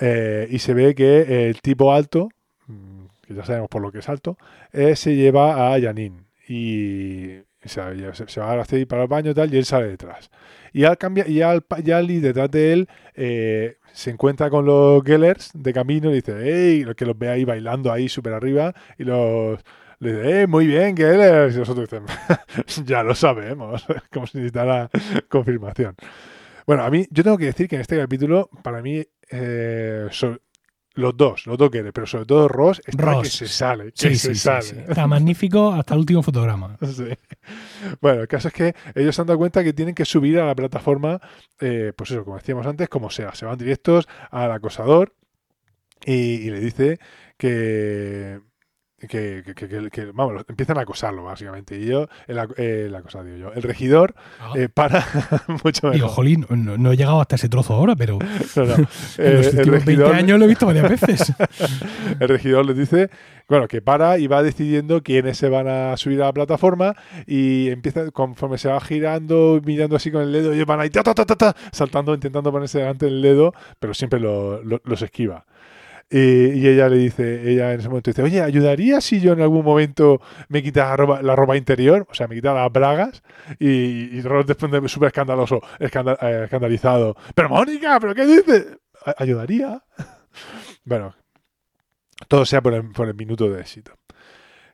Eh, 0.00 0.48
y 0.50 0.58
se 0.60 0.72
ve 0.72 0.94
que 0.94 1.48
el 1.48 1.60
tipo 1.60 1.92
alto, 1.92 2.30
mm, 2.66 3.04
que 3.22 3.34
ya 3.34 3.44
sabemos 3.44 3.68
por 3.68 3.82
lo 3.82 3.92
que 3.92 3.98
es 3.98 4.08
alto, 4.08 4.38
se 4.72 5.14
lleva 5.14 5.74
a 5.74 5.80
Janine. 5.80 6.24
Y 6.48 7.42
se, 7.68 8.14
se- 8.14 8.28
se 8.28 8.40
va 8.40 8.52
a 8.52 8.60
hacer 8.60 8.86
para 8.86 9.02
el 9.02 9.08
baño 9.08 9.30
y 9.30 9.34
tal, 9.34 9.52
y 9.52 9.58
él 9.58 9.64
sale 9.64 9.88
detrás. 9.88 10.30
Y 10.72 10.84
al 10.84 10.98
cambia, 10.98 11.26
y 11.28 11.42
al, 11.42 11.64
y 11.84 11.90
Ali 11.90 12.20
detrás 12.20 12.50
de 12.50 12.72
él 12.72 12.88
eh, 13.14 13.76
se 13.92 14.10
encuentra 14.10 14.50
con 14.50 14.64
los 14.66 15.02
Gellers 15.04 15.50
de 15.54 15.72
camino 15.72 16.10
y 16.10 16.14
dice, 16.14 16.34
hey, 16.42 16.84
que 16.96 17.06
los 17.06 17.18
ve 17.18 17.28
ahí 17.28 17.44
bailando 17.44 17.92
ahí 17.92 18.08
súper 18.08 18.32
arriba, 18.34 18.74
y 18.98 19.04
los 19.04 19.60
le 19.98 20.12
dice, 20.14 20.42
eh, 20.42 20.46
muy 20.46 20.66
bien, 20.66 20.96
Gellers. 20.96 21.54
Y 21.54 21.58
nosotros 21.58 21.88
dicen, 21.90 22.04
ya 22.86 23.02
lo 23.02 23.14
sabemos, 23.14 23.84
como 24.12 24.26
si 24.26 24.38
necesitara 24.38 24.88
confirmación. 25.28 25.94
Bueno, 26.66 26.84
a 26.84 26.90
mí, 26.90 27.06
yo 27.10 27.24
tengo 27.24 27.38
que 27.38 27.46
decir 27.46 27.68
que 27.68 27.76
en 27.76 27.82
este 27.82 27.98
capítulo, 27.98 28.48
para 28.62 28.80
mí, 28.82 29.04
eh, 29.30 30.06
los 31.00 31.16
dos, 31.16 31.46
los 31.46 31.58
dos 31.58 31.70
Gellers, 31.72 31.92
pero 31.92 32.06
sobre 32.06 32.26
todo 32.26 32.48
Ross, 32.48 32.80
está 32.86 33.14
Ross. 33.14 33.22
que 33.22 33.30
se 33.30 33.48
sale, 33.48 33.92
que 33.96 34.10
Sí, 34.10 34.16
se 34.16 34.34
sí, 34.34 34.34
sí, 34.34 34.40
sale. 34.40 34.62
sí. 34.62 34.76
Está 34.88 35.06
magnífico 35.06 35.72
hasta 35.72 35.94
el 35.94 36.00
último 36.00 36.22
fotograma. 36.22 36.76
Sí. 36.86 37.06
Bueno, 38.00 38.22
el 38.22 38.28
caso 38.28 38.48
es 38.48 38.54
que 38.54 38.74
ellos 38.94 39.14
se 39.14 39.20
han 39.22 39.26
dado 39.26 39.38
cuenta 39.38 39.64
que 39.64 39.72
tienen 39.72 39.94
que 39.94 40.04
subir 40.04 40.38
a 40.38 40.46
la 40.46 40.54
plataforma, 40.54 41.20
eh, 41.60 41.92
pues 41.96 42.10
eso, 42.10 42.24
como 42.24 42.36
decíamos 42.36 42.66
antes, 42.66 42.88
como 42.88 43.10
sea. 43.10 43.34
Se 43.34 43.46
van 43.46 43.58
directos 43.58 44.06
al 44.30 44.52
acosador 44.52 45.14
y, 46.04 46.12
y 46.14 46.50
le 46.50 46.60
dice 46.60 46.98
que, 47.38 48.40
que, 49.08 49.42
que- 49.44 49.54
que- 49.54 49.68
que- 49.68 49.90
que, 49.90 50.04
vamos, 50.12 50.44
empiezan 50.48 50.78
a 50.78 50.82
acosarlo, 50.82 51.24
básicamente. 51.24 51.76
Y 51.78 51.86
yo, 51.86 52.06
el, 52.28 52.38
eh, 52.56 52.84
el 52.86 52.94
acosado, 52.94 53.24
digo 53.24 53.36
yo, 53.38 53.52
el 53.52 53.62
regidor 53.62 54.14
eh, 54.54 54.68
para 54.72 55.04
mucho 55.64 55.88
Ah. 55.88 55.90
Digo, 55.92 56.06
mejor. 56.06 56.10
jolín, 56.10 56.46
no, 56.50 56.76
no 56.78 56.92
he 56.92 56.96
llegado 56.96 57.20
hasta 57.20 57.36
ese 57.36 57.48
trozo 57.48 57.74
ahora, 57.74 57.96
pero 57.96 58.18
No, 58.56 58.64
no. 58.64 58.74
en 58.76 58.84
Eh, 59.18 59.32
los 59.34 59.46
el, 59.46 59.58
últimos 59.58 59.64
20 59.70 59.84
regidor, 59.86 60.14
años 60.14 60.38
lo 60.38 60.44
he 60.44 60.48
visto 60.48 60.66
varias 60.66 60.88
veces. 60.88 61.32
el 62.20 62.28
regidor 62.28 62.66
les 62.66 62.76
dice, 62.76 63.10
bueno, 63.48 63.66
que 63.68 63.80
para 63.82 64.18
y 64.18 64.26
va 64.26 64.42
decidiendo 64.42 65.02
quiénes 65.02 65.38
se 65.38 65.48
van 65.48 65.66
a 65.68 65.96
subir 65.96 66.22
a 66.22 66.26
la 66.26 66.32
plataforma 66.32 66.94
y 67.26 67.68
empieza, 67.68 68.10
conforme 68.10 68.58
se 68.58 68.68
va 68.68 68.80
girando, 68.80 69.60
mirando 69.64 69.96
así 69.96 70.10
con 70.10 70.22
el 70.22 70.32
dedo, 70.32 70.52
ellos 70.52 70.66
van 70.66 70.80
ahí, 70.80 70.90
ta, 70.90 71.02
ta, 71.02 71.14
ta, 71.14 71.24
ta, 71.24 71.36
ta, 71.36 71.56
saltando, 71.72 72.14
intentando 72.14 72.52
ponerse 72.52 72.78
delante 72.78 73.06
del 73.06 73.22
dedo, 73.22 73.54
pero 73.78 73.94
siempre 73.94 74.20
lo- 74.20 74.62
lo- 74.62 74.80
los 74.84 75.02
esquiva. 75.02 75.46
Y, 76.10 76.18
y 76.18 76.66
ella 76.66 76.88
le 76.88 76.96
dice, 76.96 77.48
ella 77.48 77.72
en 77.72 77.80
ese 77.80 77.88
momento 77.88 78.10
dice, 78.10 78.22
oye, 78.22 78.42
¿ayudaría 78.42 79.00
si 79.00 79.20
yo 79.20 79.32
en 79.32 79.42
algún 79.42 79.64
momento 79.64 80.20
me 80.48 80.60
quitara 80.62 80.90
la 80.90 80.96
ropa, 80.96 81.22
la 81.22 81.36
ropa 81.36 81.56
interior? 81.56 82.06
O 82.10 82.14
sea, 82.14 82.26
me 82.26 82.34
quitara 82.34 82.62
las 82.62 82.72
bragas. 82.72 83.22
Y, 83.60 83.68
y 83.68 84.20
Ross 84.22 84.46
responde 84.46 84.86
súper 84.88 85.08
escandaloso, 85.08 85.60
escanda- 85.78 86.18
eh, 86.20 86.44
escandalizado. 86.44 87.16
Pero 87.34 87.48
Mónica, 87.48 87.98
¿pero 88.00 88.14
qué 88.14 88.26
dices? 88.26 88.66
"A- 89.06 89.14
¿Ayudaría? 89.18 89.84
bueno, 90.84 91.14
todo 92.28 92.44
sea 92.44 92.60
por 92.60 92.74
el, 92.74 93.14
minuto 93.14 93.48
de 93.48 93.60
éxito. 93.60 93.92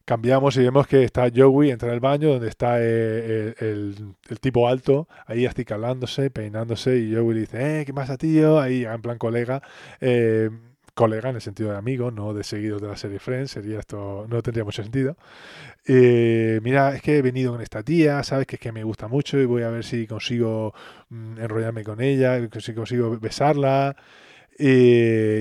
Cambiamos 0.05 0.57
y 0.57 0.63
vemos 0.63 0.87
que 0.87 1.03
está 1.03 1.29
Joey, 1.35 1.71
entra 1.71 1.89
en 1.89 1.95
el 1.95 2.01
baño, 2.01 2.29
donde 2.31 2.49
está 2.49 2.77
eh, 2.81 3.55
el, 3.59 4.15
tipo 4.41 4.69
alto, 4.69 5.09
ahí 5.27 5.47
acicalándose, 5.47 6.31
peinándose, 6.31 6.97
y 6.97 7.15
Joey 7.15 7.35
le 7.35 7.41
dice, 7.41 7.81
eh, 7.81 7.85
¿qué 7.85 7.93
pasa, 7.93 8.17
tío? 8.17 8.61
Ahí, 8.61 8.85
en 8.85 9.03
plan 9.03 9.19
colega, 9.19 9.63
eh, 10.01 10.49
colega 10.97 11.29
en 11.29 11.37
el 11.37 11.43
sentido 11.43 11.71
de 11.71 11.77
amigo, 11.77 12.11
no 12.11 12.33
de 12.35 12.43
seguidos 12.43 12.81
de 12.83 12.89
la 12.89 12.97
serie 12.97 13.19
Friends, 13.19 13.53
sería 13.53 13.79
esto, 13.79 14.27
no 14.29 14.43
tendría 14.43 14.65
mucho 14.65 14.83
sentido. 14.83 15.17
Eh, 15.87 16.59
mira, 16.63 16.95
es 16.97 17.03
que 17.03 17.19
he 17.19 17.23
venido 17.23 17.53
con 17.53 17.61
esta 17.61 17.83
tía, 17.83 18.23
sabes 18.25 18.47
que 18.47 18.57
es 18.57 18.61
que 18.61 18.73
me 18.73 18.83
gusta 18.83 19.07
mucho 19.07 19.39
y 19.39 19.45
voy 19.45 19.63
a 19.63 19.69
ver 19.71 19.85
si 19.85 20.07
consigo 20.07 20.75
mm, 21.11 21.39
enrollarme 21.39 21.85
con 21.85 22.01
ella, 22.01 22.41
si 22.61 22.75
consigo 22.75 23.19
besarla. 23.21 23.95
Y, 24.59 24.69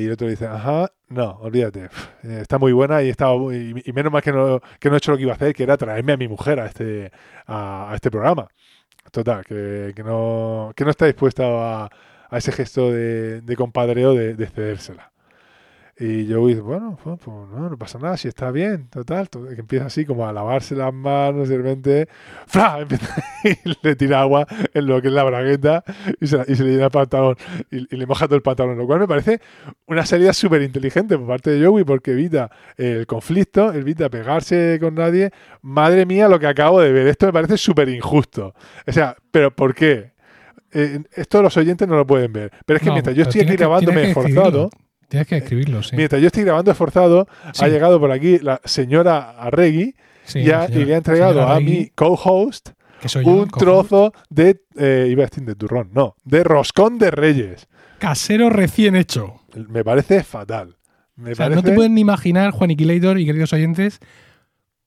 y 0.02 0.06
el 0.06 0.12
otro 0.12 0.28
dice, 0.28 0.46
ajá, 0.46 0.92
no, 1.10 1.38
olvídate, 1.42 1.86
eh, 2.24 2.40
está 2.42 2.58
muy 2.60 2.74
buena 2.74 3.02
y, 3.04 3.10
está, 3.10 3.34
y, 3.34 3.92
menos 3.94 4.12
mal 4.12 4.22
que 4.22 4.34
no, 4.34 4.62
que 4.80 4.90
no 4.90 4.96
he 4.96 4.98
hecho 4.98 5.12
lo 5.12 5.18
que 5.18 5.24
iba 5.24 5.34
a 5.34 5.36
hacer, 5.36 5.54
que 5.56 5.64
era 5.64 5.78
traerme 5.78 6.14
a 6.14 6.18
mi 6.18 6.28
mujer 6.28 6.60
a 6.60 6.66
este, 6.68 7.12
a, 7.48 7.94
este 7.96 8.12
programa. 8.12 8.50
Total, 9.12 9.46
que, 9.46 9.94
no, 10.04 10.74
que 10.76 10.84
no 10.84 10.92
está 10.92 11.06
dispuesta 11.06 11.86
a, 11.86 11.90
ese 12.32 12.52
gesto 12.52 12.92
de, 12.92 13.56
compadreo 13.58 14.14
de 14.14 14.48
cedérsela. 14.48 15.15
Y 15.98 16.26
yo 16.26 16.46
dice, 16.46 16.60
bueno, 16.60 16.98
pues, 17.02 17.26
no, 17.26 17.70
no 17.70 17.78
pasa 17.78 17.98
nada, 18.00 18.18
si 18.18 18.28
está 18.28 18.52
bien, 18.52 18.90
total. 18.90 19.30
que 19.30 19.62
empieza 19.62 19.86
así 19.86 20.06
como 20.06 20.28
a 20.28 20.34
lavarse 20.34 20.76
las 20.76 20.94
manos, 20.94 21.48
de 21.48 21.56
repente, 21.56 22.10
¡fra! 22.48 22.80
Empieza, 22.82 23.24
y 23.46 23.56
le 23.82 23.96
tira 23.96 24.20
agua 24.20 24.46
en 24.74 24.88
lo 24.88 25.02
que 25.02 25.08
es 25.08 25.14
la 25.14 25.24
bragueta 25.24 25.86
y 26.20 26.28
se, 26.28 26.44
y 26.50 26.56
se 26.56 26.66
le 26.66 26.72
llena 26.72 26.86
el 26.86 26.92
pantalón 26.92 27.38
y, 27.72 27.96
y 27.96 27.98
le 27.98 28.06
moja 28.06 28.26
todo 28.26 28.36
el 28.36 28.42
pantalón, 28.42 28.78
lo 28.78 28.86
cual 28.86 29.00
me 29.00 29.08
parece 29.08 29.40
una 29.88 30.06
salida 30.06 30.34
súper 30.34 30.64
inteligente 30.64 31.18
por 31.18 31.28
parte 31.28 31.52
de 31.52 31.66
Joey 31.66 31.86
porque 31.86 32.12
evita 32.12 32.52
el 32.76 33.08
conflicto, 33.08 33.72
evita 33.72 34.10
pegarse 34.10 34.78
con 34.82 34.96
nadie. 34.96 35.32
Madre 35.62 36.06
mía, 36.06 36.28
lo 36.28 36.40
que 36.40 36.48
acabo 36.48 36.82
de 36.82 36.92
ver, 36.92 37.08
esto 37.08 37.26
me 37.28 37.34
parece 37.34 37.56
súper 37.58 37.88
injusto. 37.88 38.54
O 38.86 38.92
sea, 38.92 39.16
¿pero 39.32 39.56
por 39.56 39.74
qué? 39.74 40.12
Eh, 40.74 41.00
esto 41.14 41.42
los 41.42 41.56
oyentes 41.56 41.88
no 41.88 41.96
lo 41.96 42.06
pueden 42.06 42.34
ver. 42.34 42.52
Pero 42.66 42.76
es 42.76 42.84
que 42.84 42.90
No, 42.90 42.96
mientras 42.96 43.16
yo 43.16 43.24
estoy 43.24 43.42
aquí 43.42 43.56
grabándome 43.56 44.10
esforzado. 44.10 44.70
Tienes 45.10 45.28
que 45.28 45.38
escribirlo, 45.38 45.84
sí. 45.84 45.96
mientras 45.96 46.22
yo 46.22 46.28
estoy 46.28 46.44
grabando 46.44 46.72
esforzado, 46.72 47.28
Sí. 47.54 47.64
ha 47.64 47.68
llegado 47.68 48.00
por 48.00 48.12
aquí 48.12 48.40
la 48.40 48.60
señora 48.66 49.32
Arregui 49.40 49.96
Sí, 50.24 50.40
y, 50.40 50.50
ha- 50.52 50.66
señora- 50.68 50.82
y 50.82 50.86
le 50.86 50.94
ha 50.94 50.98
entregado 50.98 51.42
a 51.48 51.60
mi 51.60 51.90
co-host 51.90 52.70
yo, 53.08 53.20
un 53.22 53.48
trozo 53.50 54.14
de, 54.30 54.62
eh, 54.78 55.08
iba 55.10 55.24
a 55.24 55.28
decir 55.28 55.44
de 55.46 55.54
turrón, 55.56 55.92
no, 55.94 56.16
de 56.24 56.44
roscón 56.44 56.98
de 56.98 57.12
reyes. 57.12 57.68
casero 58.00 58.50
recién 58.50 58.96
hecho. 58.96 59.42
Me 59.56 59.84
parece 59.84 60.24
fatal. 60.24 60.78
Me 61.16 61.32
O 61.32 61.36
sea, 61.36 61.46
parece... 61.46 61.62
no 61.62 61.64
te 61.70 61.76
pueden 61.76 61.94
ni 61.96 62.02
imaginar, 62.02 62.52
Juaniquilator 62.52 63.20
y 63.20 63.26
queridos 63.26 63.54
oyentes, 63.54 64.00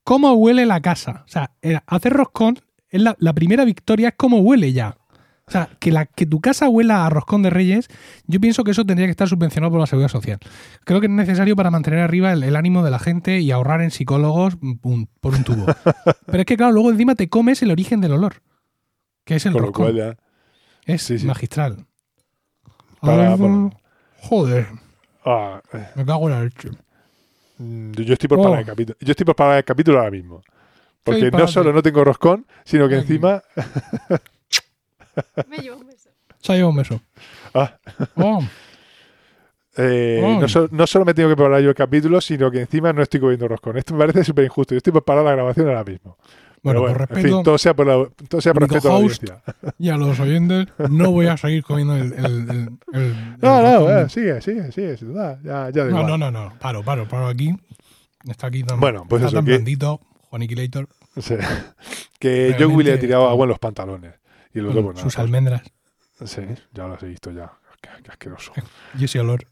cómo 0.05 0.33
huele 0.35 0.67
la 0.67 0.81
casa. 0.81 1.23
O 1.27 1.29
sea, 1.29 1.53
eh, 1.63 1.79
hacer 1.87 2.13
roscón 2.13 2.59
es 2.91 3.01
la, 3.03 3.17
la 3.19 3.33
primera 3.33 3.65
victoria, 3.65 4.09
es 4.09 4.15
cómo 4.17 4.41
huele 4.41 4.73
ya. 4.73 4.97
O 5.49 5.51
sea, 5.51 5.71
que, 5.81 5.91
la, 5.91 6.05
que 6.07 6.27
tu 6.27 6.41
casa 6.41 6.69
huela 6.69 7.07
a 7.07 7.11
roscón 7.11 7.43
de 7.43 7.49
reyes, 7.51 7.89
yo 8.27 8.39
pienso 8.39 8.65
que 8.65 8.71
eso 8.73 8.85
tendría 8.85 9.07
que 9.07 9.13
estar 9.13 9.27
subvencionado 9.29 9.71
por 9.71 9.81
la 9.81 9.87
seguridad 9.87 10.11
social. 10.11 10.39
Creo 10.85 11.01
que 11.01 11.07
es 11.07 11.13
necesario 11.13 11.57
para 11.57 11.71
mantener 11.71 12.01
arriba 12.01 12.33
el, 12.33 12.43
el 12.43 12.55
ánimo 12.55 12.85
de 12.85 12.91
la 12.91 12.99
gente 12.99 13.41
y 13.41 13.51
ahorrar 13.51 13.81
en 13.81 13.91
psicólogos 13.91 14.59
un- 14.61 15.09
por 15.21 15.35
un 15.35 15.45
tubo. 15.45 15.65
Pero 16.27 16.39
es 16.41 16.45
que, 16.45 16.57
claro, 16.59 16.73
luego 16.73 16.91
encima 16.91 17.15
te 17.15 17.29
comes 17.31 17.63
el 17.63 17.71
origen 17.71 18.01
del 18.03 18.13
olor, 18.13 18.43
que 19.25 19.37
es 19.37 19.47
el 19.47 19.53
Con 19.53 19.63
lo 19.63 19.67
roscón. 19.69 19.85
cual 19.87 19.97
ya... 19.97 20.17
Es 20.85 21.03
Sí, 21.03 21.19
sí. 21.19 21.27
magistral. 21.27 21.87
Para-. 23.01 23.37
Joder, 24.21 24.67
ah, 25.25 25.61
eh, 25.73 25.87
me 25.95 26.05
cago 26.05 26.29
en 26.29 26.35
la 26.35 26.43
leche. 26.45 26.71
mm, 27.59 27.93
yo 27.93 28.13
estoy 28.13 28.29
por 28.29 28.39
Oh. 28.41 28.43
parar 28.43 28.61
el 28.61 28.67
capítulo. 28.67 28.99
Yo 29.01 29.11
estoy 29.13 29.25
por 29.25 29.37
parar 29.37 29.59
el 29.59 29.65
capítulo 29.65 29.99
ahora 29.99 30.11
mismo. 30.11 30.43
Porque 31.05 31.31
no 31.31 31.47
solo 31.49 31.73
no 31.73 31.83
tengo 31.83 32.05
roscón, 32.05 32.45
sino 32.65 32.87
que 32.89 32.97
encima... 32.97 33.43
Me 35.49 35.59
llevo 35.59 35.79
un 35.79 35.87
beso. 35.87 36.11
Se 36.41 36.53
ha 36.53 36.57
llevado 36.57 36.71
un 36.71 36.77
beso. 36.77 37.01
Ah. 37.55 37.77
Oh, 38.17 38.43
eh, 39.77 40.21
Oh. 40.25 40.41
no, 40.41 40.49
so- 40.49 40.69
no 40.71 40.87
solo 40.87 41.05
me 41.05 41.15
tengo 41.15 41.29
que 41.29 41.37
parar 41.37 41.61
yo 41.61 41.69
el 41.71 41.75
capítulo, 41.75 42.21
sino 42.21 42.51
que 42.51 42.61
encima 42.61 42.93
no 42.93 43.03
estoy 43.03 43.21
comiendo 43.21 43.47
roscón. 43.49 43.77
Esto 43.79 43.95
me 43.95 44.01
parece 44.01 44.25
súper 44.25 44.45
injusto. 44.45 44.75
Yo 44.75 44.79
estoy 44.79 44.93
por 44.93 45.05
parar 45.05 45.25
la 45.25 45.33
grabación 45.33 45.69
ahora 45.69 45.85
mismo. 45.85 46.17
bueno, 46.63 46.81
Pero 46.81 46.81
por 46.81 46.91
en 46.91 46.97
respeto 46.99 47.29
fin, 47.37 47.43
todo 47.45 47.59
sea 47.59 47.75
por, 47.75 47.87
la- 47.87 48.09
todo 48.29 48.41
sea 48.41 48.53
por 48.53 48.63
respeto 48.63 48.89
a 48.89 48.93
la 48.93 48.97
audiencia. 48.99 49.43
y 49.79 49.89
a 49.91 49.97
los 49.97 50.19
oyentes, 50.21 50.67
no 50.91 51.11
voy 51.13 51.27
a 51.27 51.37
seguir 51.37 51.63
comiendo 51.63 51.95
el. 51.97 52.13
el, 52.13 52.25
el- 52.25 52.51
el- 52.51 52.79
el 53.01 53.39
No, 53.43 53.63
no, 53.63 53.91
eh, 53.91 54.09
sigue, 54.09 54.41
sigue, 54.41 54.73
sigue. 54.73 54.97
sin 54.97 55.09
duda, 55.13 55.39
Ya, 55.45 55.71
ya 55.71 55.85
da 55.85 55.91
no, 55.91 56.01
igual. 56.03 56.07
no, 56.07 56.19
no, 56.19 56.31
no, 56.31 56.59
paro, 56.59 56.83
paro, 56.83 57.07
paro 57.09 57.29
aquí. 57.29 57.55
Está 58.29 58.49
aquí 58.49 58.65
tan, 58.65 58.81
Bueno, 58.81 59.05
pues 59.09 59.23
está 59.23 59.29
eso, 59.29 59.37
tan 59.37 59.45
que- 59.45 59.53
blandito, 59.53 60.01
Juaniquilator, 60.31 60.89
Sí. 61.21 61.35
Que 62.19 62.55
Realmente- 62.59 62.85
le 62.85 62.93
ha 62.95 62.99
tirado 62.99 63.29
agua 63.29 63.45
en 63.45 63.49
los 63.51 63.59
pantalones. 63.61 64.15
Y 64.59 64.83
pues 64.83 65.01
sus 65.01 65.15
nada, 65.15 65.25
almendras 65.25 65.63
pues, 66.19 66.31
Sí, 66.31 66.43
ya 66.73 66.87
los 66.87 67.03
he 67.03 67.07
visto 67.07 67.31
ya. 67.31 67.53
Qué, 67.81 67.91
qué 68.03 68.11
asqueroso. 68.11 68.53
y 68.99 69.05
ese 69.05 69.21
olor. 69.21 69.47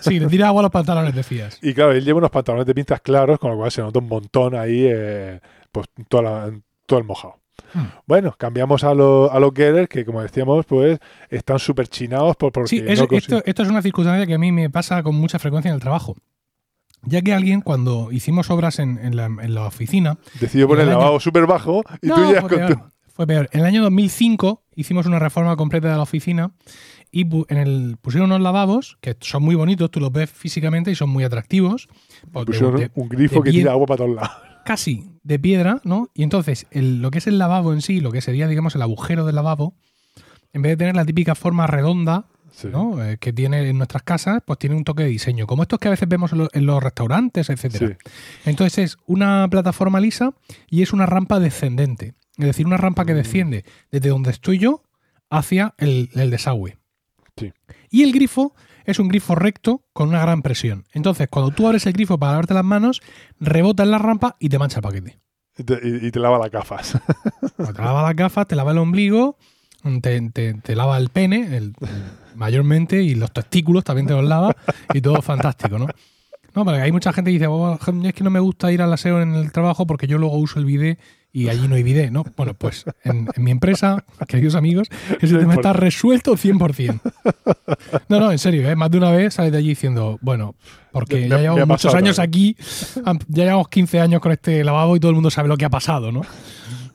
Sí, 0.00 0.20
le 0.20 0.26
tira 0.26 0.48
agua 0.48 0.60
a 0.60 0.62
los 0.64 0.70
pantalones, 0.70 1.14
decías. 1.14 1.58
Y 1.62 1.72
claro, 1.74 1.92
él 1.92 2.04
lleva 2.04 2.18
unos 2.18 2.30
pantalones 2.30 2.66
de 2.66 2.74
pintas 2.74 3.00
claros, 3.00 3.38
con 3.38 3.50
lo 3.52 3.56
cual 3.56 3.70
se 3.70 3.80
nota 3.80 3.98
un 3.98 4.08
montón 4.08 4.54
ahí, 4.54 4.84
eh, 4.86 5.40
pues 5.70 5.86
toda 6.08 6.22
la- 6.22 6.52
todo 6.86 6.98
el 6.98 7.04
mojado. 7.06 7.38
Hmm. 7.72 7.84
Bueno, 8.06 8.34
cambiamos 8.36 8.84
a, 8.84 8.92
lo- 8.92 9.32
a 9.32 9.40
los 9.40 9.52
Getters, 9.54 9.88
que 9.88 10.04
como 10.04 10.20
decíamos, 10.20 10.66
pues 10.66 10.98
están 11.30 11.58
súper 11.58 11.88
chinados 11.88 12.36
por, 12.36 12.52
porque 12.52 12.68
Sí, 12.68 12.82
es- 12.86 13.00
esto, 13.10 13.42
esto 13.46 13.62
es 13.62 13.68
una 13.70 13.80
circunstancia 13.80 14.26
que 14.26 14.34
a 14.34 14.38
mí 14.38 14.52
me 14.52 14.68
pasa 14.68 15.02
con 15.02 15.14
mucha 15.14 15.38
frecuencia 15.38 15.70
en 15.70 15.76
el 15.76 15.80
trabajo. 15.80 16.16
Ya 17.04 17.20
que 17.22 17.32
alguien, 17.32 17.62
cuando 17.62 18.12
hicimos 18.12 18.50
obras 18.50 18.78
en, 18.78 18.98
en 18.98 19.16
la, 19.16 19.24
en 19.24 19.54
la 19.54 19.64
oficina, 19.66 20.18
decidió 20.38 20.68
poner 20.68 20.84
el 20.84 20.90
lavabo 20.90 21.18
súper 21.18 21.46
bajo 21.46 21.82
y 22.00 22.06
No, 22.08 22.14
tú 22.14 22.26
llegas 22.26 22.44
con 22.44 22.66
tu... 22.66 22.91
fue 23.14 23.26
peor. 23.26 23.48
En 23.52 23.60
el 23.60 23.66
año 23.66 23.82
2005 23.82 24.62
hicimos 24.76 25.06
una 25.06 25.18
reforma 25.18 25.56
completa 25.56 25.88
de 25.90 25.96
la 25.96 26.02
oficina 26.02 26.52
y 27.10 27.26
en 27.48 27.58
el, 27.58 27.96
pusieron 28.00 28.30
unos 28.30 28.40
lavabos 28.40 28.96
que 29.00 29.16
son 29.20 29.42
muy 29.42 29.54
bonitos, 29.54 29.90
tú 29.90 30.00
los 30.00 30.10
ves 30.12 30.30
físicamente 30.30 30.90
y 30.90 30.94
son 30.94 31.10
muy 31.10 31.24
atractivos. 31.24 31.88
Pues 32.32 32.46
de- 32.46 32.52
pusieron 32.52 32.76
de- 32.80 32.90
un 32.94 33.08
grifo 33.08 33.42
que 33.42 33.50
tira 33.50 33.72
agua 33.72 33.86
para 33.86 33.98
todos 33.98 34.14
lados. 34.16 34.30
casi 34.64 35.10
de 35.24 35.38
piedra, 35.38 35.80
¿no? 35.84 36.08
Y 36.14 36.22
entonces 36.22 36.66
el- 36.70 37.02
lo 37.02 37.10
que 37.10 37.18
es 37.18 37.26
el 37.26 37.38
lavabo 37.38 37.72
en 37.72 37.82
sí, 37.82 38.00
lo 38.00 38.12
que 38.12 38.20
sería, 38.20 38.46
digamos, 38.48 38.74
el 38.76 38.82
agujero 38.82 39.26
del 39.26 39.34
lavabo, 39.34 39.74
en 40.52 40.62
vez 40.62 40.72
de 40.72 40.76
tener 40.76 40.94
la 40.96 41.04
típica 41.04 41.34
forma 41.34 41.66
redonda, 41.66 42.26
Sí. 42.52 42.68
¿no? 42.70 43.02
Eh, 43.02 43.16
que 43.18 43.32
tiene 43.32 43.66
en 43.68 43.78
nuestras 43.78 44.02
casas, 44.02 44.42
pues 44.46 44.58
tiene 44.58 44.76
un 44.76 44.84
toque 44.84 45.02
de 45.04 45.08
diseño, 45.08 45.46
como 45.46 45.62
estos 45.62 45.78
que 45.78 45.88
a 45.88 45.90
veces 45.90 46.06
vemos 46.08 46.32
en, 46.32 46.38
lo- 46.38 46.48
en 46.52 46.66
los 46.66 46.82
restaurantes, 46.82 47.48
etcétera. 47.50 47.96
Sí. 47.98 48.10
Entonces 48.44 48.78
es 48.78 48.96
una 49.06 49.48
plataforma 49.50 50.00
lisa 50.00 50.34
y 50.70 50.82
es 50.82 50.92
una 50.92 51.06
rampa 51.06 51.40
descendente. 51.40 52.14
Es 52.42 52.56
decir, 52.56 52.66
una 52.66 52.76
rampa 52.76 53.04
que 53.04 53.12
Mm. 53.14 53.16
desciende 53.16 53.64
desde 53.90 54.08
donde 54.10 54.30
estoy 54.30 54.58
yo 54.58 54.82
hacia 55.30 55.74
el, 55.78 56.10
el 56.14 56.30
desagüe. 56.30 56.78
Sí. 57.36 57.52
Y 57.90 58.02
el 58.02 58.12
grifo 58.12 58.54
es 58.84 58.98
un 58.98 59.08
grifo 59.08 59.34
recto 59.34 59.84
con 59.92 60.08
una 60.08 60.20
gran 60.20 60.42
presión. 60.42 60.84
Entonces, 60.92 61.28
cuando 61.30 61.50
tú 61.52 61.66
abres 61.66 61.86
el 61.86 61.92
grifo 61.92 62.18
para 62.18 62.32
lavarte 62.32 62.52
las 62.54 62.64
manos, 62.64 63.00
rebota 63.40 63.82
en 63.84 63.90
la 63.92 63.98
rampa 63.98 64.36
y 64.38 64.48
te 64.48 64.58
mancha 64.58 64.78
el 64.78 64.82
paquete. 64.82 65.18
Y 65.56 65.64
te, 65.64 65.74
y- 65.82 66.06
y 66.06 66.10
te 66.10 66.18
lava 66.20 66.38
las 66.38 66.50
gafas. 66.50 66.98
Cuando 67.56 67.74
te 67.74 67.82
lava 67.82 68.02
las 68.02 68.16
gafas, 68.16 68.46
te 68.48 68.56
lava 68.56 68.72
el 68.72 68.78
ombligo, 68.78 69.36
te, 70.02 70.20
te- 70.30 70.54
te 70.54 70.74
lava 70.76 70.96
el 70.98 71.08
pene, 71.10 71.56
el- 71.56 71.74
mayormente, 72.34 73.02
y 73.02 73.14
los 73.14 73.32
testículos 73.32 73.84
también 73.84 74.06
te 74.06 74.14
los 74.14 74.24
lava, 74.24 74.54
y 74.94 75.00
todo 75.00 75.20
fantástico, 75.22 75.78
¿no? 75.78 75.86
No, 76.54 76.64
porque 76.64 76.80
hay 76.80 76.92
mucha 76.92 77.12
gente 77.12 77.30
que 77.30 77.34
dice, 77.34 77.46
"Oh, 77.46 77.78
es 78.04 78.12
que 78.14 78.24
no 78.24 78.30
me 78.30 78.40
gusta 78.40 78.70
ir 78.72 78.82
al 78.82 78.92
aseo 78.92 79.22
en 79.22 79.34
el 79.34 79.52
trabajo 79.52 79.86
porque 79.86 80.06
yo 80.06 80.18
luego 80.18 80.36
uso 80.36 80.58
el 80.58 80.66
bidet 80.66 80.98
y 81.32 81.48
allí 81.48 81.66
no 81.66 81.74
hay 81.76 81.82
bidet, 81.82 82.10
¿no? 82.10 82.24
Bueno, 82.36 82.54
pues 82.54 82.84
en, 83.04 83.26
en 83.34 83.42
mi 83.44 83.50
empresa, 83.50 84.04
queridos 84.28 84.54
amigos, 84.54 84.88
ese 85.20 85.38
tema 85.38 85.54
está 85.54 85.72
resuelto 85.72 86.36
100%. 86.36 87.00
No, 88.08 88.20
no, 88.20 88.30
en 88.32 88.38
serio, 88.38 88.68
¿eh? 88.68 88.76
más 88.76 88.90
de 88.90 88.98
una 88.98 89.10
vez 89.10 89.34
sales 89.34 89.52
de 89.52 89.58
allí 89.58 89.68
diciendo, 89.70 90.18
bueno, 90.20 90.54
porque 90.92 91.20
Me- 91.22 91.28
ya 91.28 91.38
llevamos 91.38 91.68
muchos 91.68 91.94
años 91.94 92.18
aquí, 92.18 92.56
ya 93.28 93.44
llevamos 93.44 93.68
15 93.68 94.00
años 94.00 94.20
con 94.20 94.32
este 94.32 94.62
lavabo 94.62 94.94
y 94.96 95.00
todo 95.00 95.10
el 95.10 95.14
mundo 95.14 95.30
sabe 95.30 95.48
lo 95.48 95.56
que 95.56 95.64
ha 95.64 95.70
pasado, 95.70 96.12
¿no? 96.12 96.20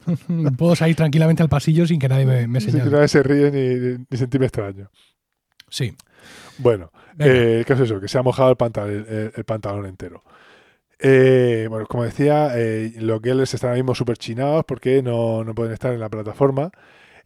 Puedo 0.58 0.76
salir 0.76 0.96
tranquilamente 0.96 1.44
al 1.44 1.50
pasillo 1.50 1.86
sin 1.86 2.00
que 2.00 2.08
nadie 2.08 2.26
me, 2.26 2.48
me 2.48 2.62
señale. 2.62 2.90
nadie 2.92 3.08
se 3.08 3.24
ríe 3.24 3.52
ni, 3.52 4.06
ni 4.10 4.18
sentirme 4.18 4.46
extraño. 4.46 4.90
Sí. 5.70 5.94
Bueno, 6.60 6.92
eh, 7.20 7.64
¿qué 7.68 7.74
es 7.74 7.80
eso? 7.82 8.00
Que 8.00 8.08
se 8.08 8.18
ha 8.18 8.24
mojado 8.24 8.50
el 8.52 8.56
pantalón, 8.56 9.06
el, 9.10 9.32
el 9.36 9.44
pantalón 9.44 9.86
entero. 9.86 10.24
Eh, 11.00 11.68
bueno, 11.70 11.86
como 11.86 12.04
decía, 12.04 12.52
eh, 12.56 12.94
los 12.98 13.22
Getters 13.22 13.54
están 13.54 13.70
ahora 13.70 13.82
mismo 13.82 13.94
súper 13.94 14.18
chinados 14.18 14.66
porque 14.66 15.04
no, 15.04 15.44
no 15.44 15.54
pueden 15.54 15.74
estar 15.74 15.94
en 15.94 16.00
la 16.00 16.10
plataforma. 16.10 16.72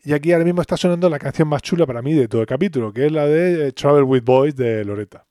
Y 0.04 0.14
aquí 0.14 0.32
ahora 0.34 0.46
mismo 0.46 0.62
está 0.62 0.78
sonando 0.78 1.10
la 1.10 1.20
canción 1.20 1.48
más 1.48 1.62
chula 1.62 1.86
para 1.86 2.02
mí 2.02 2.14
de 2.14 2.28
todo 2.28 2.42
el 2.42 2.48
capítulo, 2.48 2.92
que 2.92 3.06
es 3.06 3.12
la 3.12 3.28
de 3.28 3.68
eh, 3.68 3.72
Travel 3.72 4.04
with 4.04 4.24
Boys 4.24 4.56
de 4.56 4.84
Loretta. 4.84 5.26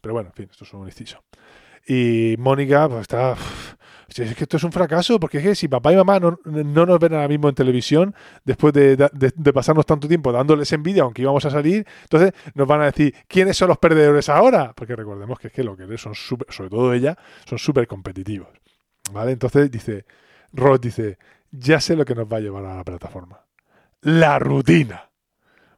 Pero 0.00 0.14
bueno, 0.14 0.28
en 0.30 0.34
fin, 0.34 0.48
esto 0.50 0.64
es 0.64 0.72
un 0.74 0.86
inciso. 0.86 1.22
Y 1.86 2.36
Mónica 2.38 2.88
pues 2.88 3.02
está 3.02 3.34
es 4.16 4.34
que 4.34 4.44
esto 4.44 4.56
es 4.56 4.64
un 4.64 4.72
fracaso, 4.72 5.18
porque 5.20 5.38
es 5.38 5.44
que 5.44 5.54
si 5.54 5.68
papá 5.68 5.92
y 5.92 5.96
mamá 5.96 6.18
no, 6.20 6.38
no 6.44 6.86
nos 6.86 6.98
ven 6.98 7.14
ahora 7.14 7.28
mismo 7.28 7.48
en 7.48 7.54
televisión, 7.54 8.14
después 8.44 8.72
de, 8.74 8.96
de- 8.96 9.32
de 9.34 9.52
pasarnos 9.52 9.86
tanto 9.86 10.08
tiempo 10.08 10.32
dándoles 10.32 10.72
envidia, 10.72 11.02
aunque 11.04 11.22
íbamos 11.22 11.44
a 11.44 11.50
salir, 11.50 11.86
entonces 12.02 12.32
nos 12.54 12.66
van 12.66 12.80
a 12.82 12.86
decir, 12.86 13.14
¿quiénes 13.28 13.56
son 13.56 13.68
los 13.68 13.78
perdedores 13.78 14.28
ahora? 14.28 14.72
Porque 14.74 14.96
recordemos 14.96 15.38
que 15.38 15.46
es 15.48 15.52
que 15.52 15.62
lo 15.62 15.76
que 15.76 15.96
son 15.98 16.14
súper, 16.14 16.52
sobre 16.52 16.70
todo 16.70 16.92
ella, 16.92 17.16
son 17.46 17.58
súper 17.58 17.86
competitivos. 17.86 18.48
¿Vale? 19.12 19.32
Entonces 19.32 19.70
dice, 19.70 20.04
Ross 20.52 20.80
dice, 20.80 21.18
ya 21.50 21.80
sé 21.80 21.96
lo 21.96 22.04
que 22.04 22.14
nos 22.14 22.26
va 22.26 22.36
a 22.36 22.40
llevar 22.40 22.64
a 22.64 22.76
la 22.76 22.84
plataforma. 22.84 23.40
La 24.02 24.38
rutina. 24.38 25.10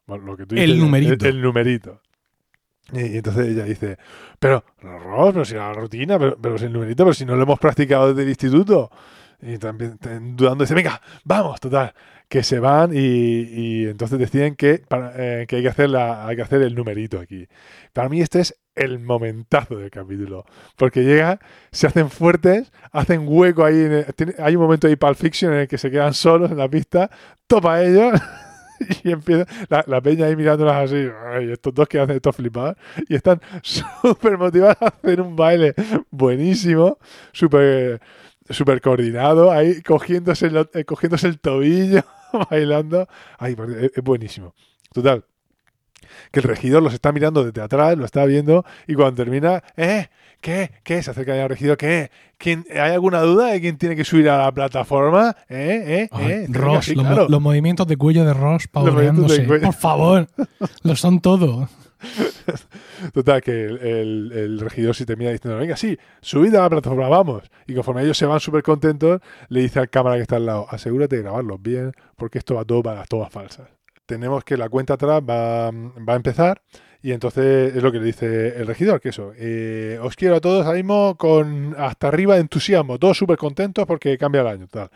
Bueno, 0.06 0.24
lo 0.24 0.36
que 0.36 0.46
tú 0.46 0.54
El 0.56 0.78
numerito. 0.78 1.26
El, 1.26 1.36
el 1.36 1.42
numerito. 1.42 2.00
Y 2.92 3.16
entonces 3.18 3.48
ella 3.48 3.64
dice, 3.64 3.96
pero, 4.38 4.64
Ross, 4.82 5.32
pero 5.32 5.44
si 5.44 5.54
la 5.54 5.72
rutina, 5.72 6.18
pero, 6.18 6.58
si 6.58 6.64
el 6.66 6.72
numerito, 6.72 7.04
pero 7.04 7.14
si 7.14 7.24
no 7.24 7.36
lo 7.36 7.42
hemos 7.44 7.58
practicado 7.58 8.08
desde 8.08 8.22
el 8.22 8.28
instituto. 8.30 8.90
Y 9.40 9.58
también 9.58 9.98
dudando, 10.36 10.64
dice, 10.64 10.74
venga, 10.74 11.00
vamos, 11.24 11.58
total. 11.60 11.92
Que 12.28 12.42
se 12.42 12.60
van 12.60 12.92
y, 12.94 12.98
y 12.98 13.86
entonces 13.86 14.18
deciden 14.18 14.54
que, 14.56 14.78
para- 14.88 15.12
eh, 15.16 15.46
que 15.46 15.56
hay, 15.56 15.62
que 15.62 15.68
hacer 15.68 15.90
la, 15.90 16.26
hay 16.26 16.36
que 16.36 16.42
hacer 16.42 16.62
el 16.62 16.74
numerito 16.74 17.18
aquí. 17.20 17.46
Para 17.92 18.08
mí 18.08 18.20
este 18.20 18.40
es 18.40 18.56
el 18.74 18.98
momentazo 19.00 19.76
del 19.76 19.90
capítulo. 19.90 20.44
Porque 20.76 21.02
llega, 21.02 21.40
se 21.72 21.86
hacen 21.86 22.08
fuertes, 22.10 22.72
hacen 22.92 23.24
hueco 23.26 23.64
ahí. 23.64 23.86
hay 24.38 24.56
un 24.56 24.62
momento 24.62 24.86
ahí 24.86 24.96
Pulp 24.96 25.16
Fiction 25.16 25.52
en 25.52 25.60
el 25.60 25.68
que 25.68 25.78
se 25.78 25.90
quedan 25.90 26.14
solos 26.14 26.50
en 26.50 26.58
la 26.58 26.68
pista, 26.68 27.10
topa 27.46 27.82
ellos. 27.82 28.12
Y 29.04 29.10
empieza 29.10 29.46
la, 29.68 29.84
la 29.86 30.00
peña 30.00 30.26
ahí 30.26 30.36
mirándolas 30.36 30.90
así, 30.90 31.08
estos 31.50 31.74
dos 31.74 31.88
que 31.88 31.98
hacen 31.98 32.16
estos 32.16 32.36
flipados, 32.36 32.76
y 33.08 33.14
están 33.14 33.40
súper 33.62 34.38
motivados 34.38 34.76
a 34.80 34.86
hacer 34.86 35.20
un 35.20 35.36
baile 35.36 35.74
buenísimo, 36.10 36.98
súper 37.32 38.00
súper 38.48 38.80
coordinado, 38.80 39.50
ahí 39.52 39.82
cogiéndose, 39.82 40.46
el, 40.46 40.68
eh, 40.74 40.84
cogiéndose 40.84 41.28
el 41.28 41.40
tobillo, 41.40 42.02
bailando. 42.50 43.08
Ay, 43.38 43.56
es 43.94 44.02
buenísimo. 44.02 44.54
Total. 44.92 45.24
Que 46.30 46.40
el 46.40 46.44
regidor 46.44 46.82
los 46.82 46.94
está 46.94 47.12
mirando 47.12 47.44
desde 47.44 47.60
atrás, 47.62 47.96
lo 47.96 48.04
está 48.04 48.24
viendo, 48.24 48.64
y 48.86 48.94
cuando 48.94 49.14
termina, 49.22 49.62
¿eh? 49.76 50.08
¿Qué? 50.40 50.72
¿Qué? 50.82 51.00
Se 51.02 51.12
acerca 51.12 51.40
al 51.40 51.48
regidor, 51.48 51.76
¿qué? 51.76 52.10
¿Quién, 52.36 52.64
¿Hay 52.72 52.90
alguna 52.92 53.20
duda 53.20 53.46
de 53.52 53.60
quién 53.60 53.78
tiene 53.78 53.94
que 53.94 54.04
subir 54.04 54.28
a 54.28 54.38
la 54.38 54.52
plataforma? 54.52 55.36
¿Eh? 55.48 56.08
¿Eh? 56.10 56.18
¿Eh? 56.20 56.46
Ross, 56.48 56.88
los, 56.88 56.96
mo- 57.04 57.10
claro. 57.10 57.28
los 57.28 57.40
movimientos 57.40 57.86
de 57.86 57.96
cuello 57.96 58.24
de 58.24 58.34
Ross 58.34 58.66
cuello. 59.46 59.64
Por 59.66 59.74
favor, 59.74 60.26
lo 60.82 60.96
son 60.96 61.20
todo. 61.20 61.68
Total, 63.14 63.40
que 63.42 63.52
el, 63.52 63.78
el- 63.82 64.32
el 64.32 64.60
regidor 64.60 64.94
sí 64.96 65.04
termina 65.04 65.30
diciendo, 65.30 65.58
venga, 65.58 65.76
sí, 65.76 65.96
subid 66.20 66.54
a 66.56 66.62
la 66.62 66.70
plataforma, 66.70 67.08
vamos. 67.08 67.44
Y 67.66 67.74
conforme 67.74 68.02
ellos 68.02 68.18
se 68.18 68.26
van 68.26 68.40
súper 68.40 68.62
contentos, 68.64 69.20
le 69.48 69.60
dice 69.60 69.78
al 69.78 69.90
cámara 69.90 70.16
que 70.16 70.22
está 70.22 70.36
al 70.36 70.46
lado, 70.46 70.66
asegúrate 70.70 71.16
de 71.16 71.22
grabarlos 71.22 71.62
bien, 71.62 71.92
porque 72.16 72.38
esto 72.38 72.56
va 72.56 72.64
todo 72.64 72.82
para 72.82 72.98
las 73.00 73.08
tomas 73.08 73.30
falsas. 73.32 73.68
Tenemos 74.06 74.44
que 74.44 74.56
la 74.56 74.68
cuenta 74.68 74.94
atrás 74.94 75.22
va, 75.22 75.70
va 75.70 76.12
a 76.12 76.16
empezar 76.16 76.62
y 77.02 77.12
entonces 77.12 77.74
es 77.76 77.82
lo 77.82 77.90
que 77.92 77.98
le 77.98 78.04
dice 78.06 78.56
el 78.60 78.66
regidor, 78.66 79.00
que 79.00 79.08
eso, 79.10 79.32
eh, 79.36 79.98
os 80.02 80.14
quiero 80.16 80.36
a 80.36 80.40
todos 80.40 80.64
ahora 80.66 80.76
mismo 80.78 81.16
con 81.16 81.74
hasta 81.78 82.08
arriba 82.08 82.34
de 82.34 82.42
entusiasmo, 82.42 82.98
todos 82.98 83.16
súper 83.18 83.36
contentos 83.38 83.86
porque 83.86 84.16
cambia 84.18 84.42
el 84.42 84.46
año, 84.48 84.66
tal. 84.68 84.90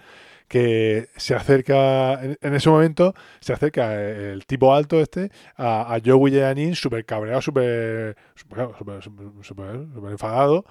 Que 0.48 1.08
se 1.16 1.34
acerca, 1.34 2.22
en, 2.24 2.38
en 2.40 2.54
ese 2.54 2.70
momento, 2.70 3.14
se 3.40 3.52
acerca 3.52 4.00
el 4.00 4.46
tipo 4.46 4.74
alto 4.74 5.00
este 5.00 5.30
a, 5.56 5.94
a 5.94 6.00
Joey 6.04 6.74
súper 6.76 7.04
cabreado, 7.04 7.42
súper 7.42 8.16
súper, 8.36 8.68
súper, 8.78 9.02
súper- 9.02 9.44
súper 9.94 10.12
enfadado, 10.12 10.64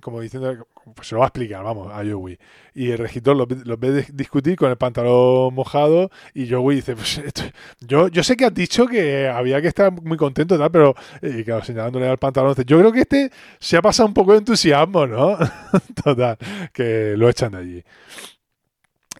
como 0.00 0.20
diciendo, 0.20 0.66
pues 0.94 1.08
se 1.08 1.14
lo 1.14 1.20
va 1.20 1.26
a 1.26 1.28
explicar, 1.28 1.62
vamos, 1.64 1.92
a 1.92 1.96
Joey. 2.04 2.38
Y 2.74 2.90
el 2.90 2.98
regidor 2.98 3.36
los, 3.36 3.48
los 3.66 3.78
ve 3.78 4.02
dis- 4.04 4.10
discutir 4.12 4.56
con 4.56 4.70
el 4.70 4.76
pantalón 4.76 5.54
mojado 5.54 6.10
y 6.34 6.48
Joey 6.50 6.76
dice, 6.76 6.94
pues 6.96 7.18
esto- 7.18 7.42
yo, 7.80 8.08
yo 8.08 8.22
sé 8.22 8.36
que 8.36 8.44
has 8.46 8.54
dicho 8.54 8.86
que 8.86 9.28
había 9.28 9.60
que 9.62 9.68
estar 9.68 9.92
muy 9.92 10.16
contento, 10.16 10.58
tal, 10.58 10.70
pero, 10.70 10.94
y 11.22 11.44
claro, 11.44 11.64
señalándole 11.64 12.08
al 12.08 12.18
pantalón, 12.18 12.54
yo 12.66 12.78
creo 12.78 12.92
que 12.92 13.00
este 13.00 13.30
se 13.58 13.76
ha 13.76 13.82
pasado 13.82 14.08
un 14.08 14.14
poco 14.14 14.32
de 14.32 14.38
entusiasmo, 14.38 15.06
¿no? 15.06 15.36
Total, 16.04 16.36
que 16.72 17.14
lo 17.16 17.28
echan 17.28 17.52
de 17.52 17.58
allí. 17.58 17.84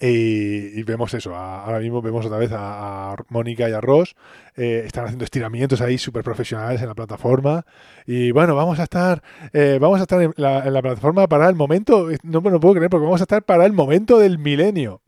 Y, 0.05 0.81
y 0.81 0.83
vemos 0.83 1.15
eso, 1.15 1.35
a- 1.37 1.65
ahora 1.65 1.79
mismo 1.79 2.03
vemos 2.03 2.27
otra 2.27 2.37
vez 2.39 2.51
a, 2.51 3.13
a 3.13 3.17
Mónica 3.29 3.69
y 3.69 3.73
a 3.73 3.81
Ross, 3.81 4.17
eh, 4.57 4.83
están 4.85 5.05
haciendo 5.05 5.25
estiramientos 5.25 5.81
ahí 5.81 5.97
súper 5.97 6.25
profesionales 6.25 6.83
en 6.83 6.89
la 6.89 6.95
plataforma. 6.95 7.65
Y 8.05 8.33
bueno, 8.33 8.57
vamos 8.57 8.81
a 8.81 8.83
estar, 8.83 9.23
eh, 9.53 9.79
vamos 9.81 10.01
a 10.01 10.03
estar 10.03 10.21
en 10.21 10.33
la, 10.37 10.67
en 10.67 10.73
la 10.75 10.83
plataforma 10.83 11.29
para 11.29 11.49
el 11.49 11.55
momento, 11.55 12.09
no 12.25 12.41
me 12.41 12.51
lo 12.51 12.59
puedo 12.59 12.75
creer, 12.75 12.91
porque 12.91 13.05
vamos 13.05 13.21
a 13.21 13.25
estar 13.25 13.45
para 13.45 13.65
el 13.65 13.73
momento 13.73 14.19
del 14.19 14.39
milenio. 14.41 15.01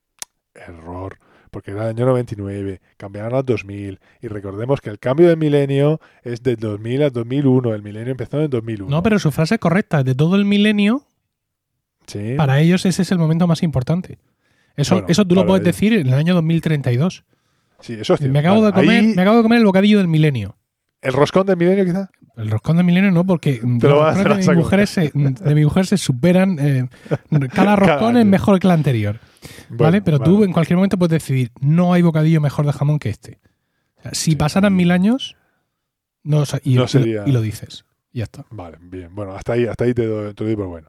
Error, 0.54 1.18
porque 1.50 1.72
era 1.72 1.82
el 1.82 1.88
año 1.96 2.06
99, 2.06 2.80
cambiaron 2.96 3.34
al 3.34 3.44
2000. 3.44 3.98
Y 4.22 4.28
recordemos 4.28 4.80
que 4.80 4.90
el 4.90 5.00
cambio 5.00 5.26
del 5.26 5.36
milenio 5.38 6.00
es 6.22 6.40
del 6.44 6.54
2000 6.56 7.02
al 7.02 7.10
2001, 7.10 7.74
el 7.74 7.82
milenio 7.82 8.12
empezó 8.12 8.36
en 8.36 8.44
el 8.44 8.50
2001. 8.50 8.88
No, 8.90 9.02
pero 9.02 9.18
su 9.18 9.32
frase 9.32 9.54
es 9.56 9.60
correcta. 9.60 10.04
De 10.04 10.14
todo 10.14 10.36
el 10.36 10.44
milenio, 10.44 11.02
Sí. 12.06 12.34
para 12.36 12.60
ellos 12.60 12.86
ese 12.86 13.02
es 13.02 13.10
el 13.10 13.18
momento 13.18 13.46
más 13.48 13.62
importante. 13.64 14.18
Eso, 14.76 14.96
Bueno, 14.96 15.08
eso 15.08 15.24
tú 15.24 15.34
lo 15.34 15.46
puedes 15.46 15.64
decir 15.64 15.92
en 15.92 16.08
el 16.08 16.14
año 16.14 16.34
2032. 16.34 17.24
Sí, 17.80 17.92
eso 17.94 18.14
es 18.14 18.18
cierto. 18.20 18.32
Me 18.32 18.38
acabo, 18.38 18.64
de 18.64 18.72
comer, 18.72 18.90
ahí- 19.04 19.14
me 19.14 19.22
acabo 19.22 19.36
de 19.38 19.42
comer 19.42 19.58
el 19.58 19.64
bocadillo 19.66 19.98
del 19.98 20.08
milenio. 20.08 20.56
¿El 21.02 21.12
roscón 21.12 21.46
del 21.46 21.56
milenio 21.56 21.84
quizá? 21.84 22.08
El 22.36 22.50
roscón 22.50 22.76
del 22.78 22.86
milenio 22.86 23.10
no, 23.12 23.24
porque 23.26 23.60
vas 23.62 24.16
de 24.16 24.22
hacer 24.22 24.36
mi, 24.36 24.44
a 24.46 24.52
mujer 24.58 24.86
se, 24.86 25.10
de 25.14 25.54
mi 25.54 25.64
mujer 25.64 25.86
se 25.86 25.96
superan. 25.98 26.56
eh, 26.58 26.88
cada 27.52 27.76
roscón 27.76 28.16
es 28.16 28.26
mejor 28.26 28.58
que 28.58 28.66
el 28.66 28.72
anterior. 28.72 29.20
¿Vale? 29.68 30.00
Pero 30.02 30.18
vale. 30.18 30.30
tú 30.30 30.42
en 30.44 30.52
cualquier 30.52 30.76
momento 30.76 30.96
puedes 30.98 31.12
decidir, 31.12 31.50
no 31.60 31.92
hay 31.92 32.02
bocadillo 32.02 32.40
mejor 32.40 32.64
de 32.66 32.72
jamón 32.72 32.98
que 32.98 33.10
este. 33.10 33.38
O 33.98 34.02
sea, 34.02 34.14
si 34.14 34.30
Sí. 34.32 34.36
pasaran 34.36 34.74
mil 34.74 34.90
años, 34.90 35.36
no, 36.22 36.38
o 36.38 36.46
sea, 36.46 36.60
y, 36.64 36.74
No 36.74 36.84
y- 36.84 36.88
sería- 36.88 37.22
y 37.26 37.32
lo 37.32 37.42
dices. 37.42 37.84
Y 38.12 38.18
ya 38.18 38.24
está. 38.24 38.46
Vale, 38.50 38.78
bien. 38.80 39.14
Bueno, 39.14 39.34
hasta 39.36 39.52
ahí, 39.52 39.66
hasta 39.66 39.84
ahí 39.84 39.92
te 39.94 40.06
doy, 40.06 40.32
te 40.34 40.42
doy 40.44 40.56
por 40.56 40.66
bueno. 40.68 40.88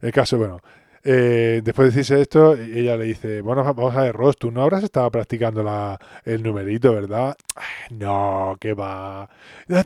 El 0.00 0.10
caso, 0.10 0.36
bueno, 0.38 0.58
eh, 1.04 1.60
después 1.64 1.86
de 1.86 1.96
decirse 2.00 2.20
esto, 2.20 2.54
ella 2.54 2.96
le 2.96 3.04
dice, 3.04 3.40
bueno, 3.40 3.62
vamos 3.64 3.94
a 3.96 4.02
ver, 4.02 4.14
Ross, 4.14 4.36
tú 4.38 4.50
no 4.50 4.62
habrás 4.62 4.84
estado 4.84 5.10
practicando 5.10 5.62
la, 5.62 5.98
el 6.24 6.42
numerito, 6.42 6.92
¿verdad? 6.94 7.36
Ay, 7.56 7.96
no, 7.96 8.56
que 8.60 8.74
va. 8.74 9.28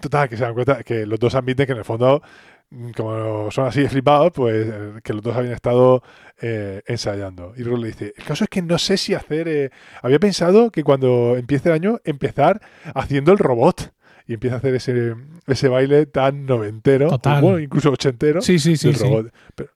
Total, 0.01 0.29
que 0.29 0.37
se 0.37 0.45
dan 0.45 0.55
cuenta 0.55 0.83
que 0.83 1.07
los 1.07 1.19
dos 1.19 1.35
admiten 1.35 1.67
que 1.67 1.73
en 1.73 1.79
el 1.79 1.85
fondo, 1.85 2.23
mm, 2.71 2.91
como 2.91 3.51
son 3.51 3.67
así 3.67 3.87
flipados, 3.89 4.33
pues 4.33 4.67
eh, 4.69 4.93
que 5.03 5.13
los 5.15 5.23
dos 5.23 5.37
habían 5.37 5.55
estado 5.55 6.03
eh, 6.41 6.83
ensayando. 6.87 7.55
Y 7.57 7.63
Ross 7.63 7.81
le 7.81 7.87
dice, 7.89 8.13
el 8.17 8.25
caso 8.25 8.45
es 8.45 8.51
que 8.51 8.61
no 8.63 8.77
sé 8.79 8.97
si 8.99 9.15
hacer... 9.15 9.49
eh, 9.49 9.71
Había 10.03 10.19
pensado 10.19 10.71
que 10.71 10.85
cuando 10.85 11.37
empiece 11.39 11.69
el 11.71 11.75
año, 11.77 12.01
empezar 12.05 12.61
haciendo 12.95 13.33
el 13.33 13.39
robot. 13.39 13.93
Y 14.29 14.35
empieza 14.35 14.57
a 14.57 14.59
hacer 14.59 14.75
ese, 14.75 15.15
ese 15.47 15.69
baile 15.69 16.05
tan 16.07 16.47
noventero, 16.47 17.09
Total. 17.11 17.41
bueno, 17.41 17.61
incluso 17.61 17.91
ochentero, 17.93 18.41
Sí, 18.43 18.59
sí, 18.59 18.77
sí. 18.77 18.89
del 18.89 18.97
sí. 18.97 19.05
robot. 19.05 19.33
Pero, 19.55 19.71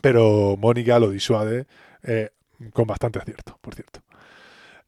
pero 0.00 0.56
Mónica 0.58 0.98
lo 0.98 1.10
disuade 1.10 1.66
eh, 2.02 2.30
con 2.72 2.86
bastante 2.86 3.18
acierto, 3.18 3.58
por 3.60 3.74
cierto. 3.74 4.00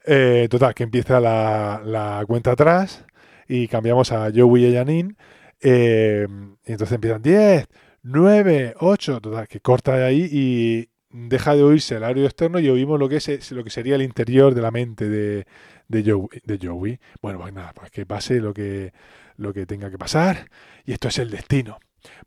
Eh, 0.04 0.48
total, 0.50 0.74
que 0.74 0.82
empieza 0.84 1.20
la, 1.20 2.24
cuenta 2.26 2.52
atrás 2.52 3.04
y 3.48 3.68
cambiamos 3.68 4.12
a 4.12 4.30
Joey 4.34 4.66
y 4.66 4.74
Janine. 4.74 5.14
eh, 5.60 6.26
y 6.66 6.72
entonces 6.72 6.94
empiezan 6.94 7.22
10, 7.22 7.66
9, 8.02 8.74
8, 8.80 9.20
total, 9.20 9.48
que 9.48 9.60
corta 9.60 9.96
de 9.96 10.04
ahí 10.04 10.28
y 10.30 10.88
deja 11.10 11.54
de 11.54 11.62
oírse 11.62 11.96
el 11.96 12.04
audio 12.04 12.24
externo 12.24 12.58
y 12.58 12.68
oímos 12.68 12.98
lo 12.98 13.08
que 13.08 13.16
es 13.16 13.52
lo 13.52 13.62
que 13.62 13.70
sería 13.70 13.94
el 13.96 14.02
interior 14.02 14.54
de 14.54 14.62
la 14.62 14.70
mente 14.70 15.08
de, 15.08 15.46
de, 15.88 16.02
Joey, 16.10 16.40
de 16.44 16.58
Joey. 16.60 16.98
Bueno, 17.20 17.38
pues 17.40 17.52
nada, 17.52 17.72
pues 17.74 17.90
que 17.90 18.06
pase 18.06 18.40
lo 18.40 18.54
que, 18.54 18.92
lo 19.36 19.52
que 19.52 19.66
tenga 19.66 19.90
que 19.90 19.98
pasar 19.98 20.48
y 20.84 20.92
esto 20.92 21.08
es 21.08 21.18
el 21.18 21.30
destino. 21.30 21.78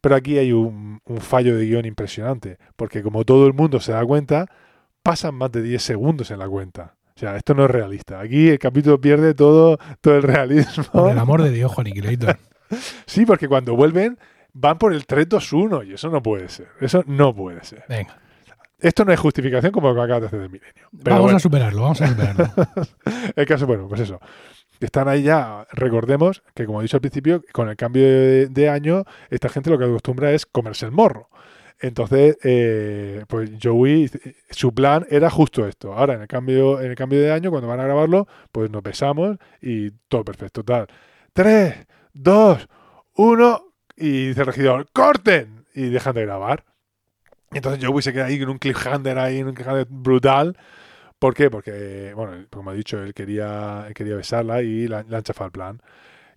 Pero 0.02 0.16
aquí 0.16 0.38
hay 0.38 0.52
un, 0.52 1.00
un 1.06 1.18
fallo 1.18 1.58
de 1.58 1.66
guion 1.66 1.86
impresionante, 1.86 2.58
porque 2.76 3.04
como 3.04 3.26
todo 3.26 3.48
el 3.48 3.54
mundo 3.54 3.80
se 3.80 3.92
da 3.92 4.06
cuenta, 4.06 4.48
pasan 5.04 5.36
más 5.36 5.52
de 5.52 5.62
10 5.62 5.82
segundos 5.82 6.32
en 6.32 6.40
la 6.40 6.48
cuenta. 6.48 6.96
O 7.16 7.20
sea, 7.20 7.38
esto 7.38 7.54
no 7.54 7.64
es 7.64 7.72
realista. 7.72 8.20
Aquí 8.20 8.50
el 8.50 8.60
capítulo 8.60 9.00
pierde 9.00 9.34
todo, 9.34 9.78
todo 10.02 10.18
el 10.18 10.24
realismo. 10.24 10.84
Por 10.92 11.12
el 11.12 11.20
amor 11.20 11.44
de 11.44 11.52
Dios, 11.52 11.72
Juan 11.72 11.90
Creator. 11.92 12.38
Sí, 13.06 13.28
porque 13.28 13.48
cuando 13.48 13.76
vuelven 13.76 14.18
van 14.52 14.80
por 14.80 14.92
el 14.92 15.06
3-2-1 15.06 15.88
y 15.88 15.94
eso 15.94 16.10
no 16.10 16.24
puede 16.24 16.50
ser. 16.50 16.68
Eso 16.82 17.04
no 17.06 17.34
puede 17.34 17.64
ser. 17.64 17.84
Venga, 17.88 18.18
Esto 18.80 19.06
no 19.06 19.14
es 19.14 19.20
justificación 19.20 19.72
como 19.72 19.90
lo 19.90 19.96
que 19.96 20.02
acabas 20.02 20.22
de 20.22 20.28
hacer 20.28 20.40
del 20.40 20.50
milenio. 20.50 20.74
Pero 20.92 21.16
vamos 21.16 21.22
bueno, 21.22 21.38
a 21.38 21.40
superarlo, 21.40 21.82
vamos 21.84 22.02
a 22.02 22.08
superarlo. 22.08 22.50
el 23.36 23.46
caso, 23.46 23.68
bueno, 23.68 23.88
pues 23.88 24.02
eso. 24.02 24.20
Están 24.80 25.08
ahí 25.08 25.24
ya, 25.24 25.66
recordemos 25.72 26.44
que 26.54 26.66
como 26.66 26.82
he 26.82 26.84
dicho 26.84 26.98
al 26.98 27.02
principio, 27.02 27.44
con 27.52 27.70
el 27.70 27.76
cambio 27.76 28.04
de, 28.04 28.70
año, 28.70 29.04
esta 29.30 29.50
gente 29.50 29.70
lo 29.70 29.78
que 29.78 29.86
acostumbra 29.86 30.32
es 30.32 30.46
comerse 30.46 30.86
el 30.86 30.92
morro. 30.92 31.30
Entonces, 31.80 32.38
eh, 32.44 33.24
pues 33.28 33.52
Joey, 33.62 34.10
su 34.50 34.74
plan 34.74 35.06
era 35.10 35.30
justo 35.30 35.68
esto. 35.68 35.94
Ahora, 35.94 36.16
en 36.16 36.22
el 36.22 36.28
cambio, 36.28 36.80
en 36.82 36.92
el 36.92 36.96
cambio 36.96 37.22
de 37.22 37.32
año, 37.32 37.52
cuando 37.52 37.68
van 37.68 37.80
a 37.80 37.84
grabarlo, 37.84 38.28
pues 38.52 38.72
nos 38.72 38.82
besamos 38.82 39.38
y 39.62 39.92
todo 40.08 40.24
perfecto. 40.24 40.64
Tal. 40.64 40.88
3, 41.34 41.86
2, 42.14 42.68
1, 43.18 43.66
y 43.98 44.28
dice 44.28 44.42
el 44.42 44.46
regidor, 44.48 44.88
¡corten! 44.92 45.66
Y 45.74 45.90
dejan 45.90 46.16
de 46.16 46.22
grabar. 46.22 46.64
Entonces 47.52 47.84
Joey 47.86 48.02
se 48.02 48.14
queda 48.14 48.26
ahí 48.26 48.40
con 48.40 48.50
un 48.50 48.58
cliffhanger 48.58 49.18
ahí, 49.18 49.42
un 49.44 49.54
cliffhanger 49.54 49.88
brutal. 49.90 50.58
¿Por 51.20 51.34
qué? 51.34 51.50
Porque, 51.50 52.14
bueno, 52.16 52.46
como 52.52 52.72
he 52.72 52.76
dicho, 52.76 53.02
él 53.02 53.14
quería, 53.14 53.88
quería 53.96 54.16
besarla 54.16 54.62
y 54.62 54.88
la, 54.88 55.00
han 55.00 55.24
chafado 55.24 55.48
el 55.48 55.52
plan. 55.52 55.82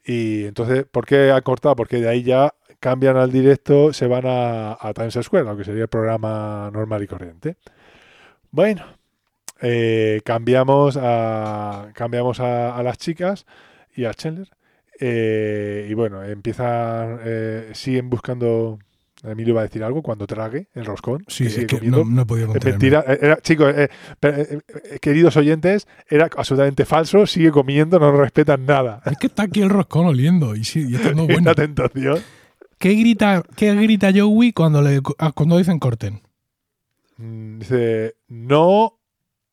Y 0.05 0.45
entonces, 0.47 0.87
¿por 0.91 1.07
qué 1.07 1.33
ha 1.33 1.41
cortado? 1.43 1.77
Porque 1.77 1.99
de 2.01 2.09
ahí 2.09 2.23
ya 2.23 2.55
cambian 2.81 3.17
al 3.17 3.33
directo, 3.33 3.93
se 3.93 4.07
van 4.07 4.25
a, 4.27 4.73
a 4.81 4.95
Times 4.95 5.19
Square, 5.23 5.45
lo 5.47 5.57
que 5.57 5.65
sería 5.65 5.83
el 5.85 5.89
programa 5.89 6.71
normal 6.73 7.03
y 7.03 7.07
corriente. 7.09 7.57
Bueno, 8.51 8.85
eh, 9.61 10.21
cambiamos 10.25 10.99
a 11.01 11.91
cambiamos 11.95 12.41
a, 12.41 12.77
a 12.77 12.83
las 12.83 12.99
chicas 12.99 13.47
y 13.95 14.05
a 14.05 14.15
Chandler. 14.15 14.49
Eh, 15.01 15.87
y 15.91 15.95
bueno, 15.95 16.25
empiezan, 16.25 17.21
eh, 17.25 17.71
siguen 17.75 18.11
buscando. 18.11 18.79
Emilio 19.25 19.55
va 19.55 19.63
a 19.63 19.65
decir 19.65 19.83
algo 19.83 20.03
cuando 20.03 20.27
trague 20.27 20.69
el 20.75 20.85
roscón. 20.85 21.25
Sí, 21.29 21.67
que 21.67 21.77
es 21.77 21.83
no, 21.83 22.05
no 22.05 22.23
he 22.23 22.27
podido 22.27 22.55
mentira, 22.55 23.05
eh, 23.07 23.19
era- 23.21 23.37
chicos, 23.41 23.75
eh, 23.77 23.89
eh, 24.23 24.59
eh, 24.93 24.99
queridos 25.01 25.37
oyentes, 25.37 25.89
era 26.09 26.29
absolutamente 26.37 26.85
falso, 26.85 27.27
sigue 27.27 27.51
comiendo, 27.51 27.99
no 27.99 28.13
respetan 28.13 28.65
nada. 28.65 29.03
Es 29.07 29.17
que 29.19 29.27
está 29.27 29.43
aquí 29.45 29.61
el 29.61 29.71
roscón 29.71 30.07
oliendo 30.07 30.55
y, 30.55 30.63
sí, 30.65 30.87
y 30.89 30.95
esto 30.95 31.13
no 31.15 31.23
es 31.25 31.29
Es 31.31 31.35
bueno. 31.35 31.51
una 31.51 31.55
tentación. 31.55 32.21
¿Qué 32.79 32.95
grita, 32.95 33.43
¿Qué 33.57 33.75
grita 33.75 34.11
Joey 34.15 34.53
cuando, 34.53 34.81
le, 34.83 35.01
ah, 35.19 35.33
cuando 35.33 35.59
dicen 35.59 35.81
corten? 35.81 36.21
Mm, 37.17 37.59
Dice, 37.59 38.15
no, 38.29 39.01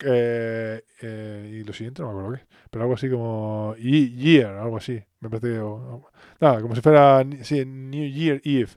y 0.00 1.64
lo 1.64 1.72
siguiente 1.72 2.02
no 2.02 2.12
me 2.12 2.20
acuerdo 2.20 2.36
qué, 2.38 2.46
pero 2.70 2.82
algo 2.84 2.94
así 2.94 3.08
como 3.10 3.74
ye- 3.78 4.10
year, 4.12 4.54
algo 4.56 4.76
así, 4.76 5.00
me 5.20 5.28
parece 5.30 5.58
nada, 6.40 6.60
como 6.60 6.74
si 6.76 6.80
fuera, 6.80 7.24
sí, 7.42 7.64
New 7.64 8.08
Year 8.08 8.40
Eve, 8.44 8.68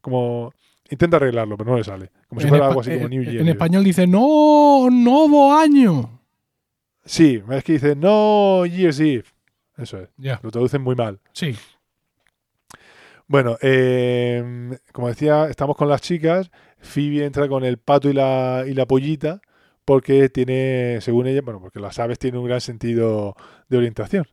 como, 0.00 0.52
intenta 0.90 1.16
arreglarlo, 1.16 1.56
pero 1.56 1.70
no 1.72 1.76
le 1.78 1.84
sale, 1.84 2.10
como 2.28 2.40
si 2.40 2.46
En, 2.46 2.50
fuera 2.50 2.68
algo 2.68 2.80
así 2.80 2.90
como 2.92 3.04
en- 3.04 3.10
New 3.10 3.22
Year 3.24 3.42
en 3.42 3.48
español 3.48 3.84
dice 3.84 4.06
no, 4.06 4.88
nuevo 4.90 5.54
año. 5.54 6.20
Sí, 7.04 7.42
es 7.50 7.64
que 7.64 7.72
dice, 7.74 7.96
no 7.96 8.66
Year's 8.66 9.00
Eve, 9.00 9.24
eso 9.76 9.98
es, 10.00 10.08
lo 10.42 10.50
traducen 10.50 10.82
muy 10.82 10.94
mal. 10.94 11.20
sí. 11.32 11.54
Bueno, 13.30 13.58
eh, 13.60 14.78
como 14.92 15.08
decía, 15.08 15.48
estamos 15.50 15.76
con 15.76 15.88
las 15.88 16.00
chicas. 16.00 16.50
Phoebe 16.78 17.26
entra 17.26 17.46
con 17.46 17.62
el 17.62 17.76
pato 17.76 18.08
y 18.08 18.14
la, 18.14 18.64
y 18.66 18.72
la 18.72 18.86
pollita 18.86 19.42
porque 19.84 20.28
tiene, 20.30 20.98
según 21.02 21.26
ella, 21.26 21.42
bueno, 21.42 21.60
porque 21.60 21.78
las 21.80 21.98
aves 21.98 22.18
tienen 22.18 22.40
un 22.40 22.46
gran 22.46 22.60
sentido 22.62 23.34
de 23.68 23.76
orientación. 23.76 24.26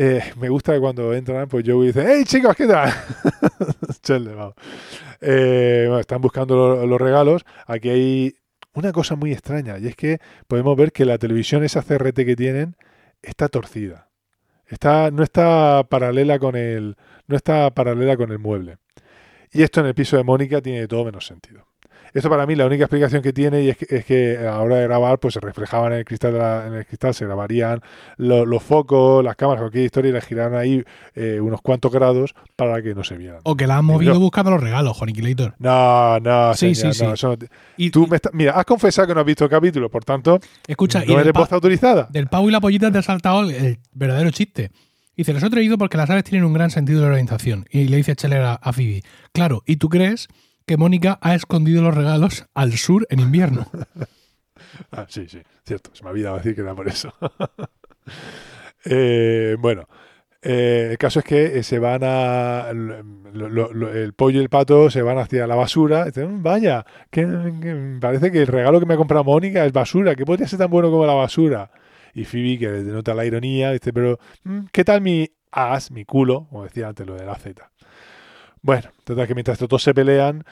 Eh, 0.00 0.22
me 0.36 0.48
gusta 0.48 0.72
que 0.74 0.78
cuando 0.80 1.12
entran, 1.12 1.48
pues 1.48 1.64
Joey 1.66 1.88
dice, 1.88 2.04
¡Hey 2.06 2.22
chicos, 2.24 2.54
qué 2.54 2.66
tal! 2.68 2.92
Chele, 4.02 4.32
vamos. 4.34 4.54
Eh, 5.20 5.88
están 5.98 6.20
buscando 6.20 6.56
lo- 6.56 6.86
los 6.86 7.00
regalos. 7.00 7.44
Aquí 7.66 7.88
hay 7.88 8.34
una 8.74 8.92
cosa 8.92 9.16
muy 9.16 9.32
extraña 9.32 9.78
y 9.78 9.88
es 9.88 9.96
que 9.96 10.18
podemos 10.46 10.76
ver 10.76 10.92
que 10.92 11.04
la 11.04 11.18
televisión, 11.18 11.64
esa 11.64 11.82
CRT 11.82 12.14
que 12.24 12.36
tienen, 12.36 12.76
está 13.22 13.48
torcida. 13.48 14.08
Está, 14.66 15.10
no 15.10 15.22
está 15.24 15.82
paralela 15.88 16.38
con 16.38 16.54
el, 16.54 16.96
no 17.26 17.34
está 17.36 17.70
paralela 17.74 18.16
con 18.16 18.30
el 18.30 18.38
mueble. 18.38 18.76
Y 19.50 19.62
esto 19.62 19.80
en 19.80 19.86
el 19.86 19.94
piso 19.94 20.16
de 20.16 20.24
Mónica 20.24 20.60
tiene 20.60 20.86
todo 20.86 21.04
menos 21.06 21.26
sentido. 21.26 21.66
Esto 22.14 22.28
para 22.30 22.46
mí 22.46 22.54
la 22.54 22.66
única 22.66 22.84
explicación 22.84 23.22
que 23.22 23.32
tiene 23.32 23.62
y 23.62 23.68
es 23.70 23.76
que, 23.76 23.86
es 23.96 24.04
que 24.04 24.38
a 24.38 24.42
la 24.42 24.60
hora 24.60 24.76
de 24.76 24.84
grabar 24.84 25.18
pues 25.18 25.34
se 25.34 25.40
reflejaban 25.40 25.92
en 25.92 25.98
el 26.00 26.04
cristal, 26.04 26.32
de 26.32 26.38
la- 26.38 26.66
en 26.66 26.74
el 26.74 26.86
cristal 26.86 27.14
se 27.14 27.24
grabarían 27.26 27.80
lo- 28.16 28.46
los 28.46 28.62
focos, 28.62 29.24
las 29.24 29.36
cámaras, 29.36 29.62
cualquier 29.62 29.84
historia 29.84 30.10
y 30.10 30.12
le 30.12 30.20
giraron 30.20 30.58
ahí 30.58 30.82
eh, 31.14 31.40
unos 31.40 31.60
cuantos 31.60 31.92
grados 31.92 32.34
para 32.56 32.80
que 32.82 32.94
no 32.94 33.04
se 33.04 33.16
vieran. 33.16 33.40
O 33.44 33.56
que 33.56 33.66
la 33.66 33.78
han 33.78 33.84
movido 33.84 34.18
buscando 34.18 34.50
los 34.50 34.60
regalos, 34.62 34.96
Juaniquilator. 34.96 35.54
No, 35.58 36.18
no, 36.20 36.54
Sí, 36.54 36.74
señor, 36.74 36.94
sí, 36.94 37.02
no, 37.02 37.08
sí. 37.10 37.14
eso 37.14 37.28
no 37.28 37.36
te- 37.38 37.48
Y 37.76 37.90
Tú 37.90 38.06
me 38.06 38.16
estás- 38.16 38.32
mira, 38.34 38.52
has 38.52 38.64
confesado 38.64 39.08
que 39.08 39.14
no 39.14 39.20
has 39.20 39.26
visto 39.26 39.44
el 39.44 39.50
capítulo, 39.50 39.90
por 39.90 40.04
tanto, 40.04 40.38
escucha, 40.66 41.02
y 41.04 41.08
no 41.08 41.12
del, 41.14 41.20
eres 41.22 41.32
voz 41.32 41.52
autorizada. 41.52 42.08
del 42.10 42.26
pavo 42.28 42.48
y 42.48 42.52
la 42.52 42.60
pollita 42.60 42.90
te 42.90 42.98
ha 42.98 43.02
saltado 43.02 43.42
el, 43.42 43.50
el 43.50 43.78
verdadero 43.92 44.30
chiste. 44.30 44.70
Dice, 45.16 45.32
los 45.32 45.42
he 45.42 45.50
traído 45.50 45.78
porque 45.78 45.96
las 45.96 46.08
aves 46.10 46.22
tienen 46.24 46.44
un 46.44 46.52
gran 46.52 46.70
sentido 46.70 47.00
de 47.00 47.08
orientación. 47.08 47.66
Y 47.70 47.88
le 47.88 47.96
dice 47.96 48.14
Scheller 48.14 48.40
a, 48.42 48.54
a 48.54 48.72
Phoebe, 48.72 49.02
claro, 49.32 49.62
¿y 49.66 49.76
tú 49.76 49.88
crees 49.88 50.28
que 50.68 50.76
Mónica 50.76 51.18
ha 51.20 51.34
escondido 51.34 51.82
los 51.82 51.96
regalos 51.96 52.46
al 52.54 52.74
sur 52.74 53.06
en 53.10 53.18
invierno? 53.20 53.66
Ah, 54.92 55.06
sí, 55.08 55.26
sí, 55.28 55.40
cierto. 55.64 55.90
Se 55.94 56.02
me 56.02 56.08
ha 56.08 56.12
olvidado 56.12 56.36
decir 56.36 56.54
que 56.54 56.60
era 56.60 56.74
por 56.74 56.86
eso. 56.88 57.12
Eh, 58.84 59.56
bueno, 59.58 59.88
eh, 60.40 60.88
el 60.92 60.98
caso 60.98 61.18
es 61.18 61.24
que 61.24 61.58
eh, 61.58 61.62
se 61.62 61.78
van 61.78 62.00
a. 62.04 62.68
el 62.70 64.12
pollo 64.16 64.38
y 64.40 64.42
el 64.42 64.48
pato 64.48 64.88
se 64.90 65.02
van 65.02 65.18
hacia 65.18 65.46
la 65.46 65.56
basura. 65.56 66.04
dicen, 66.06 66.36
"Mm, 66.38 66.42
vaya, 66.42 66.86
que, 67.10 67.98
parece 68.00 68.30
que 68.30 68.42
el 68.42 68.46
regalo 68.46 68.78
que 68.78 68.86
me 68.86 68.94
ha 68.94 68.96
comprado 68.96 69.24
Mónica 69.24 69.64
es 69.66 69.72
basura. 69.72 70.14
que 70.14 70.24
podría 70.24 70.46
ser 70.46 70.58
tan 70.60 70.70
bueno 70.70 70.90
como 70.90 71.04
la 71.06 71.14
basura? 71.14 71.70
Y 72.14 72.24
Phoebe, 72.24 72.58
que 72.58 72.68
denota 72.68 73.14
la 73.14 73.24
ironía, 73.26 73.72
dice, 73.72 73.92
pero 73.92 74.18
"Mm, 74.44 74.66
¿qué 74.72 74.84
tal 74.84 75.00
mi 75.02 75.28
as, 75.50 75.90
mi 75.90 76.04
culo? 76.04 76.46
Como 76.50 76.64
decía 76.64 76.88
antes 76.88 77.06
lo 77.06 77.14
de 77.16 77.26
la 77.26 77.34
Z. 77.34 77.70
Bueno, 78.62 78.90
total 79.04 79.26
que 79.26 79.34
mientras 79.34 79.58
todos 79.58 79.82
se 79.82 79.94
pelean, 79.94 80.44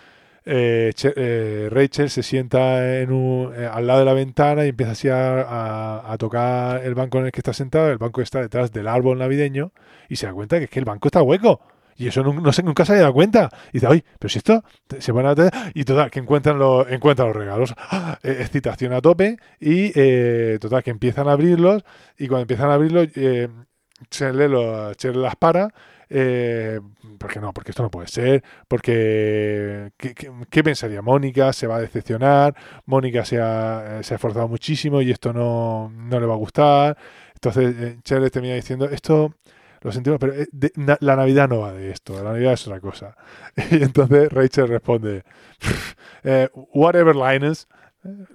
eh, 0.44 0.92
eh, 1.16 1.68
Rachel 1.70 2.08
se 2.08 2.22
sienta 2.22 3.00
en 3.00 3.10
un- 3.12 3.52
eh, 3.56 3.66
al 3.66 3.86
lado 3.86 3.98
de 4.00 4.04
la 4.04 4.12
ventana 4.14 4.64
y 4.64 4.68
empieza 4.68 4.92
así 4.92 5.08
a, 5.10 6.14
tocar 6.18 6.84
el 6.84 6.94
banco 6.94 7.18
en 7.18 7.26
el 7.26 7.32
que 7.32 7.40
está 7.40 7.52
sentado. 7.52 7.90
El 7.90 7.98
banco 7.98 8.22
está 8.22 8.40
detrás 8.40 8.72
del 8.72 8.86
árbol 8.88 9.18
navideño 9.18 9.72
y 10.08 10.16
se 10.16 10.26
da 10.26 10.32
cuenta 10.32 10.58
que 10.58 10.64
es 10.64 10.70
que 10.70 10.78
el 10.78 10.84
banco 10.84 11.08
está 11.08 11.20
hueco. 11.22 11.60
Y 11.98 12.08
eso 12.08 12.22
nun- 12.22 12.42
no, 12.42 12.52
sé, 12.52 12.62
nunca 12.62 12.84
se 12.84 12.92
había 12.92 13.02
dado 13.02 13.14
cuenta. 13.14 13.48
Y 13.70 13.74
dice, 13.74 13.86
oye, 13.86 14.04
pero 14.18 14.28
si 14.28 14.38
esto 14.38 14.62
se 14.98 15.12
van 15.12 15.26
a... 15.26 15.34
Y 15.74 15.84
total, 15.84 16.10
que 16.10 16.18
encuentran, 16.20 16.58
los 16.58 16.86
encuentran 16.90 17.28
los 17.28 17.36
regalos. 17.36 17.74
¡Ah! 17.78 18.18
Eh, 18.22 18.36
excitación 18.40 18.92
a 18.92 19.00
tope. 19.00 19.38
Y 19.60 19.92
total, 20.58 20.82
que 20.82 20.90
empiezan 20.90 21.26
a 21.28 21.32
abrirlos. 21.32 21.84
Y 22.18 22.28
cuando 22.28 22.42
empiezan 22.42 22.70
a 22.70 22.74
abrirlos, 22.74 23.08
eh, 23.16 23.48
Chandler, 24.10 24.50
lo- 24.50 24.92
Chandler 24.94 25.22
las 25.22 25.36
para. 25.36 25.72
Eh, 26.08 26.80
porque 27.18 27.40
no, 27.40 27.52
porque 27.52 27.72
esto 27.72 27.82
no 27.82 27.90
puede 27.90 28.06
ser, 28.06 28.44
porque 28.68 29.92
¿qué, 29.96 30.62
pensaría 30.62 31.02
Mónica? 31.02 31.52
Se 31.52 31.66
va 31.66 31.76
a 31.76 31.80
decepcionar, 31.80 32.54
Mónica 32.84 33.24
se 33.24 33.40
ha, 33.40 33.98
eh, 33.98 34.02
se 34.04 34.14
ha 34.14 34.16
esforzado 34.16 34.46
muchísimo 34.48 35.02
y 35.02 35.10
esto 35.10 35.32
no, 35.32 35.90
no 35.90 36.20
le 36.20 36.26
va 36.26 36.34
a 36.34 36.38
gustar. 36.38 36.96
Entonces 37.34 37.74
eh, 37.78 37.98
Chandler 38.02 38.30
termina 38.30 38.54
diciendo, 38.54 38.86
esto 38.86 39.34
lo 39.82 39.92
sentimos, 39.92 40.18
pero 40.20 40.32
eh, 40.34 40.46
la 41.00 41.16
Navidad 41.16 41.48
no 41.48 41.60
va 41.60 41.72
de 41.72 41.90
esto, 41.90 42.14
la 42.22 42.32
Navidad 42.32 42.52
es 42.52 42.66
otra 42.66 42.80
cosa. 42.80 43.16
Y 43.70 43.82
entonces 43.82 44.32
Rachel 44.32 44.68
responde, 44.68 45.24
whatever 46.74 47.16
Linus, 47.16 47.68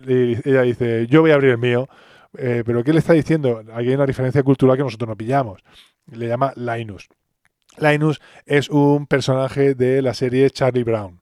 y 0.07 0.49
ella 0.49 0.63
dice, 0.63 1.07
yo 1.07 1.21
voy 1.21 1.31
a 1.31 1.35
abrir 1.35 1.51
el 1.51 1.57
mío. 1.57 1.87
Pero 2.33 2.83
¿qué 2.83 2.93
le 2.93 2.99
está 2.99 3.13
diciendo? 3.13 3.61
Aquí 3.73 3.89
hay 3.89 3.95
una 3.95 4.05
diferencia 4.05 4.41
cultural 4.43 4.77
que 4.77 4.83
nosotros 4.83 5.09
no 5.09 5.17
pillamos. 5.17 5.61
Le 6.07 6.27
llama 6.27 6.53
Linus. 6.55 7.09
Linus 7.77 8.21
es 8.45 8.69
un 8.69 9.07
personaje 9.07 9.75
de 9.75 10.01
la 10.01 10.13
serie 10.13 10.49
Charlie 10.49 10.83
Brown. 10.83 11.19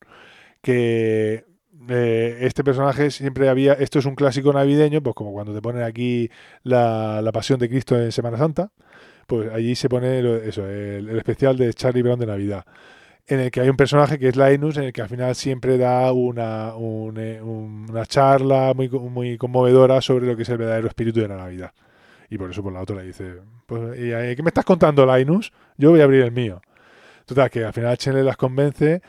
Que 0.62 1.45
eh, 1.89 2.38
este 2.41 2.64
personaje 2.64 3.12
siempre 3.12 3.50
había. 3.50 3.74
Esto 3.74 4.00
es 4.00 4.06
un 4.06 4.16
clásico 4.16 4.52
navideño, 4.54 5.02
pues 5.02 5.16
como 5.16 5.32
cuando 5.34 5.54
te 5.54 5.62
ponen 5.62 5.84
aquí 5.84 6.30
la, 6.64 7.30
Pasión 7.34 7.60
de 7.60 7.70
Cristo 7.70 8.00
en 8.00 8.12
Semana 8.12 8.38
Santa. 8.38 8.72
Pues 9.28 9.52
allí 9.54 9.76
se 9.76 9.89
pone 9.89 10.20
eso, 10.47 10.68
el, 10.68 11.10
especial 11.18 11.56
de 11.58 11.74
Charlie 11.74 12.02
Brown 12.02 12.20
de 12.20 12.26
Navidad. 12.26 12.66
En 13.28 13.39
el 13.39 13.52
que 13.52 13.62
hay 13.62 13.70
un 13.70 13.78
personaje 13.78 14.18
que 14.18 14.30
es 14.30 14.36
Linus, 14.36 14.78
en 14.78 14.86
el 14.86 14.93
que 14.93 15.04
al 15.04 15.10
final 15.10 15.36
siempre 15.36 15.78
da 15.78 16.12
una, 16.14 16.76
un, 16.76 17.18
eh, 17.20 17.39
un- 17.41 17.86
una 17.89 18.06
charla 18.08 18.74
muy, 18.76 18.89
muy 18.89 19.38
conmovedora 19.38 20.02
sobre 20.02 20.26
lo 20.26 20.36
que 20.36 20.41
es 20.43 20.50
el 20.50 20.58
verdadero 20.58 20.88
espíritu 20.88 21.20
de 21.22 21.28
la 21.28 21.38
Navidad. 21.38 21.72
Y 22.30 22.38
por 22.39 22.50
eso 22.52 22.64
por 22.64 22.74
la 22.74 22.82
otra 22.82 22.95
le 22.97 23.04
dice, 23.04 23.36
pues, 23.70 23.97
¿y, 23.97 24.36
¿qué 24.36 24.43
me 24.43 24.49
estás 24.49 24.65
contando, 24.65 25.05
Linus? 25.05 25.53
Yo 25.78 25.91
voy 25.91 26.01
a 26.01 26.03
abrir 26.03 26.24
el 26.24 26.32
mío. 26.32 26.61
Total, 27.26 27.49
que 27.49 27.63
al 27.63 27.74
final 27.74 27.97
Chandler 27.97 28.26
las 28.26 28.36
convence, 28.38 29.01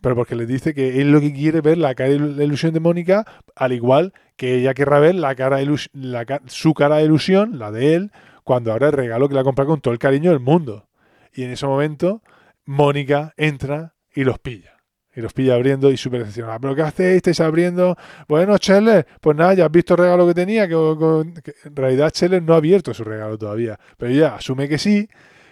pero 0.00 0.14
porque 0.16 0.34
les 0.34 0.48
dice 0.48 0.74
que 0.74 1.00
él 1.00 1.12
lo 1.12 1.20
que 1.20 1.32
quiere 1.32 1.60
ver 1.60 1.78
la 1.78 1.94
cara 1.94 2.10
de 2.10 2.18
ilu- 2.18 2.34
la 2.34 2.44
ilusión 2.44 2.74
de 2.74 2.80
Mónica, 2.80 3.24
al 3.54 3.72
igual 3.72 4.12
que 4.36 4.56
ella 4.56 4.74
querrá 4.74 4.98
ver 4.98 5.14
la 5.14 5.34
cara 5.34 5.58
de 5.58 5.76
la 5.92 6.26
su 6.46 6.74
cara 6.74 6.96
de 6.96 7.04
ilusión, 7.04 7.58
la 7.58 7.70
de 7.70 7.94
él, 7.94 8.10
cuando 8.44 8.72
ahora 8.72 8.88
el 8.88 8.92
regalo 8.92 9.28
que 9.28 9.34
le 9.34 9.40
ha 9.40 9.44
comprado 9.44 9.70
con 9.70 9.80
todo 9.80 9.92
el 9.94 10.00
cariño 10.00 10.30
del 10.30 10.40
mundo. 10.40 10.88
Y 11.32 11.44
en 11.44 11.50
ese 11.52 11.66
momento, 11.66 12.22
Mónica 12.64 13.32
entra 13.36 13.94
y 14.14 14.24
los 14.24 14.38
pilla. 14.40 14.79
Y 15.20 15.22
los 15.22 15.32
pilla 15.34 15.54
abriendo 15.54 15.90
y 15.90 15.96
súper 15.98 16.20
decepcionada. 16.20 16.58
¿Pero 16.58 16.74
qué 16.74 16.82
hacéis? 16.82 17.16
¿Estáis 17.16 17.40
abriendo? 17.40 17.96
Bueno, 18.26 18.56
Chandler, 18.58 19.06
pues 19.20 19.36
nada, 19.36 19.52
ya 19.54 19.66
has 19.66 19.70
visto 19.70 19.94
el 19.94 19.98
regalo 19.98 20.26
que 20.26 20.34
tenía. 20.34 20.66
Que, 20.66 20.74
en 20.74 21.76
realidad, 21.76 22.10
Chandler 22.10 22.42
no 22.42 22.54
ha 22.54 22.56
abierto 22.56 22.94
su 22.94 23.04
regalo 23.04 23.36
todavía. 23.36 23.78
Pero 23.98 24.10
ella 24.12 24.34
asume 24.36 24.68
que 24.68 24.78
sí. 24.78 25.08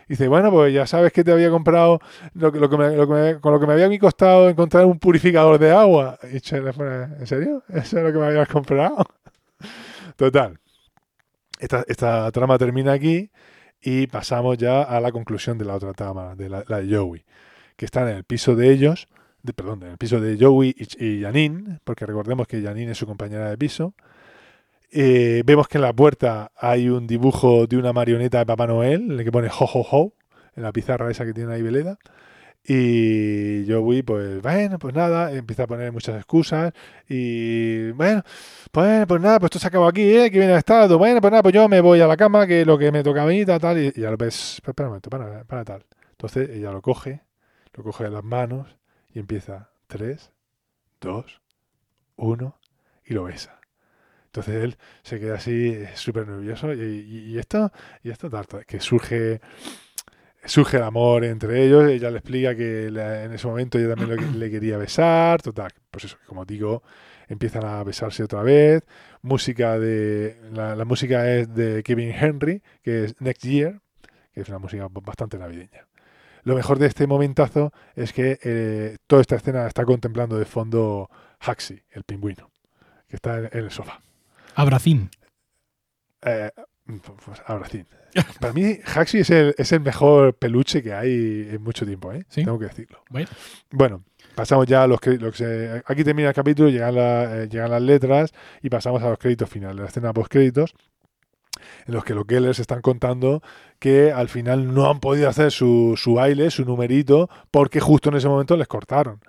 Y 0.07 0.15
dice, 0.15 0.27
bueno, 0.29 0.51
pues 0.51 0.73
ya 0.73 0.87
sabes 0.87 1.13
que 1.13 1.23
te 1.23 1.33
había 1.33 1.51
comprado 1.51 2.01
lo, 2.33 2.51
que- 2.51 2.59
lo 2.61 2.71
que 2.71 2.77
con 3.41 3.53
lo 3.53 3.61
que 3.61 3.67
me 3.67 3.75
había 3.75 3.99
costado 3.99 4.49
encontrar 4.49 4.87
un 4.87 4.99
purificador 4.99 5.59
de 5.59 5.71
agua. 5.71 6.19
Y 6.33 6.41
Chandler 6.41 6.75
pone, 6.75 7.05
¿en 7.21 7.27
serio? 7.27 7.63
¿Eso 7.69 7.99
es 7.99 8.05
lo 8.05 8.13
que 8.13 8.19
me 8.19 8.27
habías 8.27 8.49
comprado? 8.49 9.05
Total. 10.17 10.59
Esta, 11.61 11.85
esta 11.89 12.31
trama 12.33 12.57
termina 12.59 12.93
aquí 12.93 13.31
y 13.81 14.07
pasamos 14.07 14.59
ya 14.59 14.83
a 14.83 15.01
la 15.01 15.13
conclusión 15.13 15.59
de 15.59 15.65
la 15.65 15.75
otra 15.75 15.93
trama, 15.93 16.35
de 16.37 16.49
la, 16.49 16.65
la 16.69 16.81
de 16.81 16.97
Joey, 16.97 17.25
que 17.77 17.85
están 17.85 18.09
en 18.09 18.17
el 18.17 18.25
piso 18.25 18.55
de 18.57 18.71
ellos, 18.71 19.09
de, 19.43 19.53
perdón, 19.53 19.83
en 19.83 19.91
el 19.91 19.99
piso 19.99 20.21
de 20.21 20.37
Joey 20.39 20.75
y, 20.99 21.23
Janine, 21.23 21.79
porque 21.85 22.07
recordemos 22.07 22.47
que 22.47 22.63
Janine 22.63 22.93
es 22.93 22.99
su 22.99 23.07
compañera 23.07 23.51
de 23.51 23.59
piso. 23.59 23.95
Eh, 24.91 25.43
vemos 25.45 25.69
que 25.69 25.79
en 25.79 25.83
la 25.83 25.93
puerta 25.93 26.51
hay 26.57 26.89
un 26.89 27.07
dibujo 27.07 27.67
de 27.67 27.77
una 27.77 27.93
marioneta 27.93 28.39
de 28.39 28.47
Papá 28.47 28.67
Noel, 28.67 29.03
en 29.03 29.19
el 29.19 29.25
que 29.25 29.33
pone 29.33 29.49
ho 29.49 29.65
ho 29.65 29.87
ho, 29.91 30.13
en 30.57 30.63
la 30.63 30.73
pizarra 30.73 31.11
esa 31.11 31.25
que 31.25 31.35
tiene 31.35 31.55
ahí 31.55 31.63
Veleda. 31.63 31.99
Y 32.65 33.65
Joey, 33.67 34.03
pues 34.03 34.43
bueno, 34.43 34.79
pues 34.79 34.95
nada, 34.95 35.33
empieza 35.33 35.65
a 35.65 35.67
poner 35.67 35.93
muchas 35.93 36.17
excusas. 36.17 36.73
Y 37.09 37.91
bueno, 37.93 38.23
pues, 38.73 39.07
pues 39.07 39.21
nada, 39.23 39.39
pues 39.41 39.49
esto 39.51 39.59
se 39.59 39.69
acabó 39.69 39.87
aquí, 39.89 40.03
¿eh? 40.03 40.31
Que 40.31 40.39
viene 40.39 40.53
el 40.53 40.59
estado. 40.59 40.99
Bueno, 40.99 41.21
pues 41.21 41.31
nada, 41.31 41.43
pues 41.43 41.55
yo 41.55 41.69
me 41.69 41.81
voy 41.81 42.01
a 42.01 42.07
la 42.07 42.17
cama, 42.17 42.47
que 42.47 42.65
lo 42.67 42.77
que 42.79 42.93
me 42.93 43.03
toca 43.03 43.23
a 43.23 43.27
mí, 43.27 43.45
tal. 43.47 43.79
Y, 43.79 43.93
ya 43.93 44.11
lo 44.11 44.17
ves, 44.19 44.57
espera 44.57 44.89
un 44.89 44.91
momento, 44.91 45.11
para, 45.11 45.45
para 45.45 45.65
tal. 45.65 45.87
Entonces 46.11 46.51
ella 46.51 46.71
lo 46.73 46.83
coge, 46.83 47.23
lo 47.75 47.85
coge 47.85 48.05
de 48.05 48.11
las 48.11 48.25
manos 48.25 48.78
y 49.13 49.19
empieza 49.19 49.71
3, 49.87 50.33
2, 51.01 51.41
1 52.17 52.59
y 53.05 53.15
lo 53.15 53.25
besa. 53.25 53.61
Entonces 54.27 54.63
él 54.63 54.77
se 55.03 55.19
queda 55.19 55.37
así 55.37 55.85
súper 55.95 56.29
nervioso 56.29 56.73
y, 56.75 57.39
esto, 57.39 57.73
y 58.03 58.11
esto 58.11 58.29
tal, 58.29 58.47
que 58.67 58.81
surge 58.81 59.41
surge 60.45 60.77
el 60.79 60.83
amor 60.83 61.25
entre 61.25 61.65
ellos, 61.65 61.89
ella 61.89 62.11
le 62.11 62.19
explica 62.19 62.55
que 62.55 62.87
en 62.87 63.33
ese 63.33 63.47
momento 63.47 63.79
ella 63.79 63.95
también 63.95 64.33
lo 64.33 64.39
le 64.39 64.51
quería 64.51 64.79
besar, 64.79 65.43
total, 65.43 65.73
pues 65.91 66.05
eso, 66.05 66.17
como 66.27 66.45
digo, 66.45 66.83
empiezan 67.29 67.65
a 67.65 67.83
besarse 67.85 68.23
otra 68.23 68.43
vez, 68.43 68.83
música 69.23 69.79
de, 69.79 70.39
la, 70.53 70.75
la 70.75 70.85
música 70.85 71.31
es 71.31 71.53
de 71.55 71.83
Kevin 71.83 72.11
Henry, 72.11 72.63
que 72.83 73.05
es 73.05 73.21
Next 73.21 73.43
Year, 73.45 73.81
que 74.33 74.41
es 74.41 74.49
una 74.49 74.59
música 74.59 74.87
bastante 74.91 75.39
navideña. 75.39 75.87
Lo 76.49 76.55
mejor 76.55 76.79
de 76.79 76.87
este 76.87 77.07
momentazo 77.07 77.73
es 77.95 78.15
que 78.15 78.39
eh, 78.43 78.97
toda 79.07 79.21
esta 79.21 79.37
escena 79.37 79.67
está 79.67 79.85
contemplando 79.85 80.39
de 80.39 80.47
fondo 80.47 81.11
Haxi, 81.41 81.79
el 81.91 82.05
pingüino, 82.05 82.51
que 83.07 83.17
está 83.17 83.37
en, 83.39 83.51
en 83.53 83.65
el 83.65 83.71
sofá. 83.71 84.01
Abracín. 84.55 85.11
Eh, 86.23 86.51
pues 87.25 87.43
ahora 87.47 87.69
sí. 87.69 87.85
Para 88.41 88.55
mí, 88.55 88.79
Haxi 88.95 89.19
es 89.19 89.29
el, 89.31 89.55
es 89.59 89.73
el 89.73 89.81
mejor 89.81 90.35
peluche 90.35 90.83
que 90.83 90.95
hay 90.95 91.49
en 91.53 91.63
mucho 91.63 91.85
tiempo, 91.85 92.13
¿eh? 92.15 92.25
¿Sí? 92.31 92.45
Tengo 92.45 92.59
que 92.59 92.65
decirlo. 92.65 93.05
Bueno. 93.11 93.29
Bueno, 93.71 94.05
pasamos 94.35 94.67
ya 94.67 94.83
a 94.85 94.87
los 94.87 94.99
créditos. 95.01 95.43
Aquí 95.85 96.03
termina 96.03 96.29
el 96.31 96.35
capítulo, 96.35 96.71
llegan, 96.71 96.95
la- 96.95 97.43
eh, 97.43 97.49
llegan 97.51 97.71
las 97.71 97.83
letras 97.83 98.33
y 98.63 98.71
pasamos 98.71 99.03
a 99.03 99.11
los 99.11 99.19
créditos 99.19 99.51
finales, 99.51 99.77
la 99.81 99.87
escena 99.87 100.15
post 100.15 100.33
créditos, 100.33 100.75
en 101.87 101.95
los 101.95 102.05
que 102.05 102.15
los 102.15 102.25
Gellers 102.29 102.59
están 102.59 102.83
contando 102.83 103.43
que 103.79 104.13
al 104.13 104.29
final 104.29 104.75
no 104.75 104.91
han 104.91 105.01
podido 105.01 105.29
hacer 105.29 105.53
su, 105.53 105.95
su 105.97 106.15
baile, 106.15 106.51
su 106.51 106.65
numerito, 106.65 107.29
porque 107.51 107.81
justo 107.81 108.11
en 108.11 108.17
ese 108.17 108.29
momento 108.29 108.57
les 108.57 108.69
cortaron. 108.69 109.21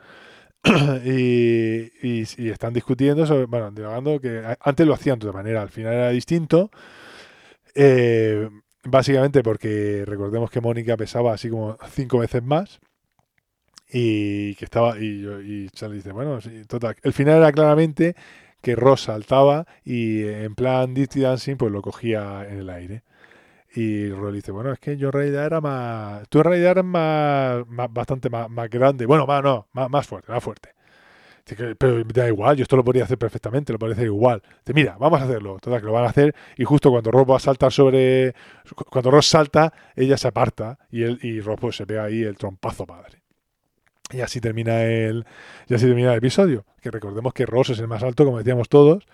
y, 1.05 1.91
y- 2.01 2.49
están 2.49 2.73
discutiendo 2.73 3.25
sobre, 3.25 3.45
bueno, 3.45 3.71
divagando 3.71 4.19
que 4.19 4.43
antes 4.61 4.87
lo 4.87 4.93
hacían 4.93 5.19
de 5.19 5.27
otra 5.27 5.39
manera, 5.41 5.61
al 5.61 5.69
final 5.69 5.93
era 5.93 6.09
distinto. 6.09 6.71
Eh, 7.75 8.49
básicamente 8.83 9.43
porque 9.43 10.03
recordemos 10.05 10.49
que 10.49 10.61
Mónica 10.61 10.97
pesaba 10.97 11.33
así 11.33 11.49
como 11.49 11.77
cinco 11.91 12.19
veces 12.19 12.43
más 12.43 12.79
y 13.91 14.55
que 14.55 14.65
estaba 14.65 14.97
y, 14.99 15.25
y 15.43 15.69
Charlie 15.69 15.97
dice 15.97 16.11
bueno 16.11 16.39
sí, 16.41 16.63
total 16.67 16.95
el 17.01 17.13
final 17.13 17.37
era 17.37 17.51
claramente 17.51 18.15
que 18.61 18.75
Ross 18.75 19.03
saltaba 19.03 19.65
y 19.83 20.23
en 20.23 20.55
plan 20.55 20.93
Dirty 20.93 21.21
Dancing 21.21 21.55
pues 21.57 21.71
lo 21.71 21.81
cogía 21.81 22.45
en 22.49 22.59
el 22.59 22.69
aire 22.69 23.03
y 23.75 24.09
Ross 24.09 24.33
dice 24.33 24.51
bueno 24.51 24.71
es 24.71 24.79
que 24.79 24.97
yo 24.97 25.07
en 25.07 25.13
realidad 25.13 25.45
era 25.45 25.61
más 25.61 26.27
tú 26.29 26.39
en 26.39 26.43
realidad 26.45 26.71
eres 26.71 26.85
más, 26.85 27.63
bastante 27.91 28.29
más, 28.29 28.69
grande 28.69 29.05
bueno 29.05 29.25
más 29.27 29.43
no 29.43 29.67
más, 29.73 29.89
más 29.89 30.07
fuerte 30.07 30.31
más 30.31 30.43
fuerte 30.43 30.69
que, 31.55 31.75
pero 31.75 32.03
da 32.03 32.27
igual, 32.27 32.55
yo 32.57 32.63
esto 32.63 32.75
lo 32.75 32.83
podría 32.83 33.03
hacer 33.03 33.17
perfectamente, 33.17 33.73
lo 33.73 33.79
podría 33.79 33.95
hacer 33.95 34.05
igual. 34.05 34.41
Dice, 34.65 34.73
mira, 34.73 34.97
vamos 34.99 35.21
a 35.21 35.25
hacerlo. 35.25 35.57
Total, 35.59 35.79
que 35.79 35.85
lo 35.85 35.93
van 35.93 36.05
a 36.05 36.09
hacer 36.09 36.35
y 36.57 36.63
justo 36.63 36.91
cuando 36.91 37.11
Ross 37.11 37.29
va 37.29 37.37
a 37.37 37.39
saltar 37.39 37.71
sobre... 37.71 38.33
Cuando 38.89 39.11
Ross 39.11 39.27
salta, 39.27 39.73
ella 39.95 40.17
se 40.17 40.27
aparta 40.27 40.77
y, 40.91 41.03
él, 41.03 41.19
y 41.21 41.41
Ross 41.41 41.57
pues, 41.59 41.75
se 41.75 41.85
pega 41.85 42.03
ahí 42.03 42.23
el 42.23 42.37
trompazo 42.37 42.85
padre. 42.85 43.18
Y 44.11 44.21
así 44.21 44.41
termina 44.41 44.81
el, 44.83 45.25
y 45.67 45.73
así 45.75 45.85
termina 45.85 46.11
el 46.13 46.17
episodio. 46.17 46.65
Que 46.81 46.89
recordemos 46.91 47.33
que 47.33 47.45
Ross 47.45 47.69
es 47.71 47.79
el 47.79 47.87
más 47.87 48.01
alto, 48.03 48.25
como 48.25 48.37
decíamos 48.39 48.67
todos. 48.69 49.05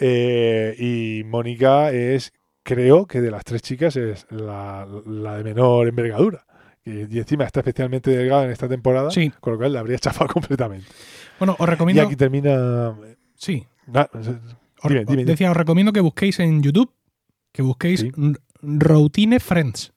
eh, 0.00 0.74
y 0.78 1.22
Mónica 1.24 1.90
es, 1.92 2.32
creo 2.62 3.06
que 3.06 3.20
de 3.20 3.30
las 3.30 3.44
tres 3.44 3.62
chicas 3.62 3.96
es 3.96 4.26
la, 4.30 4.86
la 5.06 5.36
de 5.36 5.44
menor 5.44 5.86
envergadura. 5.88 6.44
Y, 6.84 7.14
y 7.14 7.18
encima 7.18 7.44
está 7.44 7.60
especialmente 7.60 8.10
delgada 8.10 8.44
en 8.44 8.50
esta 8.50 8.68
temporada, 8.68 9.10
Sí. 9.10 9.30
con 9.40 9.52
lo 9.54 9.58
cual 9.58 9.72
la 9.72 9.80
habría 9.80 9.98
chafado 9.98 10.28
completamente. 10.32 10.86
Bueno, 11.38 11.54
os 11.58 11.66
Y 11.66 11.70
recomiendo. 11.70 12.02
aquí 12.02 12.16
termina. 12.16 12.94
Sí. 13.36 13.64
Ah, 13.94 14.08
Os, 14.12 14.26
dime, 14.26 14.40
os 14.82 14.90
dime, 14.90 15.04
dime. 15.06 15.24
decía, 15.24 15.50
os 15.50 15.56
recomiendo 15.56 15.92
que 15.92 16.00
busquéis 16.00 16.40
en 16.40 16.62
YouTube, 16.62 16.90
que 17.52 17.62
busquéis 17.62 18.00
Sí. 18.00 18.12
Routine 18.62 19.40
Friends. 19.40 19.92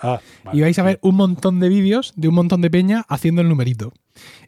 Ah, 0.00 0.20
vale, 0.44 0.58
y 0.58 0.60
vais 0.60 0.78
a 0.78 0.82
ver 0.82 0.98
un 1.02 1.16
montón 1.16 1.60
de 1.60 1.68
vídeos 1.68 2.12
de 2.16 2.28
un 2.28 2.34
montón 2.34 2.60
de 2.60 2.70
peña 2.70 3.04
haciendo 3.08 3.42
el 3.42 3.48
numerito. 3.48 3.92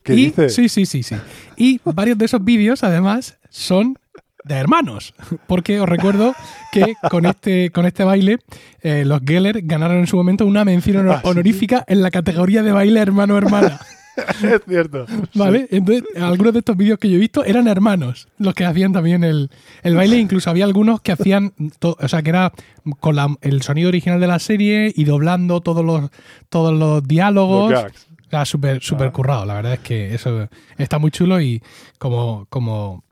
¿Qué 0.02 0.14
y, 0.14 0.26
dices? 0.26 0.54
Sí, 0.54 0.68
sí, 0.68 0.86
sí, 0.86 1.02
sí. 1.02 1.16
Y 1.56 1.80
varios 1.84 2.18
de 2.18 2.24
esos 2.24 2.44
vídeos, 2.44 2.82
además, 2.84 3.38
son 3.50 3.98
de 4.44 4.54
hermanos. 4.54 5.14
Porque 5.46 5.80
os 5.80 5.88
recuerdo 5.88 6.34
que 6.72 6.94
con 7.10 7.26
este, 7.26 7.70
con 7.70 7.86
este 7.86 8.04
baile, 8.04 8.38
eh, 8.80 9.04
los 9.04 9.20
Geller 9.24 9.60
ganaron 9.62 9.98
en 9.98 10.06
su 10.06 10.16
momento 10.16 10.46
una 10.46 10.64
mención 10.64 11.10
Ah, 11.10 11.20
honorífica 11.24 11.84
en 11.86 12.02
la 12.02 12.10
categoría 12.10 12.62
de 12.62 12.72
baile 12.72 13.00
hermano-hermana. 13.00 13.80
es 14.42 14.62
cierto. 14.68 15.06
¿Vale? 15.34 15.68
Entonces, 15.70 16.04
algunos 16.20 16.52
de 16.52 16.58
estos 16.60 16.76
vídeos 16.76 16.98
que 16.98 17.08
yo 17.08 17.16
he 17.16 17.20
visto 17.20 17.44
eran 17.44 17.68
hermanos 17.68 18.28
los 18.38 18.54
que 18.54 18.64
hacían 18.64 18.92
también 18.92 19.24
el, 19.24 19.50
el 19.82 19.94
baile. 19.96 20.18
Incluso 20.18 20.50
había 20.50 20.64
algunos 20.64 21.00
que 21.00 21.12
hacían, 21.12 21.52
o 21.80 22.08
sea, 22.08 22.22
que 22.22 22.30
era 22.30 22.52
con 23.00 23.16
la- 23.16 23.34
el 23.40 23.62
sonido 23.62 23.88
original 23.88 24.20
de 24.20 24.26
la 24.26 24.38
serie 24.38 24.92
y 24.94 25.04
doblando 25.04 25.60
todos 25.60 25.84
los, 25.84 26.10
todos 26.48 26.72
los 26.72 26.80
Los 27.00 27.08
diálogos. 27.08 27.70
gags. 27.72 28.06
Era 28.30 28.44
súper 28.44 28.80
Ah. 29.08 29.10
currado. 29.12 29.44
La 29.44 29.54
verdad 29.54 29.72
es 29.74 29.80
que 29.80 30.14
eso 30.14 30.48
está 30.78 30.98
muy 30.98 31.10
chulo 31.10 31.40
y 31.40 31.62
como, 31.98 32.46
como, 32.48 33.02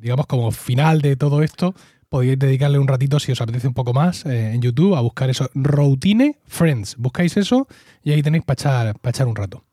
digamos, 0.00 0.26
como 0.26 0.50
final 0.50 1.00
de 1.00 1.16
todo 1.16 1.42
esto, 1.42 1.74
podéis 2.10 2.38
dedicarle 2.38 2.78
un 2.78 2.88
ratito, 2.88 3.20
si 3.20 3.32
os 3.32 3.40
apetece 3.40 3.68
un 3.68 3.74
poco 3.74 3.92
más, 3.94 4.26
eh, 4.26 4.52
en 4.52 4.60
YouTube 4.60 4.96
a 4.96 5.00
buscar 5.00 5.30
eso. 5.30 5.48
Routine 5.54 6.36
Friends. 6.46 6.96
Buscáis 6.98 7.36
eso 7.36 7.68
y 8.02 8.12
ahí 8.12 8.22
tenéis 8.22 8.44
para 8.44 8.54
echar, 8.54 8.98
para 8.98 9.10
echar 9.10 9.26
un 9.28 9.36
rato. 9.36 9.64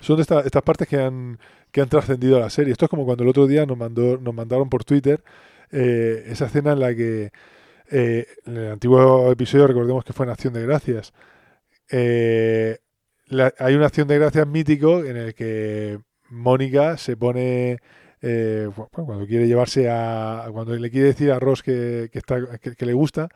Son 0.00 0.20
esta- 0.20 0.40
estas 0.40 0.62
partes 0.62 0.88
que 0.88 0.98
han, 1.00 1.38
que 1.70 1.80
han 1.80 1.88
trascendido 1.88 2.38
la 2.40 2.50
serie. 2.50 2.72
Esto 2.72 2.86
es 2.86 2.90
como 2.90 3.04
cuando 3.04 3.22
el 3.24 3.30
otro 3.30 3.46
día 3.46 3.64
nos, 3.66 3.76
mandó, 3.78 4.18
nos 4.18 4.34
mandaron 4.34 4.68
por 4.68 4.84
Twitter 4.84 5.22
eh, 5.70 6.24
esa 6.26 6.46
escena 6.46 6.72
en 6.72 6.80
la 6.80 6.94
que 6.94 7.30
eh, 7.90 8.26
en 8.46 8.56
el 8.56 8.72
antiguo 8.72 9.30
episodio, 9.30 9.66
recordemos 9.66 10.04
que 10.04 10.12
fue 10.12 10.26
en 10.26 10.30
Acción 10.32 10.54
de 10.54 10.62
Gracias, 10.62 11.12
eh, 11.90 12.78
hay 13.58 13.74
una 13.74 13.86
Acción 13.86 14.08
de 14.08 14.18
Gracias 14.18 14.46
mítico 14.46 15.04
en 15.04 15.16
el 15.16 15.34
que 15.34 15.98
Mónica 16.30 16.96
se 16.96 17.16
pone... 17.16 17.78
eh, 18.22 18.68
bueno, 18.76 18.88
cuando 19.06 19.26
quiere 19.26 19.46
llevarse 19.46 19.88
a... 19.90 20.46
Cuando 20.52 20.74
le 20.76 20.90
quiere 20.90 21.08
decir 21.08 21.30
a 21.32 21.38
Ross 21.38 21.62
que, 21.62 22.08
que 22.12 22.18
está, 22.18 22.38
que 22.58 22.86
le 22.86 22.92
gusta, 22.92 23.28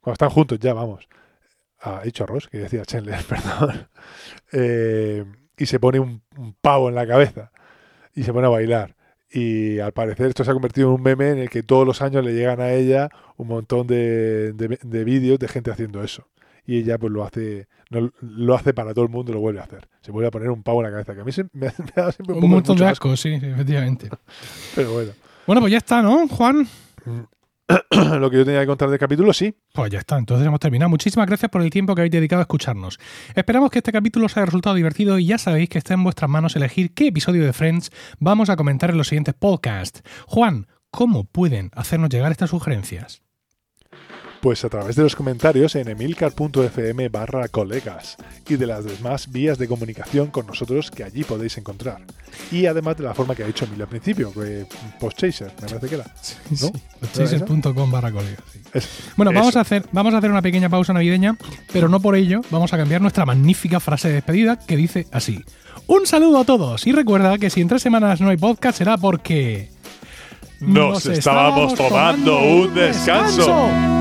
cuando 0.00 0.14
están 0.14 0.30
juntos 0.30 0.58
ya, 0.58 0.74
vamos. 0.74 1.08
Ah, 1.82 2.00
he 2.02 2.06
dicho 2.06 2.26
Ross, 2.26 2.48
que 2.48 2.58
decía 2.58 2.84
Chandler, 2.84 3.22
perdón. 3.28 3.88
Eh, 4.52 5.24
y 5.56 5.66
se 5.66 5.78
pone 5.80 5.98
un, 6.00 6.22
un 6.36 6.54
pavo 6.60 6.88
en 6.88 6.94
la 6.94 7.06
cabeza 7.06 7.50
y 8.14 8.22
se 8.22 8.32
pone 8.32 8.46
a 8.46 8.50
bailar. 8.50 8.96
Y 9.32 9.78
al 9.78 9.92
parecer 9.92 10.26
esto 10.26 10.42
se 10.44 10.50
ha 10.50 10.54
convertido 10.54 10.88
en 10.88 10.94
un 10.94 11.02
meme 11.02 11.30
en 11.30 11.38
el 11.38 11.48
que 11.50 11.62
todos 11.62 11.86
los 11.86 12.02
años 12.02 12.24
le 12.24 12.34
llegan 12.34 12.60
a 12.60 12.72
ella 12.72 13.08
un 13.36 13.46
montón 13.48 13.86
de, 13.86 14.52
de- 14.52 14.78
de 14.82 15.04
vídeos 15.04 15.38
de 15.38 15.48
gente 15.48 15.70
haciendo 15.70 16.02
eso. 16.02 16.26
Y 16.66 16.78
ella 16.78 16.98
pues 16.98 17.12
lo 17.12 17.24
hace 17.24 17.68
no, 17.90 18.10
lo 18.20 18.54
hace 18.54 18.74
para 18.74 18.92
todo 18.92 19.04
el 19.04 19.10
mundo 19.10 19.32
y 19.32 19.34
lo 19.34 19.40
vuelve 19.40 19.60
a 19.60 19.64
hacer. 19.64 19.88
Se 20.02 20.10
vuelve 20.12 20.28
a 20.28 20.30
poner 20.30 20.50
un 20.50 20.62
pavo 20.62 20.80
en 20.80 20.84
la 20.84 20.90
cabeza, 20.90 21.14
que 21.14 21.20
a 21.20 21.24
mí 21.24 21.32
se- 21.32 21.44
me, 21.52 21.66
me 21.78 21.92
da 21.94 22.12
siempre 22.12 22.36
un, 22.36 22.44
Un 22.44 22.50
montón 22.50 22.74
mucho 22.74 22.84
de 22.84 22.90
asco, 22.90 23.08
asco, 23.12 23.16
sí, 23.16 23.38
sí, 23.40 23.46
efectivamente. 23.46 24.08
Pero 24.74 24.92
bueno, 24.92 25.12
Bueno, 25.46 25.60
pues 25.60 25.70
ya 25.72 25.78
está, 25.78 26.02
¿no, 26.02 26.26
Juan? 26.28 26.66
lo 28.18 28.30
que 28.30 28.38
yo 28.38 28.44
tenía 28.44 28.60
que 28.60 28.66
contar 28.66 28.90
del 28.90 28.98
capítulo, 28.98 29.32
sí. 29.32 29.54
Pues 29.72 29.90
ya 29.90 29.98
está, 29.98 30.18
entonces 30.18 30.46
hemos 30.46 30.60
terminado. 30.60 30.88
Muchísimas 30.88 31.26
gracias 31.26 31.50
por 31.50 31.62
el 31.62 31.70
tiempo 31.70 31.94
que 31.94 32.02
habéis 32.02 32.12
dedicado 32.12 32.40
a 32.40 32.44
escucharnos. 32.44 32.98
Esperamos 33.34 33.70
que 33.70 33.78
este 33.78 33.92
capítulo 33.92 34.26
os 34.26 34.36
haya 34.36 34.46
resultado 34.46 34.74
divertido 34.74 35.18
y 35.18 35.26
ya 35.26 35.38
sabéis 35.38 35.68
que 35.68 35.78
está 35.78 35.94
en 35.94 36.04
vuestras 36.04 36.30
manos 36.30 36.56
elegir 36.56 36.92
qué 36.94 37.08
episodio 37.08 37.44
de 37.44 37.52
Friends 37.52 37.90
vamos 38.18 38.50
a 38.50 38.56
comentar 38.56 38.90
en 38.90 38.98
los 38.98 39.08
siguientes 39.08 39.34
podcasts. 39.34 40.02
Juan, 40.26 40.66
¿cómo 40.90 41.24
pueden 41.24 41.70
hacernos 41.74 42.10
llegar 42.10 42.32
estas 42.32 42.50
sugerencias? 42.50 43.22
Pues 44.40 44.64
a 44.64 44.70
través 44.70 44.96
de 44.96 45.02
los 45.02 45.14
comentarios 45.16 45.74
en 45.76 45.88
emilcar.fm 45.88 47.08
barra 47.10 47.46
colegas 47.48 48.16
y 48.48 48.56
de 48.56 48.66
las 48.66 48.86
demás 48.86 49.30
vías 49.30 49.58
de 49.58 49.68
comunicación 49.68 50.28
con 50.28 50.46
nosotros 50.46 50.90
que 50.90 51.04
allí 51.04 51.24
podéis 51.24 51.58
encontrar. 51.58 51.98
Y 52.50 52.64
además 52.64 52.96
de 52.96 53.04
la 53.04 53.12
forma 53.12 53.34
que 53.34 53.42
ha 53.42 53.46
dicho 53.46 53.66
Emilio 53.66 53.84
al 53.84 53.90
principio, 53.90 54.32
que 54.32 54.64
postchaser, 54.98 55.52
me 55.60 55.68
parece 55.68 55.88
que 55.88 55.94
era. 55.94 56.06
Sí, 56.22 56.36
chaser.com 57.12 57.90
barra 57.90 58.10
colega. 58.10 58.38
sí. 58.50 58.60
Es- 58.72 58.88
Bueno, 59.14 59.30
eso. 59.30 59.40
vamos 59.40 59.56
a, 59.56 59.60
hacer, 59.60 59.84
vamos 59.92 60.14
a 60.14 60.18
hacer 60.18 60.30
una 60.30 60.40
pequeña 60.40 60.70
pausa 60.70 60.94
navideña, 60.94 61.36
pero 61.70 61.90
no 61.90 62.00
por 62.00 62.16
ello 62.16 62.40
vamos 62.50 62.72
a 62.72 62.78
cambiar 62.78 63.02
nuestra 63.02 63.26
magnífica 63.26 63.78
frase 63.78 64.08
de 64.08 64.14
despedida 64.14 64.58
que 64.58 64.76
dice 64.78 65.06
así. 65.12 65.44
Un 65.86 66.06
saludo 66.06 66.38
a 66.38 66.44
todos 66.46 66.86
y 66.86 66.92
recuerda 66.92 67.36
que 67.36 67.50
si 67.50 67.60
en 67.60 67.68
tres 67.68 67.82
semanas 67.82 68.22
no 68.22 68.30
hay 68.30 68.38
podcast 68.38 68.78
será 68.78 68.96
porque... 68.96 69.68
Nos 70.60 71.04
estábamos 71.06 71.74
tomando 71.74 72.38
un 72.42 72.72
descanso. 72.74 73.99